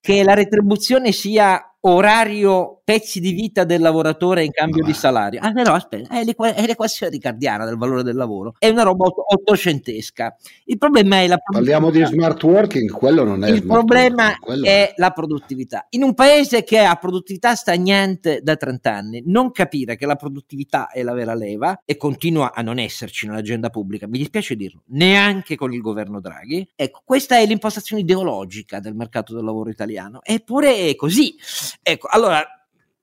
che 0.02 0.24
la 0.24 0.34
retribuzione 0.34 1.12
sia 1.12 1.76
orario 1.82 2.79
pezzi 2.90 3.20
di 3.20 3.34
vita 3.34 3.66
del 3.66 3.82
lavoratore 3.82 4.44
in 4.44 4.50
cambio 4.50 4.84
di 4.84 4.94
va. 4.94 4.98
salario. 4.98 5.40
Ah, 5.44 5.52
però 5.52 5.76
aspetta, 5.76 6.20
è, 6.20 6.24
l'equa- 6.24 6.56
è 6.56 6.66
l'equazione 6.66 7.12
ricardiana 7.12 7.64
del 7.64 7.78
valore 7.78 8.02
del 8.02 8.16
lavoro, 8.16 8.56
è 8.58 8.68
una 8.68 8.82
roba 8.82 9.06
otto- 9.06 9.26
ottocentesca. 9.28 10.36
Il 10.66 10.80
problema 10.80 11.22
è 11.22 11.28
la 11.28 11.38
Parliamo 11.38 11.92
di 11.92 12.04
smart 12.04 12.42
working, 12.42 12.90
quello 12.90 13.24
non 13.24 13.44
è 13.44 13.52
il 13.52 13.64
problema 13.64 14.36
working, 14.42 14.66
è 14.66 14.94
la 14.96 15.12
produttività. 15.12 15.86
In 15.90 16.02
un 16.02 16.16
paese 16.16 16.64
che 16.64 16.80
ha 16.80 16.96
produttività 16.96 17.54
stagnante 17.54 18.40
da 18.42 18.56
30 18.56 18.92
anni, 18.92 19.22
non 19.24 19.52
capire 19.52 19.96
che 19.96 20.08
la 20.08 20.16
produttività 20.16 20.90
è 20.90 21.04
la 21.04 21.14
vera 21.14 21.36
leva 21.36 21.84
e 21.86 21.96
continua 21.96 22.54
a 22.56 22.64
non 22.64 22.80
esserci 22.80 23.28
nell'agenda 23.28 23.70
pubblica, 23.70 24.08
mi 24.08 24.18
dispiace 24.18 24.56
dirlo, 24.56 24.82
neanche 24.88 25.56
con 25.56 25.72
il 25.72 25.82
governo 25.82 26.20
Draghi. 26.20 26.68
Ecco, 26.76 27.02
questa 27.06 27.38
è 27.38 27.46
l'impostazione 27.46 28.02
ideologica 28.02 28.80
del 28.80 28.96
mercato 28.96 29.36
del 29.36 29.44
lavoro 29.44 29.70
italiano. 29.70 30.22
Eppure 30.24 30.88
è 30.88 30.96
così. 30.96 31.36
Ecco, 31.84 32.08
allora 32.10 32.44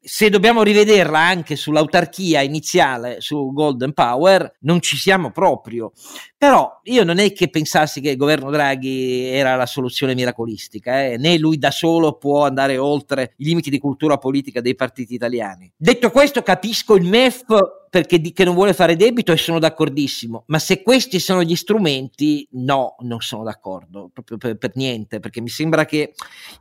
se 0.09 0.31
dobbiamo 0.31 0.63
rivederla 0.63 1.19
anche 1.19 1.57
sull'autarchia 1.57 2.41
iniziale, 2.41 3.21
su 3.21 3.51
Golden 3.53 3.93
Power, 3.93 4.59
non 4.61 4.81
ci 4.81 4.97
siamo 4.97 5.33
proprio. 5.33 5.91
Però 6.39 6.81
io 6.85 7.03
non 7.03 7.19
è 7.19 7.33
che 7.33 7.51
pensassi 7.51 8.01
che 8.01 8.11
il 8.11 8.17
governo 8.17 8.53
Draghi 8.53 9.25
era 9.25 9.57
la 9.57 9.67
soluzione 9.67 10.15
miracolistica, 10.15 11.07
eh, 11.07 11.17
né 11.17 11.37
lui 11.39 11.59
da 11.59 11.73
solo 11.73 12.19
può 12.19 12.45
andare 12.45 12.79
oltre 12.79 13.33
i 13.39 13.47
limiti 13.47 13.69
di 13.69 13.81
cultura 13.81 14.17
politica 14.17 14.61
dei 14.61 14.77
partiti 14.77 15.15
italiani. 15.15 15.73
Detto 15.77 16.11
questo, 16.13 16.41
capisco 16.41 16.95
il 16.95 17.05
MEF 17.05 17.45
perché 17.97 18.21
di- 18.21 18.35
che 18.35 18.45
non 18.45 18.53
vuole 18.53 18.75
fare 18.75 18.95
debito 18.95 19.33
e 19.33 19.39
sono 19.39 19.59
d'accordissimo, 19.59 20.45
ma 20.49 20.59
se 20.59 20.83
questi 20.83 21.19
sono 21.19 21.43
gli 21.43 21.57
strumenti, 21.57 22.47
no, 22.53 22.97
non 23.01 23.23
sono 23.23 23.43
d'accordo, 23.43 24.11
proprio 24.13 24.37
per, 24.37 24.59
per 24.59 24.73
niente, 24.75 25.19
perché 25.19 25.41
mi 25.41 25.49
sembra 25.49 25.87
che 25.87 26.13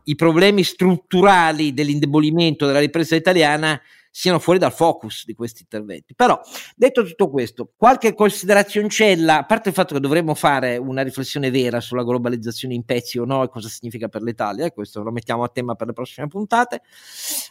i 0.06 0.16
problemi 0.16 0.64
strutturali 0.64 1.74
dell'indebolimento 1.74 2.66
della 2.66 2.80
ripresa 2.80 3.18
italiana 3.18 3.78
siano 4.18 4.40
fuori 4.40 4.60
dal 4.60 4.72
focus 4.72 5.26
di 5.26 5.34
questi 5.34 5.64
interventi. 5.64 6.16
Però, 6.16 6.40
detto 6.74 7.04
tutto 7.04 7.30
questo, 7.30 7.74
qualche 7.76 8.14
considerazioncella, 8.14 9.40
a 9.40 9.46
parte 9.46 9.68
il 9.68 9.76
fatto 9.76 9.94
che 9.94 10.00
dovremmo 10.00 10.34
fare 10.36 10.78
una 10.78 11.02
riflessione 11.02 11.52
vera 11.52 11.82
sulla 11.82 12.06
globalizzazione 12.06 12.74
in 12.74 12.86
pezzi 12.86 13.20
o 13.20 13.26
no 13.26 13.44
e 13.44 13.50
cosa 13.50 13.68
significa 13.68 14.08
per 14.08 14.22
l'Italia, 14.22 14.72
questo 14.72 15.04
lo 15.04 15.12
mettiamo 15.12 15.44
a 15.44 15.50
tema 15.50 15.76
per 15.76 15.88
le 15.88 15.94
prossime 15.94 16.28
puntate. 16.28 16.80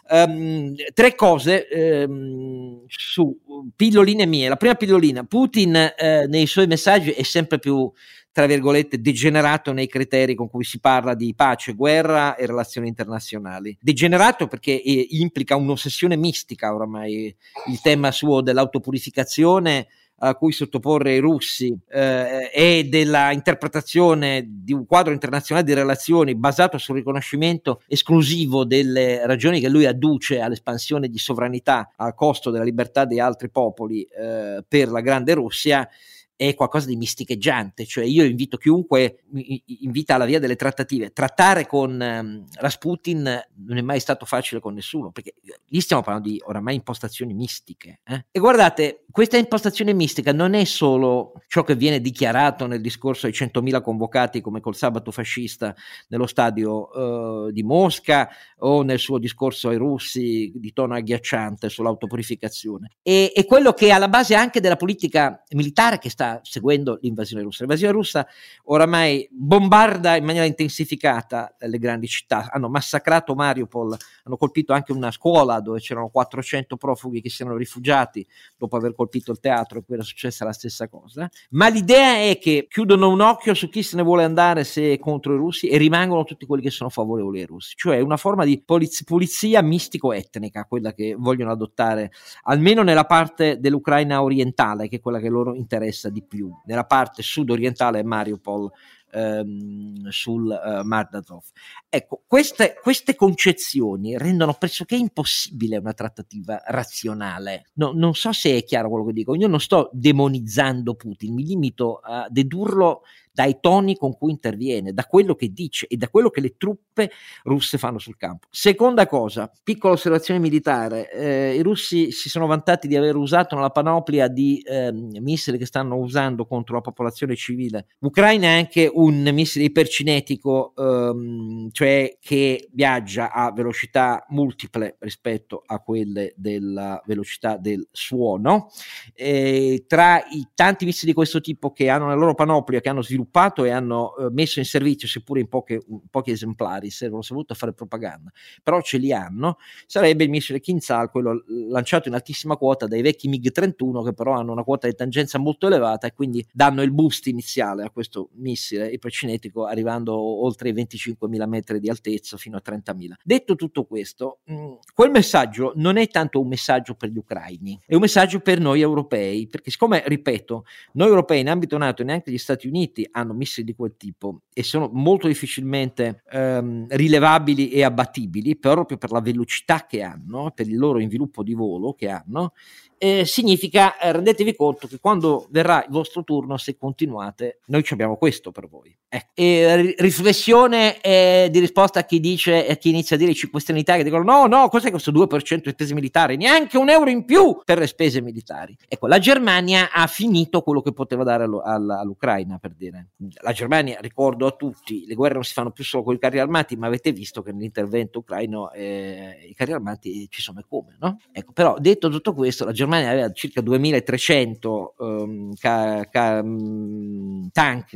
Ehm, 0.08 0.74
tre 0.94 1.14
cose 1.14 1.68
ehm, 1.68 2.84
su 2.86 3.38
pilloline 3.76 4.24
mie. 4.24 4.48
La 4.48 4.56
prima 4.56 4.74
pillolina, 4.74 5.22
Putin 5.24 5.76
eh, 5.76 6.26
nei 6.26 6.46
suoi 6.46 6.66
messaggi 6.66 7.10
è 7.10 7.24
sempre 7.24 7.58
più 7.58 7.92
tra 8.34 8.46
virgolette, 8.46 9.00
degenerato 9.00 9.72
nei 9.72 9.86
criteri 9.86 10.34
con 10.34 10.50
cui 10.50 10.64
si 10.64 10.80
parla 10.80 11.14
di 11.14 11.32
pace, 11.36 11.74
guerra 11.74 12.34
e 12.34 12.46
relazioni 12.46 12.88
internazionali. 12.88 13.78
Degenerato 13.80 14.48
perché 14.48 14.82
eh, 14.82 15.06
implica 15.10 15.54
un'ossessione 15.54 16.16
mistica 16.16 16.74
oramai, 16.74 17.32
il 17.68 17.80
tema 17.80 18.10
suo 18.10 18.40
dell'autopurificazione 18.40 19.86
a 20.18 20.34
cui 20.34 20.50
sottoporre 20.50 21.14
i 21.14 21.20
russi 21.20 21.78
eh, 21.88 22.50
e 22.52 22.88
della 22.90 23.30
interpretazione 23.30 24.44
di 24.48 24.72
un 24.72 24.84
quadro 24.84 25.12
internazionale 25.12 25.64
di 25.64 25.74
relazioni 25.74 26.34
basato 26.34 26.76
sul 26.76 26.96
riconoscimento 26.96 27.82
esclusivo 27.86 28.64
delle 28.64 29.24
ragioni 29.26 29.60
che 29.60 29.68
lui 29.68 29.86
adduce 29.86 30.40
all'espansione 30.40 31.08
di 31.08 31.18
sovranità 31.18 31.92
a 31.94 32.12
costo 32.14 32.50
della 32.50 32.64
libertà 32.64 33.04
di 33.04 33.20
altri 33.20 33.48
popoli 33.48 34.02
eh, 34.02 34.64
per 34.66 34.88
la 34.88 35.00
grande 35.00 35.34
Russia 35.34 35.88
è 36.36 36.54
qualcosa 36.54 36.86
di 36.86 36.96
misticheggiante, 36.96 37.86
cioè 37.86 38.04
io 38.04 38.24
invito 38.24 38.56
chiunque 38.56 39.24
invita 39.66 40.14
alla 40.14 40.24
via 40.24 40.40
delle 40.40 40.56
trattative. 40.56 41.12
Trattare 41.12 41.66
con 41.66 41.92
um, 41.92 42.44
Rasputin 42.54 43.22
non 43.66 43.76
è 43.76 43.82
mai 43.82 44.00
stato 44.00 44.24
facile 44.24 44.60
con 44.60 44.74
nessuno, 44.74 45.10
perché 45.10 45.34
lì 45.68 45.80
stiamo 45.80 46.02
parlando 46.02 46.28
di 46.28 46.40
oramai 46.44 46.74
impostazioni 46.74 47.34
mistiche. 47.34 48.00
Eh? 48.04 48.26
E 48.30 48.38
guardate, 48.40 49.03
questa 49.14 49.36
impostazione 49.36 49.92
mistica 49.92 50.32
non 50.32 50.54
è 50.54 50.64
solo 50.64 51.34
ciò 51.46 51.62
che 51.62 51.76
viene 51.76 52.00
dichiarato 52.00 52.66
nel 52.66 52.80
discorso 52.80 53.26
ai 53.26 53.32
100.000 53.32 53.80
convocati 53.80 54.40
come 54.40 54.58
col 54.58 54.74
sabato 54.74 55.12
fascista 55.12 55.72
nello 56.08 56.26
stadio 56.26 56.88
uh, 56.88 57.52
di 57.52 57.62
Mosca 57.62 58.28
o 58.58 58.82
nel 58.82 58.98
suo 58.98 59.18
discorso 59.18 59.68
ai 59.68 59.76
russi 59.76 60.50
di 60.56 60.72
tono 60.72 60.94
agghiacciante 60.94 61.68
sull'autopurificazione. 61.68 62.90
E, 63.02 63.30
è 63.32 63.46
quello 63.46 63.72
che 63.72 63.86
è 63.86 63.90
alla 63.90 64.08
base 64.08 64.34
anche 64.34 64.58
della 64.58 64.74
politica 64.74 65.44
militare 65.50 65.98
che 65.98 66.10
sta 66.10 66.40
seguendo 66.42 66.98
l'invasione 67.00 67.44
russa. 67.44 67.58
L'invasione 67.60 67.92
russa 67.92 68.26
oramai 68.64 69.28
bombarda 69.30 70.16
in 70.16 70.24
maniera 70.24 70.46
intensificata 70.46 71.54
le 71.60 71.78
grandi 71.78 72.08
città, 72.08 72.48
hanno 72.50 72.68
massacrato 72.68 73.36
Mariupol, 73.36 73.96
hanno 74.24 74.36
colpito 74.36 74.72
anche 74.72 74.90
una 74.90 75.12
scuola 75.12 75.60
dove 75.60 75.78
c'erano 75.78 76.08
400 76.08 76.76
profughi 76.76 77.20
che 77.20 77.30
si 77.30 77.42
erano 77.42 77.56
rifugiati 77.56 78.26
dopo 78.56 78.74
aver 78.76 78.86
colpito 78.90 79.02
il 79.32 79.40
teatro 79.40 79.78
e 79.78 79.82
poi 79.82 79.96
era 79.96 80.04
successa 80.04 80.44
la 80.44 80.52
stessa 80.52 80.88
cosa. 80.88 81.28
Ma 81.50 81.68
l'idea 81.68 82.16
è 82.16 82.38
che 82.38 82.66
chiudono 82.68 83.08
un 83.10 83.20
occhio 83.20 83.54
su 83.54 83.68
chi 83.68 83.82
se 83.82 83.96
ne 83.96 84.02
vuole 84.02 84.24
andare 84.24 84.64
se 84.64 84.98
contro 84.98 85.34
i 85.34 85.36
russi 85.36 85.68
e 85.68 85.78
rimangono 85.78 86.24
tutti 86.24 86.46
quelli 86.46 86.62
che 86.62 86.70
sono 86.70 86.90
favorevoli 86.90 87.40
ai 87.40 87.46
russi, 87.46 87.74
cioè 87.76 88.00
una 88.00 88.16
forma 88.16 88.44
di 88.44 88.62
poliz- 88.62 89.04
pulizia 89.04 89.62
mistico-etnica, 89.62 90.64
quella 90.64 90.92
che 90.92 91.14
vogliono 91.18 91.52
adottare 91.52 92.10
almeno 92.44 92.82
nella 92.82 93.04
parte 93.04 93.58
dell'Ucraina 93.58 94.22
orientale, 94.22 94.88
che 94.88 94.96
è 94.96 95.00
quella 95.00 95.18
che 95.18 95.28
loro 95.28 95.54
interessa 95.54 96.08
di 96.08 96.22
più. 96.22 96.50
Nella 96.66 96.84
parte 96.84 97.22
sud-orientale 97.22 98.02
Mariupol, 98.02 98.70
ehm, 99.14 100.08
sul 100.08 100.50
eh, 100.50 100.82
Mar 100.82 101.08
d'Azov. 101.08 101.44
Ecco, 101.88 102.22
queste, 102.26 102.74
queste, 102.82 103.14
concezioni 103.14 104.18
rendono 104.18 104.54
pressoché 104.54 104.96
impossibile 104.96 105.76
una 105.78 105.92
trattativa 105.92 106.60
razionale. 106.66 107.66
No, 107.74 107.92
non 107.92 108.14
so 108.14 108.32
se 108.32 108.56
è 108.56 108.64
chiaro 108.64 108.88
quello 108.88 109.06
che 109.06 109.12
dico, 109.12 109.34
io 109.34 109.46
non 109.46 109.60
sto 109.60 109.90
demonizzando 109.92 110.94
Putin, 110.94 111.34
mi 111.34 111.44
limito 111.44 111.98
a 111.98 112.26
dedurlo 112.28 113.02
dai 113.34 113.58
toni 113.60 113.96
con 113.96 114.16
cui 114.16 114.30
interviene, 114.30 114.92
da 114.92 115.04
quello 115.06 115.34
che 115.34 115.48
dice 115.48 115.86
e 115.88 115.96
da 115.96 116.08
quello 116.08 116.30
che 116.30 116.40
le 116.40 116.54
truppe 116.56 117.10
russe 117.42 117.78
fanno 117.78 117.98
sul 117.98 118.16
campo. 118.16 118.46
Seconda 118.48 119.08
cosa, 119.08 119.50
piccola 119.64 119.94
osservazione 119.94 120.38
militare, 120.38 121.10
eh, 121.10 121.56
i 121.56 121.62
russi 121.62 122.12
si 122.12 122.28
sono 122.28 122.46
vantati 122.46 122.86
di 122.86 122.94
aver 122.94 123.16
usato 123.16 123.56
nella 123.56 123.70
panoplia 123.70 124.28
di 124.28 124.60
eh, 124.60 124.92
missili 124.92 125.58
che 125.58 125.66
stanno 125.66 125.96
usando 125.96 126.46
contro 126.46 126.76
la 126.76 126.80
popolazione 126.80 127.34
civile. 127.34 127.86
L'Ucraina 127.98 128.46
è 128.46 128.56
anche 128.58 128.88
un 128.92 129.28
missile 129.32 129.64
ipercinetico, 129.64 130.72
ehm, 130.76 131.70
cioè 131.72 132.16
che 132.20 132.68
viaggia 132.72 133.32
a 133.32 133.50
velocità 133.50 134.24
multiple 134.28 134.94
rispetto 135.00 135.60
a 135.66 135.80
quelle 135.80 136.34
della 136.36 137.02
velocità 137.04 137.56
del 137.56 137.84
suono. 137.90 138.70
E 139.12 139.86
tra 139.88 140.18
i 140.30 140.46
tanti 140.54 140.84
missili 140.84 141.10
di 141.10 141.16
questo 141.16 141.40
tipo 141.40 141.72
che 141.72 141.88
hanno 141.88 142.04
nella 142.04 142.20
loro 142.20 142.34
panoplia, 142.34 142.80
che 142.80 142.88
hanno 142.88 143.02
sviluppato 143.02 143.22
sviluppato 143.24 143.64
e 143.64 143.70
hanno 143.70 144.16
eh, 144.16 144.30
messo 144.30 144.58
in 144.58 144.64
servizio, 144.64 145.08
seppure 145.08 145.40
in, 145.40 145.48
poche, 145.48 145.82
in 145.86 146.00
pochi 146.10 146.30
esemplari, 146.30 146.90
servono 146.90 147.22
soprattutto 147.22 147.54
a 147.54 147.56
fare 147.56 147.72
propaganda, 147.72 148.30
però 148.62 148.80
ce 148.82 148.98
li 148.98 149.12
hanno, 149.12 149.58
sarebbe 149.86 150.24
il 150.24 150.30
missile 150.30 150.60
Kinzhal, 150.60 151.10
quello 151.10 151.44
lanciato 151.68 152.08
in 152.08 152.14
altissima 152.14 152.56
quota 152.56 152.86
dai 152.86 153.02
vecchi 153.02 153.28
MiG-31 153.28 154.04
che 154.04 154.12
però 154.12 154.34
hanno 154.34 154.52
una 154.52 154.62
quota 154.62 154.86
di 154.86 154.94
tangenza 154.94 155.38
molto 155.38 155.66
elevata 155.66 156.06
e 156.06 156.12
quindi 156.12 156.46
danno 156.52 156.82
il 156.82 156.92
boost 156.92 157.26
iniziale 157.26 157.84
a 157.84 157.90
questo 157.90 158.30
missile 158.34 158.88
ipercinetico 158.88 159.64
arrivando 159.64 160.16
oltre 160.16 160.68
i 160.68 160.72
25.000 160.72 161.48
metri 161.48 161.80
di 161.80 161.88
altezza 161.88 162.36
fino 162.36 162.56
a 162.56 162.62
30.000. 162.64 163.12
Detto 163.22 163.54
tutto 163.56 163.84
questo, 163.84 164.40
mh, 164.44 164.54
mm, 164.54 164.72
quel 164.94 165.10
messaggio 165.10 165.72
non 165.76 165.96
è 165.96 166.08
tanto 166.08 166.40
un 166.40 166.48
messaggio 166.48 166.94
per 166.94 167.10
gli 167.10 167.18
ucraini, 167.18 167.80
è 167.86 167.94
un 167.94 168.00
messaggio 168.00 168.40
per 168.40 168.60
noi 168.60 168.80
europei, 168.80 169.46
perché 169.46 169.70
siccome, 169.70 170.02
ripeto, 170.06 170.64
noi 170.92 171.08
europei 171.08 171.40
in 171.40 171.48
ambito 171.48 171.78
NATO 171.78 172.02
e 172.02 172.04
neanche 172.04 172.30
gli 172.30 172.38
Stati 172.38 172.66
Uniti 172.66 173.08
hanno 173.16 173.32
missili 173.32 173.66
di 173.66 173.74
quel 173.74 173.94
tipo 173.96 174.42
e 174.52 174.62
sono 174.62 174.90
molto 174.92 175.26
difficilmente 175.26 176.22
ehm, 176.30 176.86
rilevabili 176.88 177.70
e 177.70 177.82
abbattibili 177.82 178.56
proprio 178.56 178.98
per 178.98 179.10
la 179.10 179.20
velocità 179.20 179.86
che 179.86 180.02
hanno, 180.02 180.50
per 180.54 180.68
il 180.68 180.76
loro 180.76 180.98
inviluppo 180.98 181.42
di 181.42 181.54
volo 181.54 181.94
che 181.94 182.08
hanno, 182.08 182.52
eh, 182.98 183.24
significa 183.24 183.98
eh, 183.98 184.12
rendetevi 184.12 184.54
conto 184.54 184.86
che 184.86 184.98
quando 184.98 185.46
verrà 185.50 185.84
il 185.84 185.90
vostro 185.90 186.24
turno, 186.24 186.56
se 186.56 186.76
continuate, 186.76 187.60
noi 187.66 187.84
abbiamo 187.90 188.16
questo 188.16 188.50
per 188.50 188.68
voi. 188.68 188.96
Ecco. 189.08 189.30
E 189.34 189.94
riflessione 189.98 191.00
eh, 191.00 191.48
di 191.50 191.60
risposta 191.60 192.00
a 192.00 192.04
chi 192.04 192.18
dice, 192.18 192.66
a 192.66 192.74
chi 192.74 192.88
inizia 192.88 193.14
a 193.14 193.18
dire 193.18 193.30
i 193.30 193.34
5 193.34 193.60
Stelle 193.60 193.78
in 193.78 193.84
Italia, 193.84 194.02
dicono 194.02 194.24
no, 194.24 194.46
no, 194.46 194.68
cos'è 194.68 194.90
questo 194.90 195.12
2% 195.12 195.62
di 195.62 195.70
spese 195.70 195.94
militari? 195.94 196.36
Neanche 196.36 196.78
un 196.78 196.88
euro 196.88 197.10
in 197.10 197.24
più 197.24 197.60
per 197.64 197.78
le 197.78 197.86
spese 197.86 198.20
militari. 198.20 198.76
Ecco, 198.88 199.06
la 199.06 199.18
Germania 199.18 199.92
ha 199.92 200.06
finito 200.08 200.62
quello 200.62 200.80
che 200.82 200.92
poteva 200.92 201.22
dare 201.22 201.44
all- 201.44 201.62
all- 201.64 201.90
all'Ucraina, 201.90 202.58
per 202.58 202.72
dire. 202.72 203.10
La 203.42 203.52
Germania, 203.52 203.98
ricordo 204.00 204.46
a 204.46 204.50
tutti, 204.50 205.04
le 205.06 205.14
guerre 205.14 205.34
non 205.34 205.44
si 205.44 205.52
fanno 205.52 205.70
più 205.70 205.84
solo 205.84 206.02
con 206.02 206.14
i 206.14 206.18
carri 206.18 206.40
armati, 206.40 206.74
ma 206.76 206.88
avete 206.88 207.12
visto 207.12 207.42
che 207.42 207.52
nell'intervento 207.52 208.18
ucraino 208.18 208.72
eh, 208.72 209.46
i 209.48 209.54
carri 209.54 209.72
armati 209.72 210.26
ci 210.28 210.42
sono 210.42 210.58
e 210.58 210.64
come, 210.68 210.96
no? 210.98 211.18
Ecco, 211.30 211.52
però 211.52 211.76
detto 211.78 212.08
tutto 212.08 212.34
questo, 212.34 212.64
la 212.64 212.72
Germania 212.72 212.83
aveva 212.92 213.32
circa 213.32 213.60
2300 213.60 214.94
um, 214.98 215.52
ca- 215.58 216.04
ca- 216.10 216.40
um, 216.42 217.48
tank, 217.52 217.94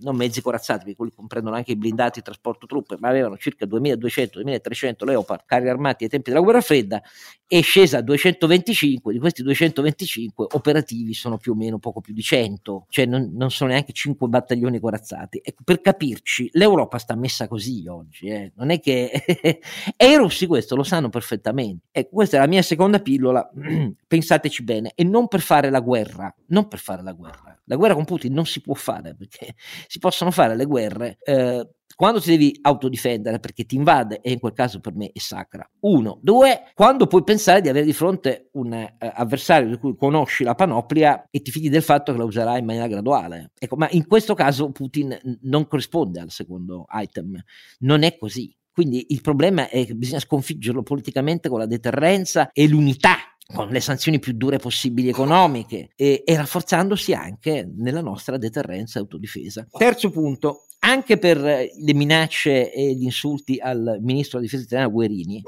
non 0.00 0.16
mezzi 0.16 0.40
corazzati, 0.40 0.80
perché 0.80 0.96
quelli 0.96 1.12
comprendono 1.14 1.56
anche 1.56 1.72
i 1.72 1.76
blindati 1.76 2.22
trasporto 2.22 2.66
truppe, 2.66 2.96
ma 2.98 3.08
avevano 3.08 3.36
circa 3.36 3.66
2200-2300 3.66 5.04
Leopard 5.04 5.42
carri 5.46 5.68
armati 5.68 6.04
ai 6.04 6.10
tempi 6.10 6.30
della 6.30 6.42
guerra 6.42 6.60
fredda, 6.60 7.02
è 7.46 7.60
scesa 7.62 7.98
a 7.98 8.02
225, 8.02 9.12
di 9.12 9.18
questi 9.18 9.42
225 9.42 10.46
operativi 10.52 11.14
sono 11.14 11.38
più 11.38 11.52
o 11.52 11.54
meno 11.54 11.78
poco 11.78 12.00
più 12.00 12.12
di 12.12 12.22
100, 12.22 12.86
cioè 12.88 13.06
non, 13.06 13.30
non 13.34 13.50
sono 13.50 13.70
neanche 13.70 13.92
5 13.92 14.28
battaglioni 14.28 14.78
corazzati. 14.78 15.40
Ecco, 15.42 15.62
per 15.64 15.80
capirci, 15.80 16.50
l'Europa 16.52 16.98
sta 16.98 17.16
messa 17.16 17.48
così 17.48 17.86
oggi, 17.88 18.26
eh. 18.26 18.52
non 18.56 18.70
è 18.70 18.80
che... 18.80 19.10
e 19.96 20.06
i 20.06 20.16
russi 20.16 20.46
questo 20.46 20.76
lo 20.76 20.82
sanno 20.82 21.08
perfettamente. 21.08 21.86
Ecco, 21.90 22.16
questa 22.16 22.36
è 22.36 22.40
la 22.40 22.46
mia 22.46 22.62
seconda 22.62 23.00
pillola, 23.00 23.48
pensateci 24.06 24.62
bene, 24.62 24.92
e 24.94 25.04
non 25.04 25.28
per 25.28 25.40
fare 25.40 25.70
la 25.70 25.80
guerra, 25.80 26.32
non 26.48 26.68
per 26.68 26.78
fare 26.78 27.02
la 27.02 27.12
guerra. 27.12 27.47
La 27.68 27.76
guerra 27.76 27.94
con 27.94 28.04
Putin 28.04 28.32
non 28.32 28.46
si 28.46 28.60
può 28.60 28.74
fare 28.74 29.14
perché 29.14 29.54
si 29.86 29.98
possono 29.98 30.30
fare 30.30 30.56
le 30.56 30.64
guerre 30.64 31.18
eh, 31.22 31.68
quando 31.98 32.20
ti 32.20 32.30
devi 32.30 32.56
autodifendere 32.62 33.40
perché 33.40 33.64
ti 33.64 33.74
invade 33.74 34.20
e 34.20 34.30
in 34.30 34.38
quel 34.38 34.52
caso 34.52 34.78
per 34.78 34.94
me 34.94 35.10
è 35.12 35.18
sacra. 35.18 35.68
Uno. 35.80 36.20
Due, 36.22 36.70
quando 36.74 37.08
puoi 37.08 37.24
pensare 37.24 37.60
di 37.60 37.68
avere 37.68 37.84
di 37.84 37.92
fronte 37.92 38.50
un 38.52 38.72
eh, 38.72 38.96
avversario 39.00 39.68
di 39.68 39.78
cui 39.78 39.96
conosci 39.96 40.44
la 40.44 40.54
panoplia 40.54 41.26
e 41.28 41.42
ti 41.42 41.50
fidi 41.50 41.68
del 41.68 41.82
fatto 41.82 42.12
che 42.12 42.18
la 42.18 42.24
userai 42.24 42.60
in 42.60 42.66
maniera 42.66 42.86
graduale. 42.86 43.50
Ecco, 43.58 43.74
ma 43.74 43.88
in 43.90 44.06
questo 44.06 44.34
caso 44.34 44.70
Putin 44.70 45.18
non 45.42 45.66
corrisponde 45.66 46.20
al 46.20 46.30
secondo 46.30 46.86
item. 46.88 47.36
Non 47.80 48.04
è 48.04 48.16
così. 48.16 48.54
Quindi 48.70 49.06
il 49.08 49.20
problema 49.20 49.68
è 49.68 49.84
che 49.84 49.96
bisogna 49.96 50.20
sconfiggerlo 50.20 50.84
politicamente 50.84 51.48
con 51.48 51.58
la 51.58 51.66
deterrenza 51.66 52.52
e 52.52 52.68
l'unità 52.68 53.16
con 53.52 53.68
le 53.68 53.80
sanzioni 53.80 54.18
più 54.18 54.34
dure 54.34 54.58
possibili 54.58 55.08
economiche 55.08 55.90
e, 55.96 56.22
e 56.24 56.36
rafforzandosi 56.36 57.14
anche 57.14 57.66
nella 57.76 58.02
nostra 58.02 58.36
deterrenza 58.36 58.98
e 58.98 59.02
autodifesa. 59.02 59.66
Terzo 59.70 60.10
punto, 60.10 60.66
anche 60.80 61.16
per 61.16 61.38
le 61.38 61.94
minacce 61.94 62.72
e 62.72 62.94
gli 62.94 63.04
insulti 63.04 63.58
al 63.58 63.98
ministro 64.00 64.38
della 64.38 64.50
difesa 64.50 64.64
italiano 64.64 64.92
Guerini, 64.92 65.42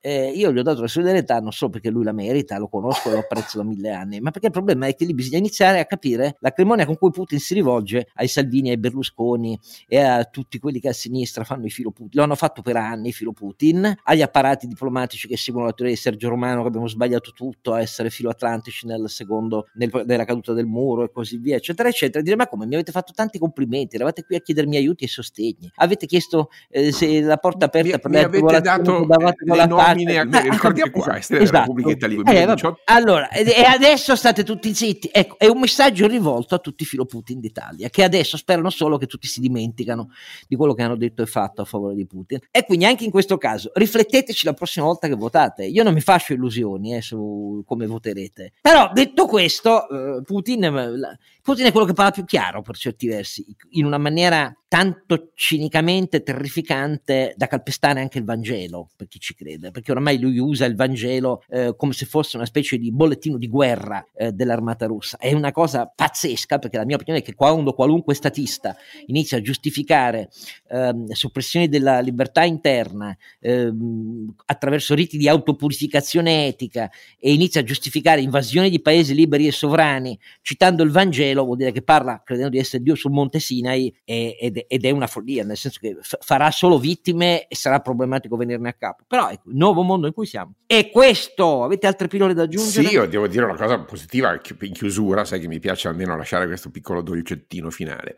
eh, 0.00 0.30
io 0.30 0.52
gli 0.52 0.58
ho 0.58 0.62
dato 0.62 0.80
la 0.80 0.88
solidarietà 0.88 1.40
non 1.40 1.52
solo 1.52 1.70
perché 1.70 1.90
lui 1.90 2.04
la 2.04 2.12
merita, 2.12 2.58
lo 2.58 2.68
conosco 2.68 3.08
e 3.08 3.12
lo 3.12 3.18
apprezzo 3.18 3.58
da 3.58 3.64
mille 3.64 3.90
anni, 3.90 4.20
ma 4.20 4.30
perché 4.30 4.46
il 4.46 4.52
problema 4.52 4.86
è 4.86 4.94
che 4.94 5.04
lì 5.04 5.14
bisogna 5.14 5.38
iniziare 5.38 5.78
a 5.78 5.84
capire 5.84 6.36
l'acrimonia 6.40 6.86
con 6.86 6.96
cui 6.96 7.10
Putin 7.10 7.38
si 7.38 7.54
rivolge 7.54 8.08
ai 8.14 8.28
Salvini, 8.28 8.70
ai 8.70 8.78
Berlusconi 8.78 9.58
e 9.86 9.98
a 9.98 10.24
tutti 10.24 10.58
quelli 10.58 10.80
che 10.80 10.88
a 10.88 10.92
sinistra 10.92 11.44
fanno 11.44 11.66
i 11.66 11.70
filo 11.70 11.90
Putin. 11.90 12.10
Lo 12.12 12.22
hanno 12.22 12.34
fatto 12.34 12.62
per 12.62 12.76
anni 12.76 13.08
i 13.08 13.12
filo 13.12 13.32
Putin, 13.32 13.94
agli 14.04 14.22
apparati 14.22 14.66
diplomatici 14.66 15.28
che 15.28 15.36
seguono 15.36 15.66
la 15.66 15.72
teoria 15.72 15.94
di 15.94 16.00
Sergio 16.00 16.28
Romano 16.28 16.62
che 16.62 16.68
abbiamo 16.68 16.88
sbagliato 16.88 17.32
tutto 17.32 17.72
a 17.74 17.80
essere 17.80 18.10
filo 18.10 18.30
atlantici 18.30 18.86
nel 18.86 19.08
secondo, 19.08 19.68
nel, 19.74 19.90
nella 20.06 20.24
caduta 20.24 20.52
del 20.52 20.66
muro 20.66 21.04
e 21.04 21.10
così 21.10 21.36
via, 21.36 21.56
eccetera, 21.56 21.88
eccetera. 21.88 22.22
Dire 22.22 22.36
ma 22.36 22.46
come 22.46 22.66
mi 22.66 22.74
avete 22.74 22.92
fatto 22.92 23.12
tanti 23.14 23.38
complimenti, 23.38 23.96
eravate 23.96 24.24
qui 24.24 24.36
a 24.36 24.40
chiedermi 24.40 24.76
aiuti 24.76 25.04
e 25.04 25.08
sostegni, 25.08 25.70
avete 25.76 26.06
chiesto 26.06 26.48
eh, 26.70 26.92
se 26.92 27.20
la 27.20 27.36
porta 27.36 27.66
aperta 27.66 27.96
mi, 27.96 28.00
per 28.00 28.10
le 28.10 28.18
mi 28.18 28.24
avete 28.24 28.60
dato 28.60 29.06
le 29.06 29.89
termine, 29.94 30.18
ah, 30.18 30.40
ricordiamo 30.50 30.90
qua, 30.90 31.18
esatto. 31.18 31.44
della 31.44 31.60
Repubblica 31.60 31.90
Italiana. 31.90 32.54
Eh, 32.54 32.74
allora, 32.84 33.28
e 33.30 33.62
adesso 33.62 34.16
state 34.16 34.44
tutti 34.44 34.74
zitti. 34.74 35.10
Ecco, 35.12 35.38
è 35.38 35.46
un 35.46 35.60
messaggio 35.60 36.06
rivolto 36.06 36.54
a 36.54 36.58
tutti 36.58 36.82
i 36.82 36.86
filo 36.86 37.04
Putin 37.04 37.40
d'Italia, 37.40 37.88
che 37.88 38.02
adesso 38.02 38.36
sperano 38.36 38.70
solo 38.70 38.98
che 38.98 39.06
tutti 39.06 39.26
si 39.26 39.40
dimenticano 39.40 40.10
di 40.46 40.56
quello 40.56 40.74
che 40.74 40.82
hanno 40.82 40.96
detto 40.96 41.22
e 41.22 41.26
fatto 41.26 41.62
a 41.62 41.64
favore 41.64 41.94
di 41.94 42.06
Putin. 42.06 42.38
E 42.50 42.64
quindi 42.64 42.84
anche 42.84 43.04
in 43.04 43.10
questo 43.10 43.36
caso, 43.38 43.70
rifletteteci 43.74 44.46
la 44.46 44.52
prossima 44.52 44.86
volta 44.86 45.08
che 45.08 45.14
votate. 45.14 45.64
Io 45.64 45.82
non 45.82 45.94
mi 45.94 46.00
faccio 46.00 46.32
illusioni 46.32 46.96
eh, 46.96 47.02
su 47.02 47.62
come 47.66 47.86
voterete. 47.86 48.52
Però, 48.60 48.90
detto 48.92 49.26
questo, 49.26 49.88
eh, 49.88 50.22
Putin, 50.22 50.64
eh, 50.64 51.18
Putin 51.42 51.66
è 51.66 51.70
quello 51.70 51.86
che 51.86 51.92
parla 51.92 52.10
più 52.10 52.24
chiaro 52.24 52.62
per 52.62 52.76
certi 52.76 53.06
versi, 53.08 53.44
in 53.70 53.84
una 53.84 53.98
maniera 53.98 54.54
tanto 54.68 55.32
cinicamente 55.34 56.22
terrificante 56.22 57.34
da 57.36 57.48
calpestare 57.48 58.00
anche 58.00 58.18
il 58.18 58.24
Vangelo, 58.24 58.88
per 58.94 59.08
chi 59.08 59.18
ci 59.18 59.34
crede, 59.34 59.72
perché 59.80 59.92
ormai 59.92 60.18
lui 60.18 60.38
usa 60.38 60.66
il 60.66 60.76
Vangelo 60.76 61.42
eh, 61.48 61.74
come 61.74 61.94
se 61.94 62.04
fosse 62.04 62.36
una 62.36 62.44
specie 62.44 62.76
di 62.76 62.92
bollettino 62.92 63.38
di 63.38 63.48
guerra 63.48 64.06
eh, 64.14 64.30
dell'armata 64.30 64.84
russa. 64.84 65.16
È 65.16 65.32
una 65.32 65.52
cosa 65.52 65.86
pazzesca, 65.86 66.58
perché 66.58 66.76
la 66.76 66.84
mia 66.84 66.96
opinione 66.96 67.20
è 67.20 67.22
che 67.22 67.34
quando 67.34 67.72
qualunque 67.72 68.14
statista 68.14 68.76
inizia 69.06 69.38
a 69.38 69.40
giustificare 69.40 70.28
eh, 70.68 70.92
soppressioni 71.12 71.68
della 71.68 72.00
libertà 72.00 72.44
interna 72.44 73.16
ehm, 73.40 74.34
attraverso 74.46 74.94
riti 74.94 75.16
di 75.16 75.28
autopurificazione 75.28 76.46
etica 76.46 76.90
e 77.18 77.32
inizia 77.32 77.62
a 77.62 77.64
giustificare 77.64 78.20
invasioni 78.20 78.68
di 78.68 78.80
paesi 78.80 79.14
liberi 79.14 79.46
e 79.46 79.52
sovrani 79.52 80.18
citando 80.42 80.82
il 80.82 80.90
Vangelo, 80.90 81.44
vuol 81.44 81.56
dire 81.56 81.72
che 81.72 81.82
parla 81.82 82.20
credendo 82.22 82.50
di 82.50 82.58
essere 82.58 82.82
Dio 82.82 82.94
sul 82.94 83.12
Monte 83.12 83.38
Sinai 83.38 83.94
ed 84.04 84.64
ed 84.66 84.84
è 84.84 84.90
una 84.90 85.06
follia, 85.06 85.44
nel 85.44 85.56
senso 85.56 85.78
che 85.80 85.96
f- 86.00 86.18
farà 86.20 86.50
solo 86.50 86.78
vittime 86.78 87.46
e 87.46 87.54
sarà 87.54 87.80
problematico 87.80 88.36
venirne 88.36 88.68
a 88.68 88.72
capo. 88.74 89.04
Però 89.06 89.30
ecco, 89.30 89.48
il 89.50 89.56
nuovo 89.70 89.82
mondo 89.82 90.06
in 90.06 90.12
cui 90.12 90.26
siamo. 90.26 90.54
E 90.66 90.90
questo, 90.90 91.64
avete 91.64 91.86
altre 91.86 92.08
pillole 92.08 92.34
da 92.34 92.42
aggiungere? 92.42 92.86
Sì, 92.86 92.92
io 92.92 93.06
devo 93.06 93.26
dire 93.26 93.44
una 93.44 93.56
cosa 93.56 93.78
positiva 93.80 94.38
in 94.60 94.72
chiusura, 94.72 95.24
sai 95.24 95.40
che 95.40 95.48
mi 95.48 95.58
piace 95.58 95.88
almeno 95.88 96.16
lasciare 96.16 96.46
questo 96.46 96.70
piccolo 96.70 97.02
dolcettino 97.02 97.70
finale. 97.70 98.16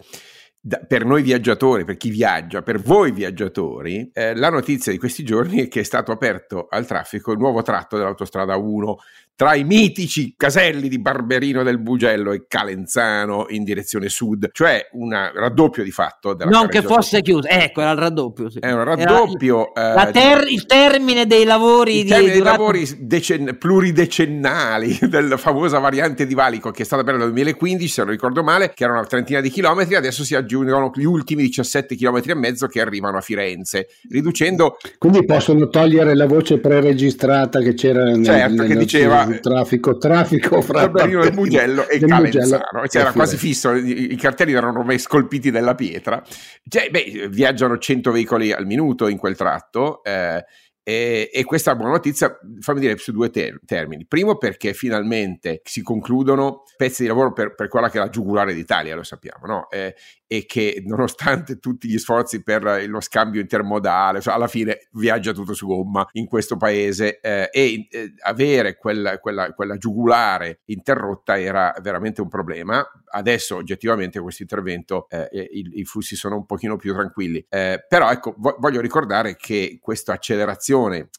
Da, 0.65 0.79
per 0.79 1.05
noi 1.05 1.23
viaggiatori, 1.23 1.85
per 1.85 1.97
chi 1.97 2.11
viaggia, 2.11 2.63
per 2.63 2.81
voi 2.81 3.11
viaggiatori, 3.11 4.11
eh, 4.13 4.37
la 4.37 4.49
notizia 4.49 4.93
di 4.93 4.99
questi 4.99 5.25
giorni 5.25 5.63
è 5.63 5.69
che 5.69 5.81
è 5.81 5.83
stato 5.83 6.13
aperto 6.13 6.69
al 6.71 6.87
traffico 6.87 7.33
il 7.33 7.39
nuovo 7.39 7.63
tratto 7.63 7.97
dell'autostrada 7.97 8.57
1 8.57 8.97
tra 9.43 9.55
i 9.55 9.65
mitici 9.65 10.35
caselli 10.37 10.89
di 10.89 11.01
Barberino 11.01 11.65
del 11.65 11.81
Bugello 11.81 12.31
e 12.31 12.45
Calenzano 12.47 13.47
in 13.49 13.65
direzione 13.65 14.09
sud, 14.09 14.51
cioè 14.53 14.87
un 14.93 15.11
raddoppio 15.11 15.83
di 15.83 15.91
fatto 15.91 16.33
della 16.35 16.49
Non 16.49 16.69
che 16.69 16.81
fosse 16.81 17.23
chiuso, 17.23 17.49
ecco, 17.49 17.81
era 17.81 17.91
il 17.91 17.99
raddoppio. 17.99 18.51
Sì. 18.51 18.61
È 18.61 18.71
un 18.71 18.85
raddoppio. 18.85 19.75
Era, 19.75 20.07
eh, 20.07 20.13
ter- 20.13 20.49
il 20.49 20.65
termine 20.65 21.27
dei 21.27 21.43
lavori, 21.43 22.03
il 22.03 22.09
termine 22.09 22.31
di, 22.31 22.39
dei 22.39 22.47
lavori 22.47 22.87
decen- 23.01 23.57
pluridecennali 23.59 25.01
della 25.11 25.37
famosa 25.37 25.81
variante 25.81 26.25
di 26.25 26.35
Valico 26.35 26.71
che 26.71 26.83
è 26.83 26.85
stata 26.85 27.03
aperta 27.03 27.19
nel 27.19 27.33
2015, 27.33 27.89
se 27.93 28.03
non 28.03 28.13
ricordo 28.13 28.45
male, 28.45 28.73
che 28.73 28.85
erano 28.85 29.01
una 29.01 29.09
trentina 29.09 29.41
di 29.41 29.51
chilometri, 29.51 29.97
adesso 29.97 30.23
si 30.23 30.37
aggiungono 30.37 30.93
gli 30.95 31.03
ultimi 31.03 31.43
17 31.43 31.97
chilometri 31.97 32.31
e 32.31 32.37
mezzo 32.37 32.69
che 32.69 32.81
arrivano 32.81 33.17
a 33.17 33.21
Firenze, 33.21 33.89
riducendo... 34.09 34.77
Quindi 34.99 35.25
possono 35.25 35.67
togliere 35.69 36.15
la 36.15 36.27
voce 36.27 36.61
preregistrata 36.61 37.59
che 37.59 37.75
c'era 37.75 38.05
nel, 38.05 38.25
certo, 38.25 38.63
che 38.63 38.77
diceva 38.77 39.31
il 39.33 39.41
traffico, 39.41 39.97
traffico 39.97 40.61
fra 40.63 40.89
Barberino 40.89 41.23
del 41.23 41.35
Mugello 41.35 41.89
e 41.89 41.99
Calenzano. 41.99 42.87
Cioè, 42.87 43.03
era 43.03 43.13
quasi 43.13 43.37
fisso, 43.37 43.73
i, 43.75 44.13
i, 44.13 44.17
cartelli 44.17 44.53
erano 44.53 44.81
ormai 44.81 44.99
scolpiti 44.99 45.51
nella 45.51 45.75
pietra. 45.75 46.23
Cioè, 46.69 46.91
beh, 46.91 47.29
viaggiano 47.31 47.79
100 47.79 48.13
veicoli 48.13 48.53
al 48.53 48.67
minuto 48.67 49.09
in 49.09 49.19
quel 49.19 49.37
tratto. 49.37 50.03
Eh, 50.05 50.45
e, 50.85 51.31
e, 51.33 51.45
questa 51.45 51.77
buona 51.77 51.93
notizia, 51.93 52.37
fammi 52.61 52.81
dire 52.81 52.97
su 52.97 53.13
due 53.13 53.31
ter- 53.31 53.61
termini. 53.65 54.05
Primo, 54.07 54.37
perché 54.37 54.75
finalmente 54.75 55.61
si 55.65 55.81
concludono 55.83 56.65
pezzi 56.77 57.03
di 57.03 57.09
lavoro 57.09 57.33
per, 57.33 57.55
per 57.55 57.69
quella 57.69 57.89
che 57.89 57.99
è 57.99 58.01
la 58.01 58.09
giugulare 58.09 58.53
d'Italia, 58.53 58.97
lo 58.97 59.05
sappiamo, 59.05 59.47
no? 59.47 59.71
eh, 59.71 59.95
e 60.27 60.45
che 60.47 60.83
nonostante 60.85 61.59
tutti 61.61 61.89
gli 61.89 61.99
sforzi 61.99 62.43
per 62.43 62.87
lo 62.89 63.01
scambio 63.01 63.41
intermodale, 63.41 64.21
cioè 64.21 64.35
alla 64.35 64.49
fine 64.49 64.89
viaggia 64.93 65.33
tutto 65.33 65.55
su 65.55 65.67
gomma 65.67 66.09
in 66.13 66.27
questo 66.27 66.57
paese 66.57 67.21
eh, 67.21 67.49
e 67.53 67.87
eh, 67.91 68.15
avere 68.23 68.77
quella, 68.77 69.19
quella, 69.19 69.53
quella 69.53 69.77
giugulare 69.77 70.63
interrotta 70.65 71.39
era 71.39 71.75
veramente 71.81 72.23
un 72.23 72.29
problema. 72.29 72.85
Adesso 73.15 73.57
oggettivamente 73.57 74.19
questo 74.21 74.43
intervento, 74.43 75.07
eh, 75.11 75.29
i, 75.53 75.81
i, 75.81 75.85
flussi 75.85 76.17
sono 76.17 76.37
un 76.37 76.47
pochino 76.47 76.77
più 76.77 76.95
tranquilli, 76.95 77.45
eh, 77.51 77.85
però 77.87 78.11
ecco, 78.11 78.35
vo- 78.39 78.57
voglio 78.59 78.81
ricordare 78.81 79.37
che 79.37 79.79
questa 79.83 80.15
accelerazione 80.15 80.72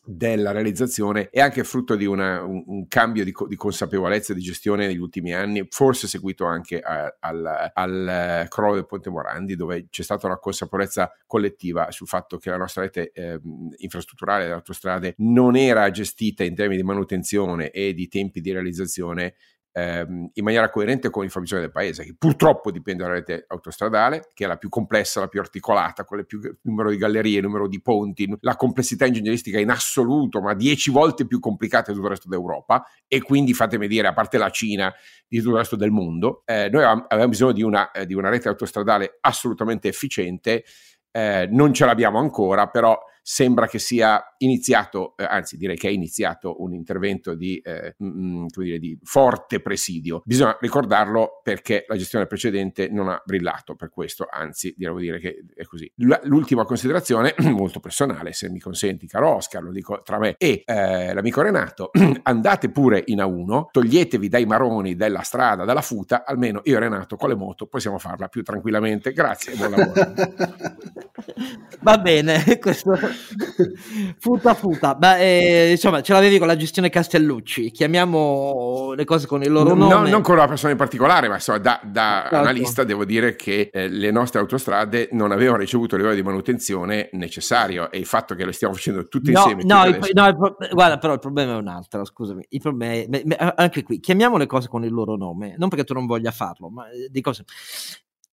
della 0.03 0.51
realizzazione 0.51 1.29
è 1.29 1.39
anche 1.39 1.63
frutto 1.63 1.95
di 1.95 2.05
una, 2.05 2.43
un, 2.43 2.63
un, 2.65 2.87
cambio 2.87 3.23
di, 3.23 3.31
co- 3.31 3.47
di, 3.47 3.55
consapevolezza 3.55 4.31
e 4.31 4.35
di 4.35 4.41
gestione 4.41 4.87
negli 4.87 4.97
ultimi 4.97 5.33
anni, 5.33 5.65
forse 5.69 6.07
seguito 6.07 6.45
anche 6.45 6.79
a, 6.79 7.15
al, 7.19 7.71
al 7.73 8.45
crollo 8.49 8.75
del 8.75 8.85
ponte 8.85 9.09
Morandi, 9.09 9.55
dove 9.55 9.87
c'è 9.89 10.03
stata 10.03 10.27
una 10.27 10.37
consapevolezza 10.37 11.11
collettiva 11.25 11.91
sul 11.91 12.07
fatto 12.07 12.37
che 12.37 12.49
la 12.49 12.57
nostra 12.57 12.81
rete 12.83 13.11
eh, 13.13 13.39
infrastrutturale 13.77 14.43
delle 14.43 14.55
autostrade 14.55 15.13
non 15.17 15.55
era 15.55 15.89
gestita 15.91 16.43
in 16.43 16.55
termini 16.55 16.81
di 16.81 16.87
manutenzione 16.87 17.69
e 17.69 17.93
di 17.93 18.07
tempi 18.07 18.41
di 18.41 18.51
realizzazione 18.51 19.35
ehm, 19.73 20.29
in 20.33 20.43
maniera 20.43 20.69
coerente 20.69 21.09
con 21.09 21.25
il 21.25 21.31
fabbisogno 21.31 21.61
del 21.61 21.71
paese, 21.71 22.05
che 22.05 22.15
purtroppo 22.17 22.71
dipende 22.71 23.03
dalla 23.03 23.15
rete 23.15 23.45
autostradale, 23.47 24.29
che 24.33 24.45
è 24.45 24.47
la 24.47 24.57
più 24.57 24.69
complessa, 24.69 25.19
la 25.19 25.27
più 25.27 25.39
articolata, 25.39 26.05
con 26.05 26.19
il 26.19 26.57
numero 26.61 26.89
di 26.89 26.97
gallerie, 26.97 27.39
il 27.39 27.43
numero 27.43 27.67
di 27.67 27.81
ponti, 27.81 28.33
la 28.41 28.55
complessità 28.55 29.05
ingegneristica 29.05 29.59
in 29.59 29.69
assoluto, 29.69 30.39
ma 30.39 30.53
dieci 30.53 30.91
volte 30.91 31.25
più 31.25 31.39
complicata 31.39 31.91
di 31.91 31.95
tutto 31.95 32.07
il 32.07 32.13
resto 32.13 32.29
d'Europa, 32.29 32.85
e 33.07 33.21
quindi 33.21 33.53
fatemi 33.53 33.87
dire, 33.87 34.07
a 34.07 34.13
parte 34.13 34.37
la 34.37 34.49
Cina, 34.49 34.93
di 35.27 35.39
tutto 35.39 35.51
il 35.51 35.57
resto 35.57 35.75
del 35.75 35.91
mondo, 35.91 36.43
eh, 36.45 36.69
noi 36.71 36.83
avevamo 36.83 37.29
bisogno 37.29 37.51
di 37.51 37.63
una, 37.63 37.91
eh, 37.91 38.05
di 38.05 38.13
una 38.13 38.29
rete 38.29 38.47
autostradale 38.47 39.17
assolutamente 39.21 39.87
efficiente, 39.87 40.63
eh, 41.11 41.47
non 41.51 41.73
ce 41.73 41.85
l'abbiamo 41.85 42.19
ancora, 42.19 42.67
però 42.67 42.97
sembra 43.23 43.67
che 43.67 43.79
sia 43.79 44.21
iniziato, 44.39 45.15
eh, 45.15 45.23
anzi 45.23 45.55
direi 45.55 45.77
che 45.77 45.87
è 45.87 45.91
iniziato 45.91 46.61
un 46.61 46.73
intervento 46.73 47.33
di, 47.33 47.57
eh, 47.59 47.95
mh, 47.97 48.47
dire, 48.53 48.77
di, 48.77 48.99
forte 49.01 49.61
presidio. 49.61 50.21
Bisogna 50.25 50.57
ricordarlo 50.59 51.39
perché 51.41 51.85
la 51.87 51.95
gestione 51.95 52.27
precedente 52.27 52.89
non 52.89 53.07
ha 53.07 53.21
brillato 53.25 53.75
per 53.75 53.89
questo, 53.89 54.27
anzi 54.29 54.73
devo 54.77 54.99
dire 54.99 55.19
che 55.19 55.45
è 55.55 55.63
così. 55.63 55.89
L- 55.97 56.13
l'ultima 56.23 56.65
considerazione, 56.65 57.33
molto 57.49 57.79
personale, 57.79 58.33
se 58.33 58.49
mi 58.49 58.59
consenti 58.59 59.07
caro 59.07 59.35
Oscar, 59.35 59.63
lo 59.63 59.71
dico 59.71 60.01
tra 60.03 60.19
me 60.19 60.35
e 60.37 60.63
eh, 60.65 61.13
l'amico 61.13 61.41
Renato, 61.41 61.91
andate 62.23 62.69
pure 62.69 63.03
in 63.05 63.19
A1, 63.19 63.67
toglietevi 63.71 64.27
dai 64.27 64.45
maroni 64.45 64.95
della 64.95 65.21
strada, 65.21 65.63
dalla 65.63 65.81
futa, 65.81 66.25
almeno 66.25 66.59
io 66.65 66.75
e 66.75 66.79
Renato 66.79 67.15
con 67.15 67.29
le 67.29 67.35
moto 67.35 67.67
possiamo 67.67 67.97
farla 67.97 68.27
più 68.27 68.43
tranquillamente. 68.43 69.13
Grazie 69.13 69.53
e 69.53 69.55
buon 69.55 69.71
lavoro. 69.71 69.93
Va 71.81 71.97
bene, 71.97 72.43
questo 72.59 72.97
futa 74.19 74.53
futa. 74.53 74.95
Beh, 74.95 75.19
eh, 75.19 75.71
insomma, 75.71 76.01
ce 76.01 76.13
l'avevi 76.13 76.37
con 76.37 76.47
la 76.47 76.55
gestione 76.55 76.89
Castellucci. 76.89 77.71
Chiamiamo 77.71 78.93
le 78.95 79.05
cose 79.05 79.27
con 79.27 79.41
il 79.43 79.51
loro 79.51 79.73
no, 79.73 79.87
nome. 79.87 80.09
non 80.09 80.21
con 80.21 80.35
una 80.35 80.47
persona 80.47 80.71
in 80.71 80.77
particolare, 80.77 81.27
ma 81.27 81.35
insomma, 81.35 81.59
da, 81.59 81.79
da 81.83 82.19
certo. 82.23 82.35
analista 82.35 82.83
devo 82.83 83.05
dire 83.05 83.35
che 83.35 83.69
eh, 83.71 83.87
le 83.87 84.11
nostre 84.11 84.39
autostrade 84.39 85.09
non 85.11 85.31
avevano 85.31 85.57
ricevuto 85.57 85.95
il 85.95 86.01
livello 86.01 86.19
di 86.19 86.25
manutenzione 86.25 87.09
necessario 87.13 87.91
e 87.91 87.97
il 87.97 88.05
fatto 88.05 88.35
che 88.35 88.45
le 88.45 88.51
stiamo 88.51 88.73
facendo 88.73 89.07
tutte 89.07 89.31
no, 89.31 89.39
insieme. 89.39 89.63
No, 89.63 89.85
il, 89.85 89.99
no 90.13 90.27
il 90.27 90.35
pro- 90.35 90.57
guarda, 90.71 90.97
però 90.97 91.13
il 91.13 91.19
problema 91.19 91.53
è 91.53 91.57
un 91.57 91.67
altro. 91.67 92.05
Scusami, 92.05 92.45
il 92.49 92.61
problema 92.61 92.93
è, 92.93 93.53
anche 93.55 93.83
qui 93.83 93.99
chiamiamo 93.99 94.37
le 94.37 94.47
cose 94.47 94.67
con 94.67 94.83
il 94.83 94.91
loro 94.91 95.15
nome, 95.15 95.55
non 95.57 95.69
perché 95.69 95.85
tu 95.85 95.93
non 95.93 96.05
voglia 96.05 96.31
farlo, 96.31 96.69
ma 96.69 96.89
eh, 96.89 97.07
di 97.09 97.21
cose. 97.21 97.43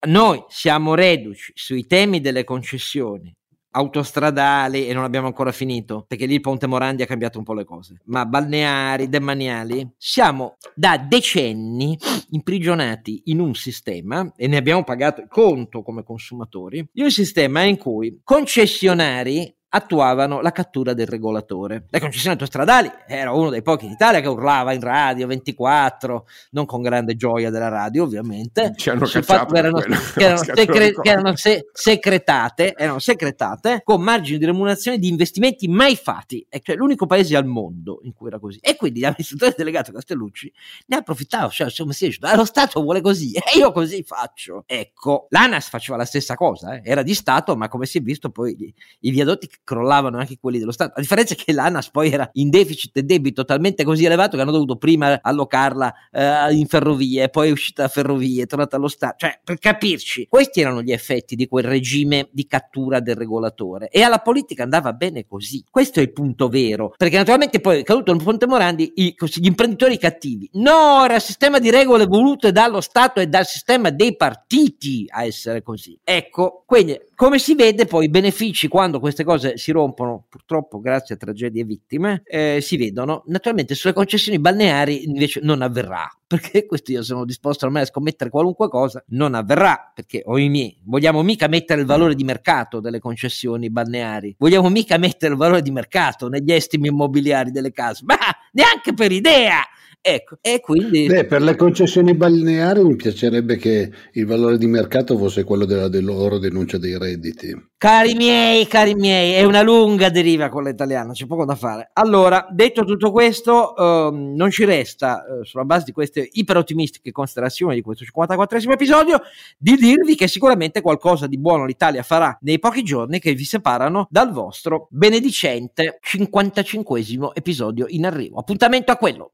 Noi 0.07 0.43
siamo 0.47 0.95
reduci 0.95 1.51
sui 1.53 1.85
temi 1.85 2.21
delle 2.21 2.43
concessioni 2.43 3.31
autostradali 3.71 4.87
e 4.87 4.93
non 4.93 5.03
abbiamo 5.03 5.27
ancora 5.27 5.51
finito 5.51 6.05
perché 6.07 6.25
lì 6.25 6.35
il 6.35 6.41
Ponte 6.41 6.67
Morandi 6.67 7.03
ha 7.03 7.05
cambiato 7.05 7.37
un 7.37 7.43
po' 7.43 7.53
le 7.53 7.63
cose. 7.63 8.01
Ma 8.05 8.25
balneari, 8.25 9.09
demaniali 9.09 9.89
siamo 9.97 10.57
da 10.75 10.97
decenni 10.97 11.97
imprigionati 12.31 13.23
in 13.25 13.39
un 13.39 13.53
sistema 13.53 14.31
e 14.35 14.47
ne 14.47 14.57
abbiamo 14.57 14.83
pagato 14.83 15.21
il 15.21 15.27
conto 15.27 15.83
come 15.83 16.03
consumatori 16.03 16.87
di 16.91 17.01
un 17.01 17.11
sistema 17.11 17.63
in 17.63 17.77
cui 17.77 18.21
concessionari 18.23 19.55
attuavano 19.73 20.41
la 20.41 20.51
cattura 20.51 20.93
del 20.93 21.07
regolatore. 21.07 21.85
Le 21.89 21.99
concessioni 21.99 22.33
autostradali 22.33 22.91
era 23.07 23.31
uno 23.31 23.49
dei 23.49 23.61
pochi 23.61 23.85
in 23.85 23.91
Italia 23.91 24.19
che 24.19 24.27
urlava 24.27 24.73
in 24.73 24.81
radio 24.81 25.27
24, 25.27 26.27
non 26.51 26.65
con 26.65 26.81
grande 26.81 27.15
gioia 27.15 27.49
della 27.49 27.69
radio 27.69 28.03
ovviamente, 28.03 28.73
ci 28.75 28.89
hanno 28.89 29.05
sul 29.05 29.23
fatto 29.23 29.53
che 29.53 29.59
erano, 29.59 29.79
che 29.79 30.23
erano, 30.23 30.43
secre, 30.43 30.93
che 30.93 31.09
erano 31.09 31.35
se, 31.35 31.69
secretate, 31.71 32.73
erano 32.75 32.99
secretate 32.99 33.81
con 33.83 34.01
margini 34.01 34.39
di 34.39 34.45
remunerazione 34.45 34.97
di 34.97 35.07
investimenti 35.07 35.67
mai 35.69 35.95
fatti, 35.95 36.45
e 36.49 36.59
cioè 36.61 36.75
l'unico 36.75 37.05
paese 37.05 37.37
al 37.37 37.45
mondo 37.45 37.99
in 38.03 38.13
cui 38.13 38.27
era 38.27 38.39
così. 38.39 38.59
E 38.61 38.75
quindi 38.75 38.99
l'amministratore 38.99 39.53
delegato 39.57 39.93
Castellucci 39.93 40.51
ne 40.87 40.97
approfittava, 40.97 41.47
cioè 41.49 41.71
come 41.77 41.93
si 41.93 42.07
dice, 42.07 42.19
lo 42.35 42.45
Stato 42.45 42.81
vuole 42.81 42.99
così 42.99 43.31
e 43.39 43.57
io 43.57 43.71
così 43.71 44.03
faccio. 44.03 44.63
Ecco, 44.65 45.27
l'ANAS 45.29 45.69
faceva 45.69 45.97
la 45.97 46.05
stessa 46.05 46.35
cosa, 46.35 46.75
eh. 46.75 46.81
era 46.83 47.03
di 47.03 47.13
Stato, 47.13 47.55
ma 47.55 47.69
come 47.69 47.85
si 47.85 47.99
è 47.99 48.01
visto 48.01 48.29
poi 48.31 48.73
i 48.99 49.11
viadotti 49.11 49.49
crollavano 49.63 50.17
anche 50.17 50.37
quelli 50.39 50.59
dello 50.59 50.71
Stato. 50.71 50.93
La 50.95 51.01
differenza 51.01 51.33
è 51.33 51.37
che 51.37 51.53
l'ANAS 51.53 51.89
poi 51.91 52.11
era 52.11 52.29
in 52.33 52.49
deficit 52.49 52.97
e 52.97 53.03
debito 53.03 53.45
talmente 53.45 53.83
così 53.83 54.05
elevato 54.05 54.35
che 54.35 54.41
hanno 54.41 54.51
dovuto 54.51 54.77
prima 54.77 55.19
allocarla 55.21 55.93
eh, 56.11 56.53
in 56.53 56.65
ferrovie, 56.67 57.29
poi 57.29 57.49
è 57.49 57.51
uscita 57.51 57.83
da 57.83 57.87
ferrovie, 57.87 58.43
è 58.43 58.45
tornata 58.47 58.75
allo 58.75 58.87
Stato. 58.87 59.15
Cioè, 59.19 59.39
per 59.43 59.57
capirci, 59.57 60.27
questi 60.29 60.61
erano 60.61 60.81
gli 60.81 60.91
effetti 60.91 61.35
di 61.35 61.47
quel 61.47 61.63
regime 61.63 62.29
di 62.31 62.45
cattura 62.47 62.99
del 62.99 63.15
regolatore 63.15 63.89
e 63.89 64.01
alla 64.01 64.19
politica 64.19 64.63
andava 64.63 64.93
bene 64.93 65.25
così. 65.25 65.63
Questo 65.69 65.99
è 65.99 66.03
il 66.03 66.11
punto 66.11 66.47
vero, 66.47 66.93
perché 66.97 67.17
naturalmente 67.17 67.59
poi 67.59 67.79
è 67.79 67.83
caduto 67.83 68.11
il 68.11 68.23
Ponte 68.23 68.47
Morandi 68.47 68.91
i, 68.95 69.15
gli 69.17 69.45
imprenditori 69.45 69.97
cattivi. 69.97 70.49
No, 70.53 71.03
era 71.03 71.15
il 71.15 71.21
sistema 71.21 71.59
di 71.59 71.69
regole 71.69 72.05
volute 72.05 72.51
dallo 72.51 72.81
Stato 72.81 73.19
e 73.19 73.27
dal 73.27 73.45
sistema 73.45 73.89
dei 73.89 74.15
partiti 74.15 75.05
a 75.09 75.23
essere 75.23 75.61
così. 75.61 75.97
Ecco, 76.03 76.63
quindi 76.65 76.99
come 77.21 77.37
si 77.37 77.53
vede 77.53 77.85
poi 77.85 78.05
i 78.05 78.09
benefici 78.09 78.67
quando 78.67 78.99
queste 78.99 79.23
cose 79.23 79.55
si 79.55 79.71
rompono, 79.71 80.25
purtroppo 80.27 80.79
grazie 80.79 81.13
a 81.13 81.17
tragedie 81.19 81.61
e 81.61 81.65
vittime, 81.65 82.23
eh, 82.25 82.57
si 82.63 82.77
vedono. 82.77 83.21
Naturalmente 83.27 83.75
sulle 83.75 83.93
concessioni 83.93 84.39
balneari 84.39 85.03
invece 85.05 85.39
non 85.43 85.61
avverrà, 85.61 86.09
perché 86.25 86.65
questo 86.65 86.91
io 86.91 87.03
sono 87.03 87.23
disposto 87.23 87.67
ormai 87.67 87.83
a 87.83 87.85
scommettere 87.85 88.31
qualunque 88.31 88.69
cosa, 88.69 89.03
non 89.09 89.35
avverrà, 89.35 89.91
perché 89.93 90.23
oimè, 90.25 90.77
vogliamo 90.85 91.21
mica 91.21 91.45
mettere 91.47 91.81
il 91.81 91.85
valore 91.85 92.15
di 92.15 92.23
mercato 92.23 92.79
delle 92.79 92.97
concessioni 92.97 93.69
balneari, 93.69 94.33
vogliamo 94.39 94.69
mica 94.69 94.97
mettere 94.97 95.33
il 95.33 95.37
valore 95.37 95.61
di 95.61 95.69
mercato 95.69 96.27
negli 96.27 96.51
estimi 96.51 96.87
immobiliari 96.87 97.51
delle 97.51 97.71
case, 97.71 98.03
ma 98.03 98.17
neanche 98.53 98.95
per 98.95 99.11
idea! 99.11 99.61
Ecco, 100.03 100.37
e 100.41 100.59
quindi... 100.61 101.05
Beh, 101.05 101.25
per 101.25 101.43
le 101.43 101.55
concessioni 101.55 102.15
balneari 102.15 102.83
mi 102.83 102.95
piacerebbe 102.95 103.57
che 103.57 103.91
il 104.13 104.25
valore 104.25 104.57
di 104.57 104.65
mercato 104.65 105.15
fosse 105.15 105.43
quello 105.43 105.65
della 105.65 105.87
loro 106.01 106.39
denuncia 106.39 106.79
dei 106.79 106.97
redditi. 106.97 107.69
Cari 107.77 108.15
miei, 108.15 108.65
cari 108.65 108.95
miei, 108.95 109.33
è 109.33 109.43
una 109.43 109.61
lunga 109.61 110.09
deriva 110.09 110.49
con 110.49 110.63
l'italiano, 110.63 111.13
c'è 111.13 111.27
poco 111.27 111.45
da 111.45 111.53
fare. 111.53 111.91
Allora, 111.93 112.47
detto 112.49 112.83
tutto 112.83 113.11
questo, 113.11 113.75
ehm, 113.75 114.33
non 114.35 114.49
ci 114.49 114.65
resta, 114.65 115.23
eh, 115.23 115.45
sulla 115.45 115.65
base 115.65 115.85
di 115.85 115.91
queste 115.91 116.27
iperottimistiche 116.31 117.11
considerazioni 117.11 117.75
di 117.75 117.81
questo 117.81 118.03
54 118.03 118.57
episodio, 118.71 119.21
di 119.55 119.75
dirvi 119.75 120.15
che 120.15 120.27
sicuramente 120.27 120.81
qualcosa 120.81 121.27
di 121.27 121.37
buono 121.37 121.65
l'Italia 121.65 122.01
farà 122.01 122.35
nei 122.41 122.57
pochi 122.57 122.81
giorni 122.81 123.19
che 123.19 123.33
vi 123.33 123.45
separano 123.45 124.07
dal 124.09 124.31
vostro 124.31 124.87
benedicente 124.89 125.99
55 126.01 127.31
episodio 127.35 127.85
in 127.89 128.05
arrivo. 128.05 128.39
Appuntamento 128.39 128.91
a 128.91 128.95
quello. 128.95 129.31